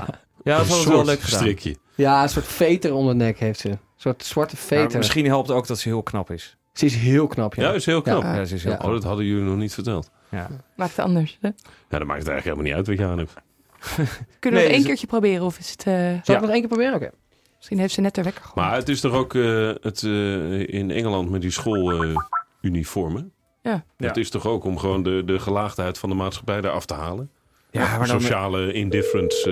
ja 0.44 0.56
dat 0.56 0.60
een 0.60 0.68
was 0.68 0.84
wel 0.84 0.94
soort 0.94 1.06
leuk 1.06 1.20
gedaan. 1.20 1.40
strikje. 1.40 1.76
Ja, 1.94 2.22
een 2.22 2.28
soort 2.28 2.46
veter 2.46 2.94
om 2.94 3.06
de 3.06 3.14
nek 3.14 3.38
heeft 3.38 3.60
ze. 3.60 3.68
Een 3.70 3.78
soort 3.96 4.24
zwarte 4.24 4.54
Maar 4.54 4.64
veter. 4.64 4.98
misschien 4.98 5.26
helpt 5.26 5.48
het 5.48 5.56
ook 5.56 5.66
dat 5.66 5.78
ze 5.78 5.88
heel 5.88 6.02
knap 6.02 6.30
is. 6.30 6.56
Ze 6.78 6.84
is 6.84 6.96
heel 6.96 7.26
knap, 7.26 7.54
ja. 7.54 7.62
Ja, 7.62 7.72
is 7.72 7.86
heel 7.86 8.02
knap. 8.02 8.22
Ja. 8.22 8.34
Ja, 8.34 8.44
ze 8.44 8.54
is 8.54 8.62
heel 8.64 8.72
Ja. 8.72 8.78
Oh, 8.78 8.90
dat 8.90 9.04
hadden 9.04 9.24
jullie 9.24 9.42
nog 9.42 9.56
niet 9.56 9.74
verteld. 9.74 10.10
Ja. 10.30 10.48
Maakt 10.76 10.96
het 10.96 11.04
anders. 11.04 11.38
Hè? 11.40 11.48
Ja, 11.48 11.98
dat 11.98 12.06
maakt 12.06 12.18
het 12.22 12.28
eigenlijk 12.28 12.44
helemaal 12.44 12.64
niet 12.64 12.74
uit 12.74 12.86
wat 12.86 12.98
je 12.98 13.04
aan 13.04 13.18
hebt. 13.18 13.32
Kunnen 14.38 14.40
we 14.40 14.48
Nee, 14.50 14.50
nog 14.50 14.62
één 14.62 14.76
dus- 14.76 14.86
keertje 14.86 15.06
proberen? 15.06 15.44
Of 15.44 15.58
is 15.58 15.70
het... 15.70 15.84
eh, 15.86 15.94
Zal 15.94 16.20
Ja. 16.22 16.34
ik 16.34 16.40
nog 16.40 16.50
één 16.50 16.58
keer 16.58 16.68
proberen? 16.68 16.94
Oké. 16.94 17.10
misschien 17.56 17.78
heeft 17.78 17.94
ze 17.94 18.00
net 18.00 18.16
haar 18.16 18.24
wekker 18.24 18.42
gegooid. 18.44 18.66
Maar 18.66 18.76
het 18.76 18.88
is 18.88 19.00
toch 19.00 19.12
ook 19.12 19.34
eh, 19.34 19.68
het, 19.80 20.02
eh, 20.02 20.68
in 20.74 20.90
Engeland 20.90 21.30
met 21.30 21.40
die 21.40 21.50
schooluniformen. 21.50 23.32
Ja. 23.62 23.84
Dat 23.96 24.14
Ja. 24.16 24.20
is 24.22 24.30
toch 24.30 24.46
ook 24.46 24.64
om 24.64 24.78
gewoon 24.78 25.02
de, 25.02 25.22
de 25.26 25.38
gelaagdheid 25.38 25.98
van 25.98 26.08
de 26.08 26.14
maatschappij 26.14 26.58
eraf 26.58 26.86
te 26.86 26.94
halen. 26.94 27.30
Ja, 27.70 27.98
maar 27.98 28.06
dan, 28.06 28.20
Sociale 28.20 28.72
indifference. 28.72 29.50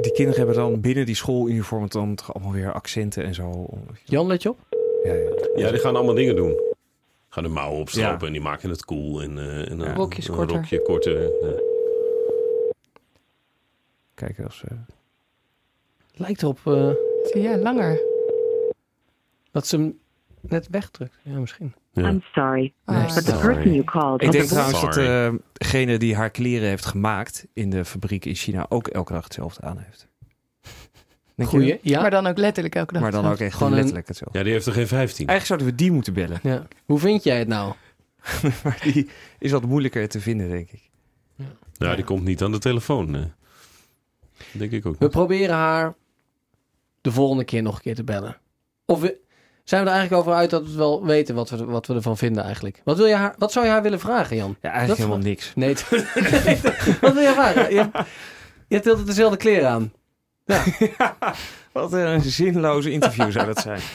die 0.00 0.12
kinderen 0.12 0.38
hebben 0.38 0.56
dan 0.56 0.80
binnen 0.80 1.06
die 1.06 1.14
schooluniformen 1.14 1.88
dan 1.88 2.14
toch 2.14 2.34
allemaal 2.34 2.52
weer 2.52 2.72
accenten 2.72 3.24
en 3.24 3.34
zo. 3.34 3.66
Jan, 4.04 4.26
let 4.26 4.42
je 4.42 4.48
op? 4.48 4.58
Ja, 5.06 5.14
ja. 5.14 5.30
ja, 5.56 5.70
die 5.70 5.80
gaan 5.80 5.96
allemaal 5.96 6.14
dingen 6.14 6.36
doen. 6.36 6.60
Gaan 7.28 7.44
de 7.44 7.50
mouwen 7.50 7.80
opstropen 7.80 8.18
Ja. 8.20 8.26
en 8.26 8.32
die 8.32 8.40
maken 8.40 8.70
het 8.70 8.84
cool. 8.84 9.22
En, 9.22 9.38
eh, 9.38 9.70
en 9.70 9.78
Ja. 9.78 9.84
een, 9.86 9.94
Rokjes 9.94 10.28
een 10.28 10.34
korter. 10.34 10.56
rokje 10.56 10.82
korter. 10.82 11.20
ja. 11.22 11.60
Kijken 14.14 14.44
als... 14.44 14.62
eh, 14.68 14.76
Lijkt 16.14 16.42
erop 16.42 16.58
eh, 16.64 16.90
Ja, 17.42 17.56
langer. 17.58 18.00
dat 19.50 19.66
ze 19.66 19.76
hem 19.76 19.98
net 20.40 20.68
wegdrukt. 20.70 21.16
Ja, 21.22 21.38
misschien. 21.38 21.74
Ja. 21.92 22.08
I'm 22.10 22.20
sorry, 22.32 22.72
Ah, 22.84 23.04
but 23.14 23.24
the 23.24 23.30
Sorry. 23.30 23.54
person 23.54 23.72
you 23.72 23.84
called 23.84 24.22
Ik 24.22 24.32
denk 24.32 24.44
trouwens 24.44 24.80
dat 24.80 24.94
Sorry. 24.94 25.08
eh, 25.08 25.34
degene 25.52 25.98
die 25.98 26.14
haar 26.16 26.30
kleren 26.30 26.68
heeft 26.68 26.84
gemaakt 26.86 27.46
in 27.52 27.70
de 27.70 27.84
fabriek 27.84 28.24
in 28.24 28.34
China 28.34 28.66
ook 28.68 28.88
elke 28.88 29.12
dag 29.12 29.24
hetzelfde 29.24 29.60
aan 29.62 29.78
heeft. 29.78 30.08
Denk 31.36 31.50
je 31.50 31.56
Goeie. 31.56 31.70
dat? 31.72 31.80
Ja. 31.82 32.00
Maar 32.00 32.10
dan 32.10 32.26
ook 32.26 32.38
letterlijk 32.38 32.74
elke 32.74 32.92
dag. 32.92 33.02
Maar 33.02 33.10
dan 33.10 33.26
ook 33.26 33.38
echt 33.38 33.56
Gewoon 33.56 33.74
letterlijk 33.74 34.08
hetzelfde. 34.08 34.38
Ja, 34.38 34.44
die 34.44 34.52
heeft 34.52 34.66
er 34.66 34.72
geen 34.72 34.86
15. 34.86 35.26
Eigenlijk 35.26 35.46
zouden 35.46 35.66
we 35.66 35.74
die 35.84 35.92
moeten 35.92 36.12
bellen. 36.12 36.38
ja. 36.42 36.66
Hoe 36.86 36.98
vind 36.98 37.24
jij 37.24 37.38
het 37.38 37.48
nou? 37.48 37.72
maar 38.64 38.78
die 38.82 39.08
is 39.38 39.50
wat 39.50 39.64
moeilijker 39.64 40.08
te 40.08 40.20
vinden, 40.20 40.48
denk 40.48 40.70
ik. 40.70 40.90
Ja, 41.78 41.94
die 41.94 42.04
komt 42.04 42.24
niet 42.24 42.42
aan 42.42 42.52
de 42.52 42.58
telefoon. 42.58 43.14
eh. 43.14 43.20
Denk 44.52 44.72
ik 44.72 44.86
ook 44.86 44.92
We 44.98 45.04
niet. 45.04 45.10
proberen 45.10 45.54
haar 45.54 45.94
de 47.00 47.12
volgende 47.12 47.44
keer 47.44 47.62
nog 47.62 47.74
een 47.76 47.80
keer 47.82 47.94
te 47.94 48.04
bellen. 48.04 48.36
Of 48.84 49.00
we, 49.00 49.16
zijn 49.64 49.82
we 49.84 49.88
er 49.90 49.94
eigenlijk 49.96 50.26
over 50.26 50.38
uit 50.38 50.50
dat 50.50 50.66
we 50.66 50.76
wel 50.76 51.04
weten 51.06 51.34
wat 51.34 51.50
we, 51.50 51.64
wat 51.64 51.86
we 51.86 51.94
ervan 51.94 52.16
vinden 52.16 52.42
eigenlijk? 52.44 52.80
Wat, 52.84 52.96
wil 52.96 53.06
je 53.06 53.14
haar, 53.14 53.34
wat 53.38 53.52
zou 53.52 53.64
je 53.66 53.70
haar 53.72 53.82
willen 53.82 54.00
vragen, 54.00 54.36
Jan? 54.36 54.56
Ja, 54.62 54.70
eigenlijk 54.70 54.88
Dat- 55.00 55.08
helemaal 55.08 55.28
niks. 55.30 55.52
Nee, 55.54 55.74
wat 57.00 57.12
wil 57.12 57.22
je 57.22 57.32
vragen? 57.34 57.74
Je, 57.74 57.88
je 58.68 58.74
hebt 58.74 58.86
altijd 58.86 59.06
dezelfde 59.06 59.36
kleren 59.36 59.68
aan. 59.70 59.92
Wat 61.72 61.92
een 61.92 62.20
zinloze 62.22 62.90
interview 62.90 63.30
zou 63.30 63.46
dat 63.46 63.58
zijn. 63.58 63.80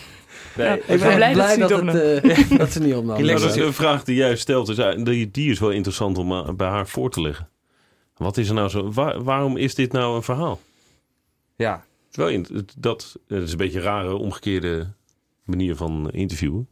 Ja, 0.58 0.74
Ik 0.74 0.86
ben 1.00 1.16
blij 1.16 1.32
blij, 1.34 1.58
dat 1.58 1.70
ze 1.70 1.84
niet 1.84 1.92
dat, 1.92 1.94
het, 1.94 2.24
eh, 2.52 2.58
dat 2.58 2.72
ze 2.72 2.80
niet 2.80 2.94
opnam. 2.94 3.28
Dat 3.28 3.42
is 3.42 3.56
een 3.56 3.74
vraag 3.74 4.04
die 4.04 4.16
jij 4.16 4.36
stelt. 4.36 4.68
Dus, 4.68 4.78
eh, 4.78 5.04
die, 5.04 5.32
die 5.32 5.52
is 5.52 5.60
wel 5.60 5.70
interessant 5.70 6.18
om 6.18 6.32
eh, 6.32 6.50
bij 6.50 6.68
haar 6.68 6.88
voor 6.88 7.10
te 7.10 7.22
leggen. 7.22 7.50
Wat 8.18 8.38
is 8.38 8.48
er 8.48 8.54
nou 8.54 8.70
zo? 8.70 8.92
waar- 8.92 9.24
waarom 9.24 9.58
is 9.58 9.76
dit 9.76 9.92
nou 9.92 10.16
een 10.16 10.24
verhaal? 10.24 10.60
Ja, 11.56 11.74
Het 11.74 12.10
is 12.12 12.16
wel 12.16 12.30
in- 12.30 12.68
dat, 12.78 13.16
het 13.28 13.44
is 13.44 13.52
een 13.52 13.58
beetje 13.58 13.78
een 13.80 13.86
rare, 13.86 14.14
omgekeerde 14.16 14.88
manier 15.44 15.76
van 15.76 16.10
interviewen. 16.12 16.68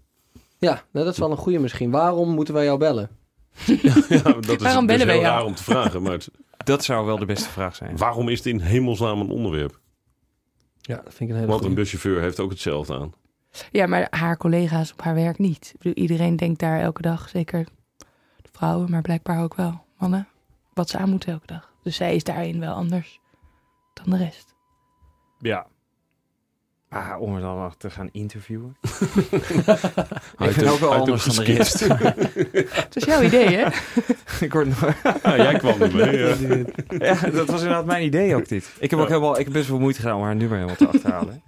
Ja, 0.58 0.84
nou, 0.92 1.06
dat 1.06 1.14
is 1.14 1.20
wel 1.20 1.32
een 1.32 1.38
goede 1.38 1.60
misschien. 1.60 1.92
Waarom 1.92 2.30
moeten 2.30 2.54
wij 2.54 2.64
jou 2.64 2.78
bellen? 2.78 3.10
ja, 3.66 3.94
dat 3.94 4.50
is, 4.50 4.58
Waarom 4.62 4.86
dus 4.86 4.96
bellen 4.96 5.06
wij 5.06 5.16
heel 5.16 5.24
jou? 5.24 5.36
raar 5.36 5.44
om 5.46 5.56
te 5.56 5.64
vragen. 5.64 6.02
Maar 6.02 6.12
het- 6.12 6.30
dat 6.70 6.84
zou 6.84 7.06
wel 7.06 7.18
de 7.18 7.26
beste 7.26 7.50
vraag 7.50 7.76
zijn. 7.76 7.98
waarom 7.98 8.30
is 8.30 8.38
het 8.38 8.48
in 8.48 8.60
hemelsnaam 8.60 9.20
een 9.20 9.30
onderwerp? 9.30 9.80
Ja, 10.82 10.96
dat 10.96 11.14
vind 11.14 11.20
ik 11.20 11.30
een 11.30 11.36
hele 11.36 11.48
Want 11.48 11.64
een 11.64 11.74
buschauffeur 11.74 12.22
heeft 12.22 12.40
ook 12.40 12.50
hetzelfde 12.50 13.00
aan. 13.00 13.14
Ja, 13.72 13.88
maar 13.88 14.08
haar 14.10 14.38
collega's 14.38 14.92
op 14.92 15.02
haar 15.02 15.16
werk 15.16 15.38
niet. 15.38 15.72
Ik 15.74 15.78
bedoel, 15.78 16.04
iedereen 16.04 16.36
denkt 16.36 16.60
daar 16.60 16.80
elke 16.80 17.02
dag, 17.02 17.30
zeker 17.30 17.68
de 18.42 18.50
vrouwen, 18.52 18.92
maar 18.92 19.02
blijkbaar 19.02 19.44
ook 19.44 19.56
wel 19.56 19.86
mannen, 19.98 20.28
wat 20.74 20.90
ze 20.90 20.98
aan 20.98 21.10
moeten 21.10 21.32
elke 21.32 21.48
dag. 21.48 21.74
Dus 21.84 21.96
zij 21.96 22.16
is 22.16 22.24
daarin 22.24 22.60
wel 22.60 22.74
anders 22.74 23.20
dan 23.94 24.10
de 24.10 24.18
rest. 24.18 24.56
Ja. 25.40 25.68
Maar 26.90 27.18
om 27.18 27.36
er 27.36 27.42
dan 27.42 27.58
nog 27.58 27.76
te 27.78 27.90
gaan 27.90 28.10
interviewen. 28.12 28.78
Hij 28.82 30.48
ik 30.48 30.54
vind 30.54 30.56
heeft 30.56 30.68
ook 30.70 30.80
wel 30.80 30.94
anders 30.94 31.26
heeft 31.26 31.36
dan 31.36 31.46
de 31.46 31.54
rest. 31.54 31.80
Het 32.86 32.96
is 32.96 33.04
jouw 33.04 33.22
idee, 33.22 33.56
hè? 33.58 33.68
ik 34.46 34.54
word 34.54 34.68
nog... 34.68 34.94
Ja, 35.24 35.36
jij 35.36 35.54
kwam 35.58 35.82
er 35.82 35.96
mee. 35.96 36.18
Ja. 36.18 36.36
ja, 36.90 37.30
dat 37.30 37.48
was 37.48 37.62
inderdaad 37.62 37.86
mijn 37.86 38.04
idee 38.06 38.36
ook 38.36 38.48
dit. 38.48 38.70
Ik 38.80 38.90
heb 38.90 39.00
ook 39.00 39.08
helemaal, 39.08 39.40
ik 39.40 39.44
heb 39.44 39.54
best 39.54 39.70
wel 39.70 39.80
moeite 39.80 40.00
gedaan 40.00 40.16
om 40.18 40.24
haar 40.24 40.36
nummer 40.36 40.56
helemaal 40.58 40.76
te 40.78 40.88
achterhalen. 40.88 41.42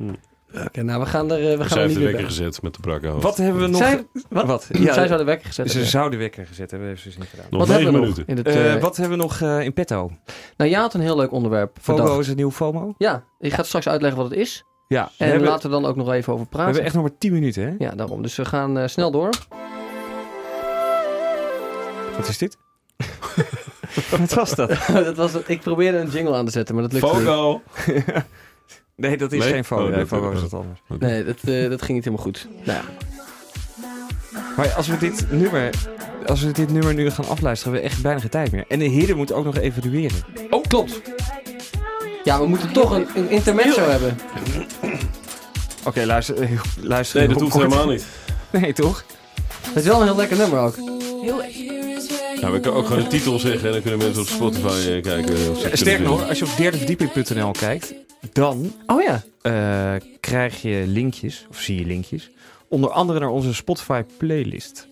Oké, 0.66 0.82
nou, 0.84 1.00
we 1.00 1.06
gaan 1.06 1.32
er, 1.32 1.38
eh, 1.38 1.44
we 1.44 1.58
We 1.58 1.58
gaan 1.58 1.68
zijn 1.70 1.80
er 1.80 1.86
even 1.90 2.02
niet 2.02 2.08
de 2.12 2.12
wekker 2.18 2.26
gezet 2.36 2.62
met 2.62 2.74
de 2.74 2.80
brakke 2.82 3.08
hoofd. 3.08 3.24
Wat 3.24 3.38
hebben 3.38 3.62
we 3.62 3.68
nog? 3.68 3.78
Zij, 3.82 4.06
wat? 4.30 4.46
Wat? 4.46 4.68
Ja, 4.72 4.94
Zij 4.94 5.06
zouden 5.06 5.26
wekker 5.26 5.48
gezet 5.48 5.66
Ze 5.68 5.72
hebben. 5.72 5.92
zouden 5.92 6.20
wekker 6.20 6.46
gezet 6.46 6.72
hebben, 6.72 6.90
heeft 6.90 7.02
ze 7.02 7.08
dus 7.08 7.18
niet 7.18 7.28
gedaan. 7.30 7.46
Nog 7.50 7.60
Wat 7.60 7.68
hebben 7.70 7.94
we 7.94 8.00
minuten. 8.00 8.24
nog? 8.28 8.38
In 8.38 8.38
het, 8.38 8.48
Eh, 8.48 8.74
eh, 8.74 8.82
wat 8.82 8.98
hebben 8.98 9.18
we 9.18 9.24
nog 9.24 9.42
eh, 9.42 9.62
in 9.62 9.74
petto? 9.74 10.12
Nou, 10.58 10.70
jij 10.70 10.80
had 10.80 10.94
een 10.94 11.02
heel 11.02 11.16
leuk 11.16 11.32
onderwerp. 11.32 11.78
FOMO 11.82 12.20
is 12.20 12.28
een 12.28 12.36
nieuw 12.36 12.52
FOMO? 12.52 12.94
Ja, 12.98 13.24
ik 13.40 13.54
ga 13.54 13.64
straks 13.64 13.88
uitleggen 13.88 14.22
wat 14.22 14.30
het 14.30 14.40
is. 14.40 14.64
Ja. 14.92 15.12
We 15.18 15.24
En 15.24 15.30
hebben, 15.30 15.48
laten 15.50 15.70
we 15.70 15.76
dan 15.76 15.86
ook 15.86 15.96
nog 15.96 16.12
even 16.12 16.34
over 16.34 16.46
we 16.46 16.50
praten. 16.52 16.66
hebben 16.68 16.86
echt 16.86 16.94
nog 16.96 17.04
maar 17.04 17.18
10 17.18 17.34
minuten, 17.34 17.64
hè? 17.64 17.74
Ja, 17.78 17.92
daarom. 17.96 18.22
Dus 18.22 18.36
we 18.36 18.46
gaan 18.46 18.78
eh, 18.78 18.88
snel 18.88 19.12
door. 19.12 19.30
Wat 22.18 22.28
is 22.28 22.38
dit? 22.38 22.58
Wat 24.20 24.34
was 24.34 24.56
dat? 24.56 24.70
dat 24.94 25.16
was, 25.16 25.34
ik 25.46 25.62
probeerde 25.62 25.98
een 25.98 26.10
jingle 26.10 26.36
aan 26.36 26.46
te 26.46 26.52
zetten, 26.52 26.76
maar 26.76 26.84
dat 26.84 26.94
lukte 26.94 27.08
niet. 27.18 27.26
Fogo! 27.26 27.62
Nee, 28.96 29.18
dat 29.18 29.32
is 29.32 29.40
Nee? 29.40 29.50
geen 29.54 29.64
FOMO. 29.66 29.82
Oh, 29.84 29.90
nee, 29.90 29.98
dat- 30.00 30.08
FOMO 30.08 30.32
is 30.32 30.36
oh. 30.36 30.42
wat 30.42 30.54
anders. 30.54 30.82
Nee, 31.00 31.24
dat, 31.24 31.36
eh, 31.44 31.70
dat 31.70 31.82
ging 31.82 31.94
niet 31.94 32.06
helemaal 32.06 32.26
goed. 32.26 32.48
Nou 32.66 32.80
ja. 32.80 32.84
Maar 34.58 34.70
als 34.74 34.88
we 34.88 34.98
dit 34.98 35.32
nummer, 35.32 35.70
als 36.26 36.42
we 36.42 36.52
dit 36.52 36.72
nummer 36.72 36.94
nu 36.94 37.10
gaan 37.10 37.28
afluisteren, 37.28 37.74
hebben 37.74 37.90
we 37.90 37.96
echt 37.96 38.04
bijna 38.04 38.20
geen 38.20 38.30
tijd 38.30 38.52
meer. 38.52 38.66
En 38.68 38.80
de 38.80 38.86
heren 38.86 39.18
moeten 39.18 39.36
ook 39.36 39.46
nog 39.46 39.58
evalueren. 39.58 40.18
Oh, 40.50 40.64
klopt. 40.68 41.02
Ja, 42.24 42.40
we 42.40 42.48
moeten 42.48 42.72
toch 42.74 42.92
een, 42.92 43.08
een 43.16 43.30
intermezzo 43.30 43.82
hebben. 43.90 44.18
Oké, 45.88 46.06
luister, 46.06 46.42
eh, 46.42 46.52
luister. 46.82 47.20
Nee, 47.20 47.28
dat 47.28 47.40
hoeft 47.40 47.52
kort. 47.54 47.64
helemaal 47.64 47.88
niet. 47.92 48.06
Nee, 48.52 48.74
toch? 48.74 49.06
Het 49.62 49.76
is 49.84 49.84
wel 49.90 50.00
een 50.02 50.08
heel 50.08 50.16
lekker 50.16 50.38
nummer 50.38 50.60
ook. 50.60 50.76
Heel. 51.22 51.42
Nou, 52.42 52.54
we 52.54 52.60
kunnen 52.60 52.74
ook 52.80 52.86
gewoon 52.88 53.04
de 53.04 53.10
titel 53.10 53.40
zeggen 53.40 53.66
en 53.66 53.72
dan 53.72 53.82
kunnen 53.82 54.00
mensen 54.00 54.22
op 54.22 54.28
Spotify 54.28 54.68
eh, 54.90 55.02
kijken. 55.02 55.34
Of 55.34 55.38
ze 55.38 55.44
het 55.46 55.60
kunnen 55.60 55.78
Sterker 55.78 55.84
vinden. 55.84 56.12
nog, 56.12 56.28
als 56.30 56.40
je 56.40 56.46
op 56.46 56.58
derdeverdieping.nl 56.58 57.52
kijkt, 57.52 57.94
dan 58.34 58.74
Oh 58.88 59.02
ja. 59.02 59.22
eh, 59.42 60.08
krijg 60.20 60.62
je 60.62 60.84
linkjes, 60.88 61.46
of 61.50 61.60
zie 61.62 61.80
je 61.80 61.86
linkjes, 61.86 62.30
onder 62.68 62.90
andere 62.90 63.20
naar 63.20 63.30
onze 63.30 63.54
Spotify 63.54 64.02
playlist. 64.18 64.88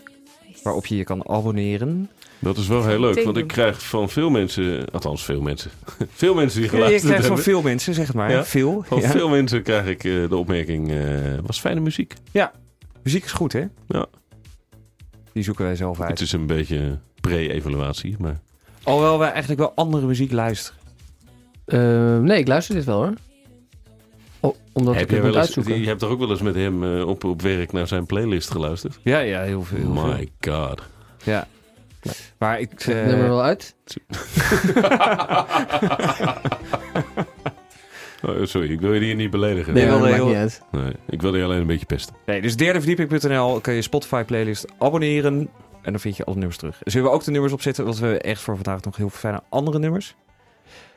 Waarop 0.63 0.85
je 0.85 0.95
je 0.97 1.03
kan 1.03 1.29
abonneren. 1.29 2.09
Dat 2.39 2.57
is 2.57 2.67
wel 2.67 2.85
heel 2.87 2.99
leuk, 2.99 3.23
want 3.23 3.37
ik 3.37 3.47
krijg 3.47 3.83
van 3.87 4.09
veel 4.09 4.29
mensen, 4.29 4.85
althans 4.91 5.23
veel 5.25 5.41
mensen, 5.41 5.71
veel 6.13 6.33
mensen 6.33 6.61
die 6.61 6.69
Ja, 6.71 6.75
je 6.77 6.83
geluisterd 6.83 7.11
krijgt 7.13 7.25
van 7.27 7.35
hebben. 7.35 7.53
veel 7.53 7.61
mensen, 7.61 7.93
zeg 7.93 8.07
het 8.07 8.15
maar. 8.15 8.31
Ja? 8.31 8.45
Veel. 8.45 8.83
Van 8.87 8.99
Ja. 9.01 9.09
veel 9.09 9.29
mensen 9.29 9.63
krijg 9.63 9.85
ik 9.87 10.03
eh, 10.03 10.29
de 10.29 10.35
opmerking, 10.35 10.91
eh, 10.91 10.97
was 11.45 11.59
fijne 11.59 11.79
muziek. 11.79 12.13
Muziek 13.03 13.23
is 13.25 13.31
goed, 13.31 13.53
hè? 13.53 13.63
Ja. 13.87 14.05
Die 15.33 15.43
zoeken 15.43 15.65
wij 15.65 15.75
zelf 15.75 15.97
Het 15.97 16.07
uit. 16.07 16.19
is 16.21 16.31
een 16.31 16.45
beetje 16.45 16.97
pre-evaluatie, 17.21 18.15
maar 18.19 18.39
Alhoewel 18.83 19.19
wij 19.19 19.29
eigenlijk 19.29 19.59
wel 19.59 19.71
andere 19.75 20.05
muziek 20.07 20.31
luisteren. 20.31 20.79
Eh, 21.65 22.17
nee, 22.19 22.39
ik 22.39 22.47
luister 22.47 22.75
dit 22.75 22.83
wel 22.85 22.97
hoor. 22.97 23.13
Oh, 24.39 24.55
omdat 24.73 24.93
heb 24.95 25.03
ik 25.03 25.09
het 25.09 25.23
moet 25.23 25.33
wel 25.33 25.41
eens, 25.41 25.55
uitzoeken. 25.55 25.81
je 25.81 25.87
hebt 25.87 25.99
toch 25.99 26.09
ook 26.09 26.19
wel 26.19 26.29
eens 26.29 26.41
met 26.41 26.55
hem 26.55 27.01
op, 27.01 27.23
op 27.23 27.41
werk 27.41 27.71
naar 27.71 27.87
zijn 27.87 28.05
playlist 28.05 28.51
geluisterd? 28.51 28.99
Ja, 29.03 29.19
ja, 29.19 29.41
heel 29.41 29.63
veel. 29.63 29.77
heel 29.77 29.93
veel. 29.93 30.05
My 30.05 30.29
god. 30.39 30.81
Ja. 31.23 31.47
Maar 32.37 32.59
ik... 32.59 32.69
Het 32.71 32.87
eh, 32.87 33.05
nummer 33.05 33.27
wel 33.27 33.41
uit. 33.43 33.75
Oh, 38.23 38.45
sorry, 38.45 38.71
ik 38.71 38.79
wil 38.79 38.93
je 38.93 38.99
hier 38.99 39.15
niet 39.15 39.29
beledigen. 39.29 39.73
Nee, 39.73 39.85
heel- 39.85 40.25
niet 40.27 40.35
uit. 40.35 40.61
Nee, 40.71 40.91
ik 41.09 41.21
wilde 41.21 41.37
je 41.37 41.43
alleen 41.43 41.59
een 41.61 41.67
beetje 41.67 41.85
pesten. 41.85 42.15
Nee, 42.25 42.41
dus 42.41 42.55
derdeverdieping.nl 42.55 43.59
kun 43.61 43.73
je 43.73 43.81
Spotify 43.81 44.23
playlist 44.23 44.65
abonneren. 44.77 45.49
En 45.81 45.91
dan 45.91 45.99
vind 45.99 46.17
je 46.17 46.23
alle 46.23 46.35
nummers 46.35 46.57
terug. 46.57 46.81
Zullen 46.83 47.07
we 47.09 47.13
ook 47.13 47.23
de 47.23 47.31
nummers 47.31 47.53
opzetten? 47.53 47.83
Want 47.85 47.99
we 47.99 48.05
hebben 48.05 48.23
echt 48.23 48.41
voor 48.41 48.55
vandaag 48.55 48.81
nog 48.81 48.95
heel 48.97 49.09
veel 49.09 49.19
fijne 49.19 49.41
andere 49.49 49.79
nummers. 49.79 50.15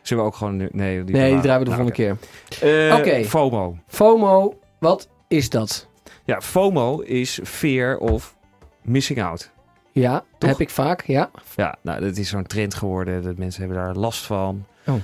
Zullen 0.03 0.23
we 0.23 0.29
ook 0.31 0.37
gewoon... 0.37 0.57
nu- 0.57 0.69
Nee, 0.73 1.05
die, 1.05 1.15
Nee, 1.17 1.33
die 1.33 1.41
draaien 1.41 1.59
we 1.65 1.71
de 1.71 1.77
Nou, 1.77 1.91
volgende 1.93 2.17
keer. 2.61 2.93
Oké. 2.99 3.11
Eh, 3.11 3.25
FOMO. 3.25 3.77
FOMO, 3.87 4.59
wat 4.79 5.09
is 5.29 5.51
dat? 5.51 5.89
Ja, 6.25 6.41
FOMO 6.41 7.01
is 7.01 7.41
fear 7.45 7.97
of 7.99 8.37
missing 8.83 9.23
out. 9.23 9.51
Ja, 9.93 10.25
Toch? 10.39 10.51
heb 10.51 10.61
ik 10.61 10.71
vaak, 10.71 11.03
ja. 11.07 11.31
Ja, 11.57 11.77
nou, 11.83 12.01
dat 12.01 12.17
is 12.17 12.29
zo'n 12.29 12.47
trend 12.47 12.75
geworden. 12.75 13.23
Dat 13.23 13.37
mensen 13.37 13.61
hebben 13.63 13.79
daar 13.83 13.95
last 13.95 14.25
van. 14.25 14.67
Oh. 14.87 14.95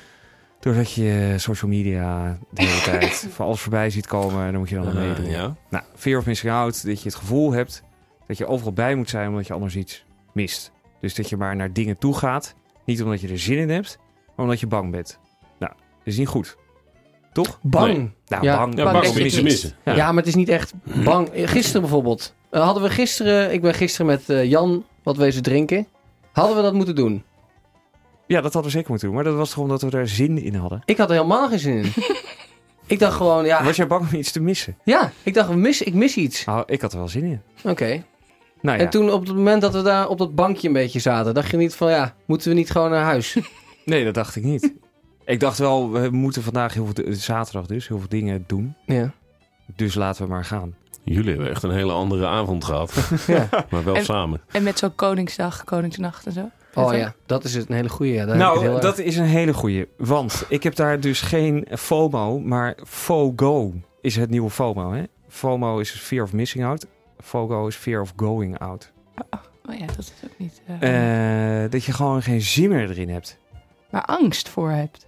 Doordat 0.61 0.93
je 0.93 1.35
social 1.37 1.71
media 1.71 2.39
de 2.51 2.63
hele 2.65 2.81
tijd 2.81 3.27
voor 3.33 3.45
alles 3.45 3.61
voorbij 3.61 3.91
ziet 3.91 4.07
komen. 4.07 4.51
Dan 4.51 4.61
moet 4.61 4.69
je 4.69 4.75
dan 4.75 4.89
Eh, 4.89 4.95
meedoen. 4.95 5.31
ja. 5.31 5.57
Nou, 5.71 5.85
fear 5.97 6.19
of 6.19 6.27
missing 6.27 6.53
out. 6.53 6.87
Dat 6.87 7.03
je 7.03 7.09
het 7.09 7.19
gevoel 7.19 7.53
hebt 7.53 7.83
dat 8.27 8.39
je 8.39 8.47
overal 8.47 8.73
bij 8.73 8.95
moet 8.95 9.11
zijn 9.11 9.29
omdat 9.29 9.47
je 9.47 9.53
anders 9.53 9.77
iets 9.77 10.05
mist. 10.33 10.73
Dus 11.01 11.15
dat 11.15 11.29
je 11.29 11.37
maar 11.37 11.57
naar 11.57 11.73
dingen 11.73 11.99
toe 11.99 12.15
gaat. 12.17 12.55
Niet 12.85 13.03
omdat 13.03 13.21
je 13.21 13.29
er 13.29 13.39
zin 13.39 13.59
in 13.59 13.71
hebt, 13.71 13.99
maar 14.37 14.45
omdat 14.45 14.61
je 14.61 14.67
bang 14.67 14.91
bent. 14.91 15.19
Nou, 15.59 15.73
dat 15.73 16.07
is 16.07 16.17
niet 16.19 16.29
goed. 16.29 16.57
Toch? 17.33 17.59
Bang. 17.63 17.87
Nee. 17.97 18.11
Nou, 18.27 18.45
Ja. 18.45 18.57
bang. 18.57 18.77
Ja, 18.77 18.83
Bang 18.85 18.93
bang 18.93 19.05
dat 19.05 19.13
om 19.13 19.19
je 19.19 19.25
iets 19.25 19.35
te 19.35 19.41
het 19.41 19.51
missen. 19.51 19.73
Ja. 19.85 20.07
maar 20.07 20.17
het 20.17 20.27
is 20.27 20.35
niet 20.35 20.49
echt 20.49 20.73
bang. 21.05 21.29
Gisteren 21.35 21.81
bijvoorbeeld. 21.81 22.35
Eh, 22.51 22.63
hadden 22.63 22.83
we 22.83 22.91
gisteren, 22.91 23.53
ik 23.53 23.61
ben 23.61 23.75
gisteren 23.75 24.07
met 24.07 24.29
eh, 24.29 24.45
Jan 24.45 24.85
wat 25.03 25.17
wezen 25.17 25.43
drinken. 25.43 25.87
Hadden 26.33 26.57
we 26.57 26.63
dat 26.63 26.73
moeten 26.73 26.95
doen? 26.95 27.23
Ja, 28.27 28.41
dat 28.41 28.53
hadden 28.53 28.63
we 28.63 28.77
zeker 28.77 28.91
moeten 28.91 29.07
doen. 29.07 29.17
Maar 29.17 29.27
dat 29.27 29.37
was 29.37 29.51
toch 29.51 29.59
omdat 29.59 29.83
we 29.83 29.91
er 29.91 30.09
zin 30.09 30.39
in 30.43 30.55
hadden. 30.55 30.83
Ik 30.85 30.97
had 30.97 31.09
er 31.09 31.15
helemaal 31.15 31.49
geen 31.49 31.59
zin 31.59 31.77
in. 31.77 31.93
ik 32.87 32.99
dacht 32.99 33.17
gewoon, 33.17 33.45
ja. 33.45 33.65
Was 33.65 33.77
jij 33.77 33.87
bang 33.87 34.11
om 34.11 34.19
iets 34.19 34.33
te 34.33 34.41
missen? 34.41 34.77
Ja, 34.85 35.13
ik 35.23 35.35
dacht, 35.35 35.55
mis, 35.55 35.83
ik 35.83 35.95
mis 35.95 36.17
iets. 36.17 36.45
Nou, 36.45 36.63
ik 36.67 36.81
had 36.81 36.93
er 36.93 36.99
wel 36.99 37.09
zin 37.09 37.25
in. 37.25 37.43
Oké. 37.65 38.05
Nou 38.61 38.79
ja. 38.79 38.85
En 38.85 38.91
toen 38.91 39.13
op 39.13 39.27
het 39.27 39.37
moment 39.37 39.63
dat 39.63 39.73
we 39.73 39.83
daar 39.83 40.09
op 40.09 40.19
dat 40.19 40.35
bankje 40.35 40.67
een 40.67 40.73
beetje 40.73 40.99
zaten, 40.99 41.35
dacht 41.35 41.51
je 41.51 41.57
niet 41.57 41.75
van, 41.75 41.91
ja, 41.91 42.15
moeten 42.27 42.49
we 42.49 42.55
niet 42.55 42.71
gewoon 42.71 42.91
naar 42.91 43.05
huis? 43.05 43.37
Nee, 43.85 44.05
dat 44.05 44.15
dacht 44.15 44.37
ik 44.37 44.45
niet. 44.45 44.75
ik 45.25 45.41
dacht 45.41 45.59
wel, 45.59 45.91
we 45.91 46.09
moeten 46.11 46.43
vandaag 46.43 46.75
heel 46.75 46.89
veel, 46.95 47.15
zaterdag 47.15 47.67
dus, 47.67 47.89
heel 47.89 47.99
veel 47.99 48.09
dingen 48.09 48.45
doen. 48.47 48.75
ja. 48.87 49.13
Dus 49.77 49.95
laten 49.95 50.23
we 50.23 50.29
maar 50.29 50.45
gaan. 50.45 50.75
Jullie 51.05 51.31
hebben 51.31 51.51
echt 51.51 51.63
een 51.63 51.71
hele 51.71 51.93
andere 51.93 52.27
avond 52.27 52.65
gehad. 52.65 53.11
ja. 53.27 53.49
Maar 53.71 53.85
wel 53.85 53.95
En- 53.97 54.05
samen. 54.05 54.41
En 54.53 54.63
met 54.63 54.79
zo'n 54.79 54.95
Koningsdag, 54.95 55.65
Koningsnacht 55.65 56.27
en 56.27 56.33
zo. 56.33 56.51
Oh 56.75 56.95
ja, 56.97 57.15
dat 57.27 57.45
is 57.45 57.55
het, 57.55 57.69
een 57.69 57.75
hele 57.75 57.89
goeie. 57.89 58.13
Ja. 58.15 58.25
Nou, 58.25 58.65
erg- 58.67 58.81
dat 58.81 58.99
is 58.99 59.17
een 59.17 59.25
hele 59.25 59.55
goeie. 59.55 59.89
Want 59.97 60.45
ik 60.49 60.63
heb 60.63 60.75
daar 60.75 61.01
dus 61.01 61.21
geen 61.21 61.67
FOMO, 61.71 62.39
maar 62.41 62.77
FOGO 62.87 63.75
is 64.01 64.17
het 64.17 64.31
nieuwe 64.31 64.51
FOMO. 64.51 64.93
Hè? 64.93 65.03
FOMO 65.29 65.79
is 65.79 65.91
fear 65.91 66.23
of 66.25 66.33
missing 66.33 66.65
out. 66.65 66.87
FOGO 67.21 67.67
is 67.67 67.75
fear 67.77 68.01
of 68.01 68.13
going 68.17 68.59
out. 68.59 68.93
Oh 69.69 69.75
ja, 69.79 69.87
dat 69.87 69.99
is 69.99 70.13
ook 70.25 70.39
niet... 70.39 70.63
eh, 70.81 71.65
Eh, 71.65 71.71
dat 71.71 71.85
je 71.85 71.93
gewoon 71.93 72.23
geen 72.23 72.41
zin 72.41 72.69
meer 72.69 72.91
erin 72.91 73.09
hebt. 73.09 73.39
maar 73.91 74.05
angst 74.05 74.49
voor 74.49 74.71
hebt. 74.71 75.07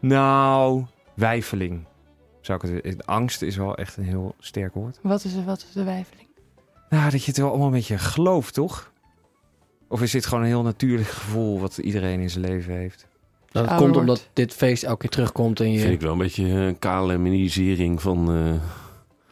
Nou, 0.00 0.84
wijfeling. 1.14 1.84
Zou 2.46 2.60
ik 2.62 2.84
het, 2.84 3.06
angst 3.06 3.42
is 3.42 3.56
wel 3.56 3.76
echt 3.76 3.96
een 3.96 4.04
heel 4.04 4.34
sterk 4.38 4.74
woord. 4.74 4.98
Wat 5.02 5.24
is, 5.24 5.44
wat 5.44 5.58
is 5.68 5.72
de 5.72 5.84
wijfeling? 5.84 6.28
Nou, 6.88 7.10
dat 7.10 7.20
je 7.20 7.30
het 7.30 7.36
wel 7.36 7.48
allemaal 7.48 7.66
een 7.66 7.72
beetje 7.72 7.98
gelooft, 7.98 8.54
toch? 8.54 8.92
Of 9.88 10.02
is 10.02 10.10
dit 10.10 10.26
gewoon 10.26 10.42
een 10.42 10.50
heel 10.50 10.62
natuurlijk 10.62 11.08
gevoel 11.08 11.60
wat 11.60 11.78
iedereen 11.78 12.20
in 12.20 12.30
zijn 12.30 12.44
leven 12.44 12.74
heeft? 12.74 13.06
dat 13.50 13.66
ouder 13.66 13.92
komt 13.92 14.06
wordt. 14.06 14.20
omdat 14.20 14.30
dit 14.32 14.54
feest 14.54 14.82
elke 14.82 14.98
keer 14.98 15.10
terugkomt 15.10 15.60
en 15.60 15.72
je... 15.72 15.78
Vind 15.78 15.92
ik 15.92 16.00
wel 16.00 16.12
een 16.12 16.18
beetje 16.18 16.44
een 16.44 16.78
KLM-isering 16.78 18.02
van 18.02 18.32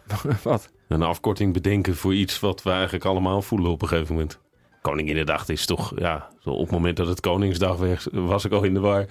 eh, 0.09 0.35
wat? 0.43 0.71
een 0.89 1.03
afkorting 1.03 1.53
bedenken 1.53 1.97
voor 1.97 2.15
iets 2.15 2.41
wat 2.41 2.63
we 2.63 2.71
eigenlijk 2.71 3.05
allemaal 3.05 3.43
voelen 3.43 3.71
op 3.71 3.83
een 3.83 3.89
gegeven 3.89 4.15
moment. 4.15 4.39
Koninginnedag 4.81 5.49
is 5.49 5.67
toch, 5.67 5.93
ja, 5.97 6.29
zo 6.41 6.51
op 6.51 6.61
het 6.61 6.71
moment 6.71 6.97
dat 6.97 7.07
het 7.07 7.21
Koningsdag 7.21 7.77
was, 7.77 8.09
was 8.13 8.45
ik 8.45 8.53
al 8.53 8.63
in 8.63 8.75
de 8.75 8.81
war. 8.81 9.07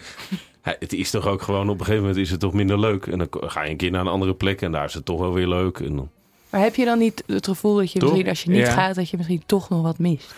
Het 0.63 0.93
is 0.93 1.09
toch 1.11 1.27
ook 1.27 1.41
gewoon, 1.41 1.69
op 1.69 1.79
een 1.79 1.85
gegeven 1.85 2.01
moment 2.05 2.19
is 2.21 2.31
het 2.31 2.39
toch 2.39 2.53
minder 2.53 2.79
leuk. 2.79 3.05
En 3.07 3.17
dan 3.17 3.27
ga 3.31 3.63
je 3.63 3.69
een 3.69 3.77
keer 3.77 3.91
naar 3.91 4.01
een 4.01 4.07
andere 4.07 4.33
plek 4.33 4.61
en 4.61 4.71
daar 4.71 4.85
is 4.85 4.93
het 4.93 5.05
toch 5.05 5.19
wel 5.19 5.33
weer 5.33 5.47
leuk. 5.47 5.79
En 5.79 5.95
dan, 5.95 6.09
Maar 6.49 6.61
heb 6.61 6.75
je 6.75 6.85
dan 6.85 6.99
niet 6.99 7.23
het 7.27 7.47
gevoel 7.47 7.75
dat 7.75 7.91
je 7.91 7.99
Toch? 7.99 8.09
misschien, 8.09 8.29
als 8.29 8.43
je 8.43 8.49
niet 8.49 8.59
Ja. 8.59 8.71
gaat, 8.71 8.95
dat 8.95 9.09
je 9.09 9.17
misschien 9.17 9.43
toch 9.45 9.69
nog 9.69 9.81
wat 9.81 9.99
mist? 9.99 10.35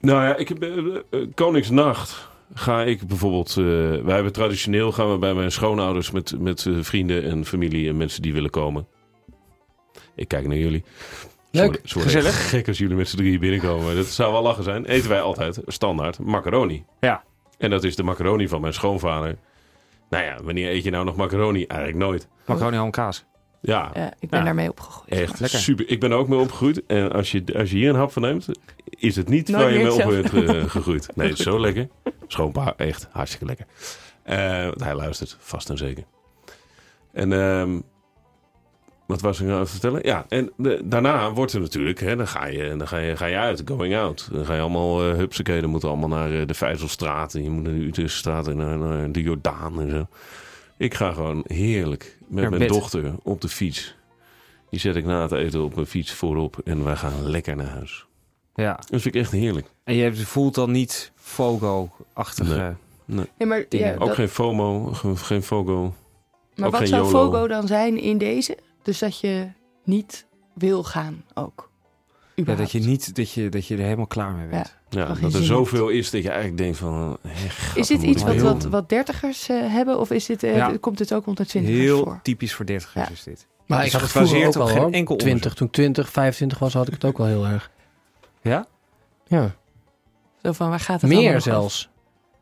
Nou 0.00 0.22
ja, 0.24 0.36
ik 0.36 0.48
heb, 0.48 0.62
eh, 0.62 0.76
eh, 1.10 1.26
Koningsnacht 1.34 2.28
ga 2.54 2.82
ik 2.82 3.06
bijvoorbeeld... 3.06 3.48
eh, 3.50 3.64
wij 4.04 4.14
hebben 4.14 4.32
traditioneel 4.32 4.92
gaan 4.92 5.12
we 5.12 5.18
bij 5.18 5.34
mijn 5.34 5.52
schoonouders 5.52 6.10
met, 6.10 6.34
met 6.40 6.66
eh, 6.66 6.72
vrienden 6.80 7.22
en 7.24 7.44
familie 7.44 7.88
en 7.88 7.96
mensen 7.96 8.22
die 8.22 8.32
willen 8.32 8.50
komen. 8.50 8.86
Ik 10.14 10.28
kijk 10.28 10.46
naar 10.46 10.56
jullie. 10.56 10.84
Leuk, 11.50 11.66
worden 11.66 12.02
gezellig. 12.02 12.26
echt 12.26 12.48
gek 12.48 12.68
als 12.68 12.78
jullie 12.78 12.96
met 12.96 13.08
z'n 13.08 13.16
drieën 13.16 13.40
binnenkomen. 13.40 13.96
Dat 13.96 14.06
zou 14.06 14.32
wel 14.32 14.42
lachen 14.42 14.64
zijn. 14.64 14.84
Eten 14.84 15.08
wij 15.08 15.20
altijd 15.20 15.60
standaard 15.66 16.18
macaroni. 16.18 16.84
Ja. 17.00 17.24
En 17.58 17.70
dat 17.70 17.84
is 17.84 17.96
de 17.96 18.02
macaroni 18.02 18.48
van 18.48 18.60
mijn 18.60 18.72
schoonvader. 18.72 19.36
Nou 20.10 20.24
ja, 20.24 20.36
wanneer 20.42 20.70
eet 20.70 20.84
je 20.84 20.90
nou 20.90 21.04
nog 21.04 21.16
macaroni? 21.16 21.64
Eigenlijk 21.66 22.00
nooit. 22.00 22.28
Macaroni 22.46 22.76
ham 22.76 22.90
kaas. 22.90 23.24
Ja, 23.60 23.90
Ja, 23.94 24.12
ik 24.18 24.28
ben 24.30 24.38
Ja. 24.38 24.44
daarmee 24.44 24.70
opgegroeid. 24.70 25.10
echt 25.20 25.40
lekker. 25.40 25.58
super. 25.58 25.88
Ik 25.88 26.00
ben 26.00 26.10
er 26.10 26.16
ook 26.16 26.28
mee 26.28 26.38
opgegroeid. 26.38 26.86
En 26.86 27.12
als 27.12 27.32
je, 27.32 27.44
als 27.56 27.70
je 27.70 27.76
hier 27.76 27.88
een 27.88 27.94
hap 27.96 28.12
van 28.12 28.22
neemt, 28.22 28.48
is 28.84 29.16
het 29.16 29.28
niet 29.28 29.48
Nooit 29.48 29.62
waar 29.62 29.72
je 29.72 29.78
mee 29.78 29.92
op 29.92 30.32
bent 30.32 30.70
gegroeid. 30.70 31.08
Nee, 31.16 31.28
het 31.28 31.38
is 31.38 31.44
zo 31.44 31.60
lekker. 31.60 31.88
Schoonpa, 32.26 32.74
echt 32.76 33.08
hartstikke 33.10 33.44
lekker. 33.46 33.66
Eh, 34.22 34.36
hij 34.76 34.94
luistert 34.94 35.36
vast 35.40 35.70
en 35.70 35.76
zeker. 35.78 36.04
En 37.12 37.32
ehm, 37.32 37.80
wat 39.06 39.20
was 39.20 39.36
ik 39.38 39.42
nou 39.44 39.54
aan 39.54 39.60
het 39.62 39.70
vertellen? 39.70 40.00
Ja, 40.04 40.24
en 40.28 40.52
de- 40.56 40.80
daarna 40.84 41.32
wordt 41.32 41.52
er 41.52 41.60
natuurlijk, 41.60 42.00
hè, 42.00 42.16
dan, 42.16 42.28
ga 42.28 42.46
je, 42.46 42.74
dan 42.76 42.88
ga, 42.88 42.98
je, 42.98 43.16
ga 43.16 43.26
je 43.26 43.36
uit, 43.36 43.62
going 43.64 43.96
out. 43.96 44.28
Dan 44.32 44.44
ga 44.44 44.54
je 44.54 44.60
allemaal, 44.60 45.08
uh, 45.10 45.14
hupsakee, 45.16 45.60
dan 45.60 45.70
moeten 45.70 45.88
allemaal 45.88 46.08
naar 46.08 46.40
eh, 46.40 46.46
de 46.46 46.54
Vijzelstraat. 46.54 47.34
En 47.34 47.42
je 47.42 47.50
moet 47.50 47.62
naar 47.62 47.72
de 47.72 47.84
Utrechtstraat 47.86 48.48
en 48.48 48.56
naar, 48.56 48.78
naar 48.78 49.12
de 49.12 49.22
Jordaan 49.22 49.80
en 49.80 49.90
zo. 49.90 50.06
Ik 50.78 50.94
ga 50.94 51.12
gewoon 51.12 51.44
heerlijk 51.46 52.18
met 52.28 52.40
Naar 52.40 52.48
mijn 52.50 52.62
bed. 52.62 52.70
dochter 52.70 53.14
op 53.22 53.40
de 53.40 53.48
fiets. 53.48 53.94
Die 54.70 54.80
zet 54.80 54.96
ik 54.96 55.04
na 55.04 55.22
het 55.22 55.32
eten 55.32 55.62
op 55.64 55.74
mijn 55.74 55.86
fiets 55.86 56.12
voorop 56.12 56.58
en 56.64 56.84
wij 56.84 56.96
gaan 56.96 57.22
lekker 57.26 57.56
naar 57.56 57.66
huis. 57.66 58.06
Ja. 58.54 58.72
Dat 58.74 59.00
vind 59.02 59.04
ik 59.14 59.14
echt 59.14 59.32
heerlijk. 59.32 59.66
En 59.84 59.94
je 59.94 60.02
hebt- 60.02 60.20
voelt 60.22 60.54
dan 60.54 60.70
niet 60.70 61.12
Fogo-achtige... 61.14 62.74
Nee. 63.04 63.26
Nee, 63.38 63.48
maar 63.48 63.64
ja, 63.68 63.92
Ook 63.94 64.06
dat- 64.06 64.14
geen 64.14 64.28
FOMO, 64.28 64.84
ge- 64.84 65.16
geen 65.16 65.42
FOGO. 65.42 65.94
maar 66.54 66.66
ook 66.66 66.72
wat 66.72 66.80
geen 66.80 66.88
zou 66.88 67.04
YOLO. 67.06 67.18
Fogo 67.30 67.46
dan 67.46 67.66
zijn 67.66 67.98
in 68.00 68.18
deze? 68.18 68.56
Dus 68.86 68.98
dat 68.98 69.20
je 69.20 69.48
niet 69.84 70.26
wil 70.54 70.84
gaan 70.84 71.24
ook. 71.34 71.70
Ja, 72.34 72.54
dat 72.54 72.72
je 72.72 72.78
niet, 72.78 73.14
dat 73.14 73.30
je, 73.32 73.48
dat 73.48 73.66
je 73.66 73.76
er 73.76 73.82
helemaal 73.82 74.06
klaar 74.06 74.32
mee 74.34 74.46
bent. 74.46 74.76
Ja. 74.88 75.14
Dat 75.20 75.34
er 75.34 75.44
zoveel 75.44 75.88
is 75.88 76.10
dat 76.10 76.22
je 76.22 76.28
eigenlijk 76.28 76.58
denkt 76.58 76.78
van... 76.78 77.18
Is 77.74 77.86
dit 77.86 78.02
iets 78.02 78.22
ik 78.22 78.28
wat, 78.28 78.36
wat, 78.36 78.64
wat 78.64 78.88
dertigers 78.88 79.48
eh, 79.48 79.72
hebben? 79.72 79.98
Of 79.98 80.10
is 80.10 80.26
dit, 80.26 80.42
eh, 80.42 80.56
Ja. 80.56 80.76
komt 80.80 80.98
dit 80.98 81.14
ook 81.14 81.26
onder 81.26 81.46
twintigers 81.46 81.80
Heel 81.80 82.02
voor? 82.02 82.20
typisch 82.22 82.54
voor 82.54 82.66
dertigers 82.66 83.06
Ja. 83.08 83.12
is 83.14 83.22
dit. 83.22 83.46
Maar 83.66 83.84
ik 83.86 83.92
had 83.92 84.00
het 84.12 84.46
ook 84.46 84.56
al 84.56 84.66
geen 84.66 84.92
enkel 84.94 85.16
20, 85.16 85.54
toen 85.54 85.70
20, 85.70 86.10
25 86.10 86.58
was, 86.58 86.72
had 86.72 86.86
ik 86.86 86.92
het 86.92 87.04
ook 87.04 87.18
wel 87.18 87.26
heel 87.26 87.46
erg. 87.46 87.70
Ja? 88.42 88.66
Ja, 89.26 89.54
Zo 90.42 90.52
van, 90.52 90.68
waar 90.68 90.80
gaat 90.80 91.00
het 91.00 91.10
allemaal 91.10 91.30
meer 91.30 91.40
zelfs. 91.40 91.88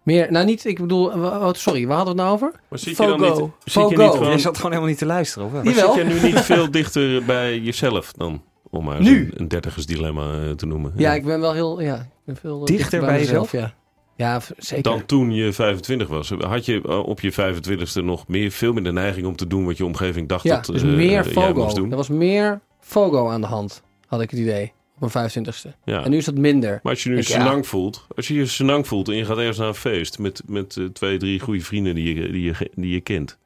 Meer, 0.05 0.33
nou 0.33 0.45
niet, 0.47 0.65
ik 0.65 0.81
bedoel, 0.81 1.11
sorry, 1.55 1.87
waar 1.87 1.97
hadden 1.97 2.17
we 2.17 2.23
het 2.23 2.31
nou 2.31 2.43
over? 2.43 2.61
Maar 2.69 2.79
zit 2.79 2.97
je 2.97 3.07
dan 3.07 3.21
niet, 3.21 3.35
zit 3.37 3.45
je 3.65 3.71
Fogo. 3.71 4.03
niet 4.03 4.11
gewoon, 4.11 4.31
Je 4.33 4.39
zat 4.39 4.57
gewoon 4.57 4.71
helemaal 4.71 4.91
niet 4.91 4.99
te 4.99 5.07
luisteren, 5.07 5.47
of 5.47 5.53
wel? 5.53 5.63
maar 5.65 5.75
Jawel. 5.75 5.93
zit 5.95 6.07
je 6.07 6.15
nu 6.15 6.21
niet 6.33 6.41
veel 6.41 6.71
dichter 6.71 7.25
bij 7.25 7.59
jezelf 7.59 8.13
dan? 8.13 8.43
Om 8.71 8.85
maar 8.85 9.01
Nu? 9.03 9.21
een, 9.25 9.41
een 9.41 9.49
dertigers 9.49 9.87
dilemma 9.87 10.43
eh, 10.45 10.51
te 10.51 10.67
noemen. 10.67 10.93
Ja, 10.97 11.15
ik 11.15 11.25
ben 11.25 11.41
wel 11.41 11.53
heel, 11.53 11.81
ja, 11.81 11.95
ik 11.95 12.07
ben 12.25 12.37
veel 12.37 12.59
eh, 12.61 12.65
Dichter 12.65 13.01
bij 13.01 13.19
mezelf, 13.19 13.53
Ja, 13.53 13.75
ja 14.17 14.41
zeker. 14.57 14.83
Dan 14.83 15.07
toen 15.07 15.31
je 15.33 15.53
25 15.53 16.09
was, 16.09 16.29
had 16.31 16.65
je 16.65 16.83
eh, 16.83 16.99
op 17.07 17.21
je 17.21 17.33
25ste 17.33 18.05
nog 18.05 18.29
meer, 18.29 18.51
veel 18.51 18.73
meer 18.73 18.83
de 18.85 18.93
neiging 18.93 19.27
om 19.27 19.37
te 19.37 19.47
doen 19.47 19.65
wat 19.65 19.77
je 19.77 19.85
omgeving 19.85 20.29
dacht 20.29 20.43
ja, 20.45 20.55
dat 20.57 20.67
dus 20.67 20.83
meer 20.83 21.25
Fogo. 21.25 21.63
moest 21.63 21.77
doen? 21.77 21.91
Er 21.91 21.97
was 21.97 22.09
meer 22.09 22.61
Fogo 22.81 23.29
aan 23.31 23.41
de 23.41 23.47
hand, 23.47 23.83
had 24.07 24.21
ik 24.21 24.31
het 24.31 24.41
idee, 24.41 24.73
op 25.01 25.13
mijn 25.15 25.31
25ste. 25.31 25.69
Ja. 25.85 26.05
En 26.05 26.11
nu 26.11 26.17
is 26.17 26.25
dat 26.25 26.35
minder. 26.37 26.81
Maar 26.83 26.93
als 26.93 27.03
je 27.03 27.09
nu 27.09 27.17
ja. 27.17 27.23
senang 27.23 27.67
voelt, 27.67 28.07
als 28.17 28.29
je 28.29 28.35
je 28.35 28.47
senang 28.47 28.87
voelt 28.87 29.09
en 29.09 29.15
je 29.17 29.25
gaat 29.25 29.39
ergens 29.39 29.59
naar 29.59 29.69
een 29.69 29.75
feest 29.75 30.19
met, 30.19 30.43
met 30.47 30.77
eh, 30.77 30.85
twee, 30.85 31.19
drie 31.19 31.41
goede 31.41 31.61
vrienden 31.61 31.95
die 31.95 32.15
je, 32.15 32.33
die 32.33 32.43
je, 32.43 32.71
die 32.75 32.91
je 32.93 33.01
kent. 33.01 33.39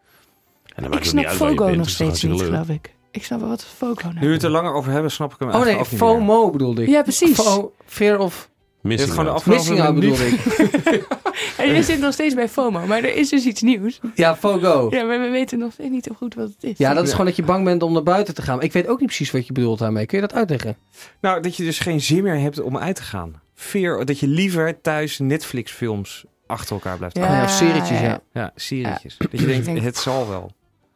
En 0.74 0.82
dan 0.82 0.92
Ik 0.92 1.04
snap 1.04 1.24
niet 1.24 1.38
bent, 1.38 1.58
nog 1.60 1.76
toch 1.76 1.88
steeds 1.88 2.22
niet, 2.22 2.32
leuk. 2.40 2.48
geloof 2.48 2.68
ik. 2.68 2.94
Ik 3.10 3.24
snap 3.24 3.40
wel 3.40 3.48
wat 3.48 3.64
Fogo 3.64 4.02
nou 4.08 4.14
Nu 4.20 4.26
we 4.26 4.32
het 4.32 4.42
er 4.42 4.50
langer 4.50 4.72
over 4.72 4.92
hebben, 4.92 5.10
snap 5.10 5.32
ik 5.32 5.38
hem 5.38 5.48
Oh 5.48 5.54
nee, 5.54 5.64
eigenlijk 5.64 6.02
ook 6.02 6.08
niet 6.10 6.18
meer. 6.18 6.26
FOMO 6.28 6.50
bedoelde 6.50 6.82
ik. 6.82 6.88
Ja, 6.88 7.02
precies. 7.02 7.34
Fo- 7.40 7.72
fear 7.86 8.18
of 8.18 8.50
Missing 8.80 9.10
gewoon 9.10 9.24
de 9.24 9.30
out. 9.30 9.46
missing 9.46 9.80
out 9.80 9.94
bedoelde 9.94 10.26
ik. 10.26 10.40
En 11.56 11.74
je 11.74 11.82
zit 11.82 11.98
nog 12.00 12.12
steeds 12.12 12.34
bij 12.34 12.48
FOMO, 12.48 12.86
maar 12.86 12.98
er 12.98 13.14
is 13.16 13.28
dus 13.28 13.44
iets 13.44 13.62
nieuws. 13.62 14.00
Ja, 14.14 14.36
Fogo. 14.36 14.86
Ja, 14.90 15.04
maar 15.04 15.20
we 15.20 15.28
weten 15.28 15.58
nog 15.58 15.72
steeds 15.72 15.90
niet 15.90 16.04
zo 16.04 16.14
goed 16.16 16.34
wat 16.34 16.48
het 16.48 16.64
is. 16.64 16.78
Ja, 16.78 16.94
dat 16.94 17.04
is 17.04 17.10
gewoon 17.10 17.26
dat 17.26 17.36
je 17.36 17.42
bang 17.42 17.64
bent 17.64 17.82
om 17.82 17.92
naar 17.92 18.02
buiten 18.02 18.34
te 18.34 18.42
gaan. 18.42 18.56
Maar 18.56 18.64
Ik 18.64 18.72
weet 18.72 18.86
ook 18.86 18.98
niet 18.98 19.06
precies 19.06 19.30
wat 19.30 19.46
je 19.46 19.52
bedoelt 19.52 19.78
daarmee. 19.78 20.06
Kun 20.06 20.20
je 20.20 20.26
dat 20.26 20.36
uitleggen? 20.36 20.76
Nou, 21.20 21.40
dat 21.42 21.56
je 21.56 21.64
dus 21.64 21.78
geen 21.78 22.00
zin 22.00 22.22
meer 22.22 22.38
hebt 22.40 22.60
om 22.60 22.78
uit 22.78 22.96
te 22.96 23.02
gaan. 23.02 23.40
Fear, 23.54 24.04
dat 24.04 24.18
je 24.18 24.26
liever 24.26 24.80
thuis 24.80 25.18
Netflix-films 25.18 26.24
achter 26.46 26.74
elkaar 26.74 26.96
blijft 26.96 27.16
Ja, 27.16 27.22
hangen. 27.22 27.38
ja, 27.38 27.44
of 27.44 27.50
serietjes, 27.50 28.00
ja. 28.00 28.20
Ja, 28.32 28.52
serietjes. 28.54 29.16
Dat 29.18 29.40
je 29.40 29.46
denkt, 29.46 29.82
het 29.82 29.96
zal 29.96 30.28
wel. 30.28 30.52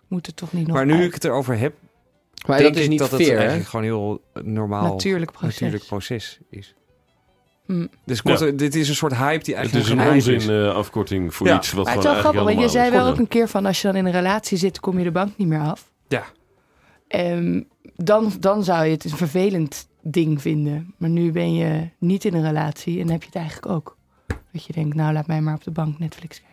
Moet 0.08 0.26
het 0.26 0.36
toch 0.36 0.52
niet 0.52 0.66
nog 0.66 0.76
Maar 0.76 0.86
nu 0.86 0.94
uit. 0.94 1.04
ik 1.04 1.14
het 1.14 1.24
erover 1.24 1.58
heb, 1.58 1.74
Maar 2.46 2.58
denk 2.58 2.68
dat 2.68 2.78
is 2.78 2.84
ik 2.84 2.90
niet 2.90 2.98
dat 2.98 3.10
het 3.10 3.22
fair, 3.22 3.36
eigenlijk 3.38 3.68
gewoon 3.68 3.84
heel 3.84 4.20
normaal, 4.42 4.82
Natuurlijk 4.92 5.32
proces. 5.32 5.58
natuurlijk 5.58 5.86
proces 5.86 6.38
is. 6.50 6.74
Hm. 7.66 7.86
Dus 8.04 8.22
dit 8.56 8.74
is 8.74 8.88
een 8.88 8.94
soort 8.94 9.16
hype 9.16 9.44
die 9.44 9.54
Het 9.54 9.64
eigenlijk 9.64 9.84
is 9.84 9.90
een 9.90 9.96
geen 9.98 10.06
hype 10.06 10.14
onzin 10.14 10.34
is. 10.34 10.46
eh, 10.68 10.74
afkorting 10.74 11.34
voor 11.34 11.46
Ja. 11.46 11.56
iets 11.56 11.72
wat 11.72 11.84
Maar 11.84 11.94
het 11.94 12.04
is 12.04 12.10
wel 12.10 12.20
grappig, 12.20 12.42
want 12.42 12.60
je 12.60 12.68
zei 12.68 12.90
wel 12.90 13.06
ook 13.06 13.18
een 13.18 13.28
keer 13.28 13.48
van 13.48 13.66
als 13.66 13.80
je 13.82 13.86
dan 13.88 13.96
in 13.96 14.06
een 14.06 14.12
relatie 14.12 14.58
zit, 14.58 14.80
kom 14.80 14.98
je 14.98 15.04
de 15.04 15.10
bank 15.10 15.36
niet 15.36 15.48
meer 15.48 15.60
af. 15.60 15.90
Ja. 16.08 16.24
Ehm, 17.08 17.62
dan, 17.96 18.32
dan 18.40 18.64
zou 18.64 18.84
je 18.84 18.90
het 18.92 19.04
een 19.04 19.10
vervelend 19.16 19.88
ding 20.02 20.42
vinden. 20.42 20.94
Maar 20.98 21.08
nu 21.10 21.32
ben 21.32 21.54
je 21.54 21.88
niet 21.98 22.24
in 22.24 22.34
een 22.34 22.42
relatie 22.46 23.00
en 23.00 23.10
heb 23.10 23.20
je 23.20 23.26
het 23.26 23.36
eigenlijk 23.36 23.72
ook. 23.72 23.96
Dat 24.52 24.64
je 24.64 24.72
denkt, 24.72 24.94
nou 24.96 25.12
laat 25.12 25.26
mij 25.26 25.40
maar 25.40 25.54
op 25.54 25.64
de 25.64 25.70
bank 25.70 25.98
Netflix 25.98 26.36
kijken. 26.40 26.51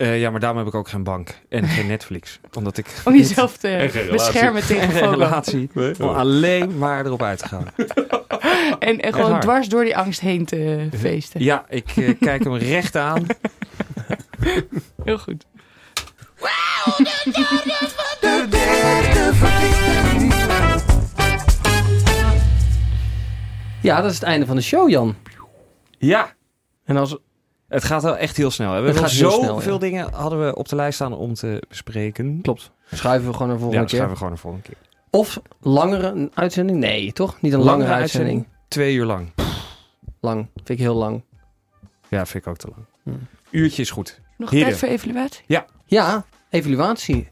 Eh, 0.00 0.20
ja, 0.20 0.30
maar 0.30 0.40
daarom 0.40 0.58
heb 0.58 0.66
ik 0.66 0.74
ook 0.74 0.88
geen 0.88 1.02
bank 1.02 1.40
en 1.48 1.64
geen 1.68 1.86
Netflix. 1.96 2.40
Omdat 2.52 2.76
ik 2.78 2.86
Om 3.04 3.16
jezelf 3.16 3.56
te 3.56 4.06
beschermen 4.10 4.66
tegen 4.66 4.88
geen 4.90 4.98
FOMO. 4.98 5.10
relatie 5.10 5.70
Nee? 5.72 5.94
om 6.00 6.08
alleen 6.08 6.78
maar 6.78 7.06
erop 7.06 7.22
uit 7.22 7.38
te 7.38 7.48
gaan. 7.48 7.64
En, 8.78 9.00
en 9.00 9.12
gewoon 9.12 9.40
dwars 9.40 9.68
door 9.68 9.84
die 9.84 9.96
angst 9.96 10.20
heen 10.20 10.44
te 10.44 10.88
feesten. 10.98 11.42
Ja, 11.42 11.64
ik 11.68 11.90
eh, 11.96 12.14
kijk 12.20 12.44
hem 12.44 12.54
recht 12.56 12.96
aan. 12.96 13.26
Heel 15.04 15.18
goed. 15.18 15.44
Ja, 23.82 24.00
dat 24.00 24.10
is 24.10 24.16
het 24.16 24.26
einde 24.28 24.46
van 24.46 24.56
de 24.56 24.62
show, 24.62 24.88
Jan. 24.90 25.14
Ja, 25.98 26.34
En 26.84 26.96
als... 26.96 27.16
het 27.70 27.84
gaat 27.84 28.02
wel 28.02 28.16
echt 28.16 28.36
heel 28.36 28.50
snel. 28.50 28.72
hè. 28.72 28.80
We 28.80 28.92
heel 28.92 29.08
zoveel 29.08 29.72
ja. 29.72 29.78
dingen 29.78 30.12
hadden 30.12 30.46
we 30.46 30.54
op 30.54 30.68
de 30.68 30.76
lijst 30.76 30.94
staan 30.94 31.12
om 31.16 31.34
te 31.34 31.62
bespreken. 31.68 32.38
Klopt. 32.42 32.70
Schuiven 32.92 33.28
we 33.28 33.36
gewoon 33.36 33.48
naar 33.48 33.56
de 33.58 33.62
Ja, 33.64 33.70
volgende 33.70 33.80
dat 33.80 33.90
keer. 33.90 34.00
gaan 34.00 34.10
we 34.10 34.16
gewoon 34.16 34.32
de 34.32 34.38
volgende 34.38 34.66
keer. 34.66 34.76
Of 35.10 35.40
langere 35.60 36.28
uitzending? 36.34 36.78
Nee, 36.78 37.12
toch? 37.12 37.40
Niet 37.40 37.52
een 37.52 37.58
langere, 37.58 37.76
Langere 37.78 38.00
uitzending. 38.00 38.32
uitzending? 38.36 38.68
Twee 38.68 38.94
uur 38.94 39.04
lang. 39.04 39.30
Lang. 40.20 40.46
Vind 40.54 40.68
ik 40.68 40.78
heel 40.78 40.94
lang. 40.94 41.22
Ja, 42.08 42.26
vind 42.26 42.44
ik 42.44 42.50
ook 42.50 42.56
te 42.56 42.68
lang. 42.68 42.84
Hm. 43.02 43.24
Uurtje 43.56 43.82
is 43.82 43.90
goed. 43.90 44.20
Nog 44.36 44.50
Heren. 44.50 44.66
tijd 44.68 44.78
voor 44.78 44.88
evaluatie? 44.88 45.44
Ja, 45.86 46.24
evaluatie. 46.50 47.28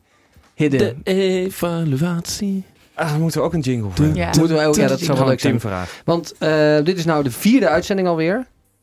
Hidden. 0.55 1.01
evaluatie. 1.03 2.65
Ah, 2.95 3.11
dan 3.11 3.21
moeten 3.21 3.41
we 3.41 3.47
ook 3.47 3.53
een 3.53 3.61
jingle 3.61 3.91
voor 3.91 4.05
hebben. 4.05 4.23
Ja. 4.23 4.31
Moeten 4.39 4.57
we 4.57 4.65
ook, 4.67 4.75
ja, 4.75 4.87
dat 4.89 5.01
zou 5.01 5.19
wel 5.19 5.27
leuk 5.27 5.41
zijn. 5.41 5.61
Vraag. 5.61 6.01
Want 6.05 6.35
eh, 6.39 6.77
dit 6.85 6.99
is 6.99 7.05
nou 7.05 7.23
de 7.25 7.31
vierde 7.31 7.69
uitzending 7.69 8.09
alweer. 8.09 8.37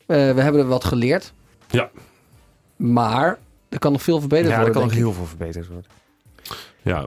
Eh, 0.06 0.16
we 0.16 0.40
hebben 0.40 0.60
er 0.60 0.66
wat 0.66 0.84
geleerd. 0.84 1.32
Ja. 1.70 1.90
Maar 2.76 3.38
er 3.68 3.78
kan 3.78 3.92
nog 3.92 4.02
veel 4.02 4.20
verbeterd 4.20 4.48
Ja, 4.48 4.52
er 4.54 4.58
worden. 4.62 4.80
kan 4.80 4.86
nog 4.88 4.96
heel 4.96 5.12
veel 5.12 5.26
verbeterd 5.26 5.66
worden. 5.66 5.90
Ja. 6.82 7.06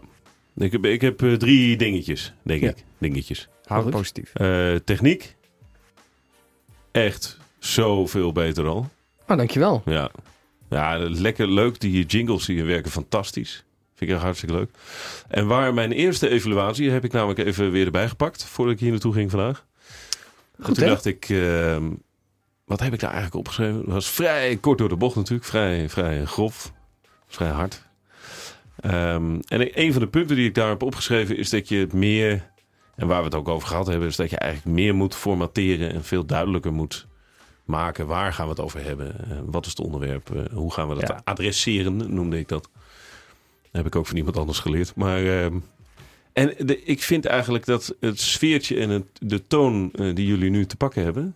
Ik 0.55 0.72
heb, 0.72 0.86
ik 0.86 1.01
heb 1.01 1.22
eh, 1.24 1.34
drie 1.34 1.78
dingetjes, 1.78 2.34
denk 2.41 2.62
Ja. 2.62 2.70
ik. 2.70 2.84
Dingetjes. 2.97 3.47
Hou 3.66 3.82
Goed. 3.82 3.89
het 3.91 3.99
positief. 4.01 4.34
Eh, 4.34 4.76
techniek. 4.76 5.36
Echt 6.91 7.38
zoveel 7.60 8.32
beter 8.32 8.66
al. 8.68 8.89
Oh, 9.28 9.38
dankjewel. 9.38 9.82
Ja. 9.86 10.12
Ja, 10.70 10.97
lekker 10.97 11.47
leuk. 11.51 11.80
Die 11.80 12.05
jingles 12.05 12.45
die 12.45 12.64
werken 12.64 12.91
fantastisch. 12.91 13.64
Vind 13.95 14.10
ik 14.10 14.16
echt 14.16 14.26
hartstikke 14.26 14.55
leuk. 14.55 14.70
En 15.28 15.47
waar 15.47 15.74
mijn 15.74 15.91
eerste 15.91 16.30
evaluatie 16.30 16.89
heb 16.89 17.03
ik 17.03 17.12
namelijk 17.12 17.39
even 17.39 17.72
weer 17.72 17.86
erbij 17.86 18.10
gepakt. 18.10 18.43
Voordat 18.45 18.74
ik 18.74 18.80
hier 18.80 18.91
naartoe 18.91 19.14
ging 19.14 19.30
vandaag. 19.32 19.66
en 20.57 20.74
toen 20.74 20.84
hè? 20.84 20.89
dacht 20.89 21.05
ik, 21.05 21.30
ehm, 21.30 21.89
wat 22.70 22.80
heb 22.80 22.93
ik 22.93 22.99
daar 22.99 23.11
eigenlijk 23.11 23.39
opgeschreven? 23.39 23.76
Dat 23.86 23.93
was 23.93 24.09
vrij 24.09 24.57
kort 24.57 24.78
door 24.78 24.89
de 24.89 24.95
bocht 24.95 25.15
natuurlijk. 25.15 25.47
Vrij, 25.47 25.89
vrij 25.89 26.26
grof. 26.26 26.72
Vrij 27.28 27.49
hard. 27.49 27.88
Ehm, 28.80 29.39
en 29.47 29.80
een 29.82 29.91
van 29.91 30.01
de 30.01 30.07
punten 30.07 30.36
die 30.36 30.47
ik 30.47 30.55
daar 30.55 30.70
heb 30.70 30.84
opgeschreven 30.84 31.38
is 31.38 31.49
dat 31.49 31.67
je 31.70 31.78
het 31.78 31.93
meer... 31.93 32.51
En 32.95 33.07
waar 33.07 33.20
we 33.20 33.26
het 33.26 33.36
ook 33.36 33.47
over 33.47 33.67
gehad 33.67 33.88
hebben, 33.88 34.07
is 34.07 34.15
dat 34.15 34.30
je 34.30 34.38
eigenlijk 34.38 34.76
meer 34.76 34.95
moet 34.95 35.15
formateren 35.15 35.93
en 35.93 36.03
veel 36.03 36.26
duidelijker 36.26 36.74
moet 36.74 37.07
maken. 37.65 38.07
Waar 38.07 38.34
gaan 38.34 38.45
we 38.45 38.51
het 38.51 38.59
over 38.61 38.84
hebben? 38.84 39.30
Eh, 39.30 39.38
wat 39.45 39.65
is 39.65 39.72
het 39.72 39.80
onderwerp? 39.80 40.36
Eh, 40.36 40.41
hoe 40.53 40.74
gaan 40.74 40.88
we 40.89 40.95
dat 40.95 41.07
Ja. 41.07 41.22
adresseren, 41.24 42.13
noemde 42.13 42.39
ik 42.39 42.47
dat. 42.47 42.70
Dat 43.61 43.72
heb 43.72 43.86
ik 43.86 43.95
ook 43.95 44.07
van 44.07 44.17
iemand 44.17 44.38
anders 44.38 44.59
geleerd. 44.59 44.95
Maar, 44.95 45.26
ehm, 45.43 45.57
en 46.34 46.53
de, 46.57 46.84
ik 46.84 47.03
vind 47.03 47.26
eigenlijk 47.26 47.65
dat 47.65 47.95
het 47.99 48.20
sfeertje 48.20 48.80
en 48.80 48.89
het, 48.89 49.05
de 49.20 49.47
toon 49.47 49.91
eh, 49.93 50.15
die 50.15 50.26
jullie 50.28 50.49
nu 50.49 50.65
te 50.65 50.76
pakken 50.76 51.03
hebben... 51.03 51.36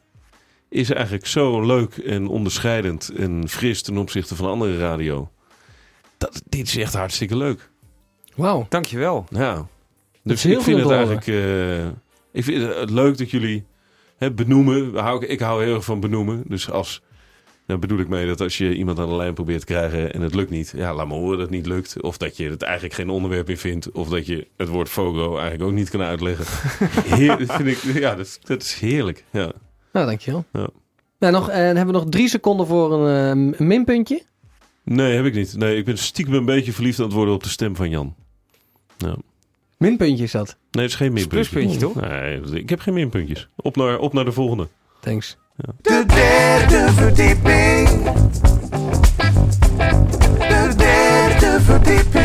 is 0.74 0.89
eigenlijk 0.89 1.26
zo 1.28 1.61
leuk 1.65 1.97
en 1.97 2.28
onderscheidend 2.28 3.09
en 3.17 3.49
fris 3.49 3.82
ten 3.82 3.97
opzichte 3.97 4.36
van 4.36 4.49
andere 4.49 4.78
radio. 4.78 5.32
Dat, 6.17 6.41
dit 6.49 6.67
is 6.67 6.78
echt 6.78 6.93
hartstikke 6.93 7.38
leuk. 7.38 7.69
Wauw. 8.36 8.65
Dankjewel. 8.69 9.26
Ja. 9.30 9.55
is 9.55 9.65
Dus 10.24 10.43
heel 10.43 10.57
ik 10.57 10.61
vind 10.61 10.80
veel 10.80 10.89
het 10.89 10.97
eigenlijk. 10.97 11.28
eh, 11.28 11.86
ik 12.32 12.43
vind 12.43 12.76
het 12.76 12.89
leuk 12.89 13.17
dat 13.17 13.32
jullie 13.32 13.65
hè, 14.17 14.32
benoemen. 14.32 14.95
Hou, 14.95 15.26
ik- 15.26 15.39
hou 15.39 15.63
heel 15.63 15.76
erg 15.76 15.86
van 15.86 15.99
benoemen. 15.99 16.43
Dus 16.47 16.69
als. 16.69 17.01
Daar 17.65 17.80
bedoel 17.80 17.99
ik 17.99 18.07
mee 18.07 18.28
dat 18.28 18.41
als 18.41 18.57
je 18.57 18.76
iemand 18.76 18.99
aan 18.99 19.07
de 19.09 19.15
lijn 19.15 19.34
probeert 19.34 19.59
te 19.59 19.65
krijgen 19.65 20.13
en 20.13 20.21
het 20.21 20.36
lukt 20.36 20.49
niet, 20.49 20.74
ja, 20.76 20.93
laat 20.93 21.07
me 21.07 21.13
horen 21.13 21.32
dat 21.38 21.47
het 21.47 21.55
niet 21.55 21.65
lukt. 21.65 22.01
Of 22.01 22.17
dat 22.17 22.38
je 22.38 22.49
het 22.49 22.61
eigenlijk 22.61 22.93
geen 22.93 23.09
onderwerp 23.09 23.47
meer 23.47 23.57
vindt. 23.57 23.91
Of 23.91 24.09
dat 24.09 24.26
je 24.26 24.47
het 24.57 24.67
woord 24.67 24.89
Fogo 24.89 25.32
eigenlijk 25.38 25.63
ook 25.63 25.76
niet 25.76 25.89
kan 25.89 26.01
uitleggen. 26.01 26.45
Heer, 27.17 27.38
dat 27.38 27.55
vind 27.55 27.67
ik, 27.67 27.78
ja, 27.99 28.15
dat, 28.15 28.39
dat 28.43 28.61
is 28.61 28.74
heerlijk. 28.74 29.24
Ja. 29.32 29.51
Nou, 29.94 30.06
dankjewel. 30.06 30.46
Ja. 30.54 30.68
Nou, 31.20 31.34
nog, 31.34 31.50
eh, 31.50 31.70
en 31.70 31.76
hebben 31.76 31.94
we 31.96 32.00
nog 32.02 32.10
drie 32.10 32.28
seconden 32.30 32.68
voor 32.68 32.94
een, 32.94 33.54
eh, 33.54 33.60
minpuntje? 33.60 34.24
Nee, 34.84 35.16
heb 35.16 35.26
ik 35.26 35.34
niet. 35.34 35.58
Nee, 35.58 35.78
ik 35.78 35.86
ben 35.86 35.98
stiekem 35.98 36.34
een 36.34 36.46
beetje 36.46 36.74
verliefd 36.74 37.00
aan 37.00 37.06
het 37.06 37.14
worden 37.14 37.34
op 37.34 37.44
de 37.44 37.50
stem 37.50 37.76
van 37.76 37.89
Jan. 37.89 38.16
Ja. 38.98 39.16
Minpuntje 39.78 40.24
is 40.24 40.32
dat? 40.32 40.58
Nee, 40.72 40.84
het 40.84 40.91
is 40.91 40.98
geen 40.98 41.14
minpuntje. 41.14 41.50
pluspuntje, 41.52 41.80
toch? 41.80 41.96
Nee, 42.10 42.41
ik 42.62 42.70
heb 42.70 42.80
geen 42.80 42.94
minpuntjes. 42.94 43.48
Op 43.56 43.76
naar, 43.76 44.00
op 44.00 44.14
naar 44.14 44.26
de 44.26 44.32
volgende. 44.32 44.68
Thanks. 45.00 45.38
Ja. 45.56 45.74
De 45.82 46.04
derde 46.08 46.91
verdieping. 46.91 47.89
De 50.38 50.74
derde 50.78 51.58
verdieping. 51.62 52.22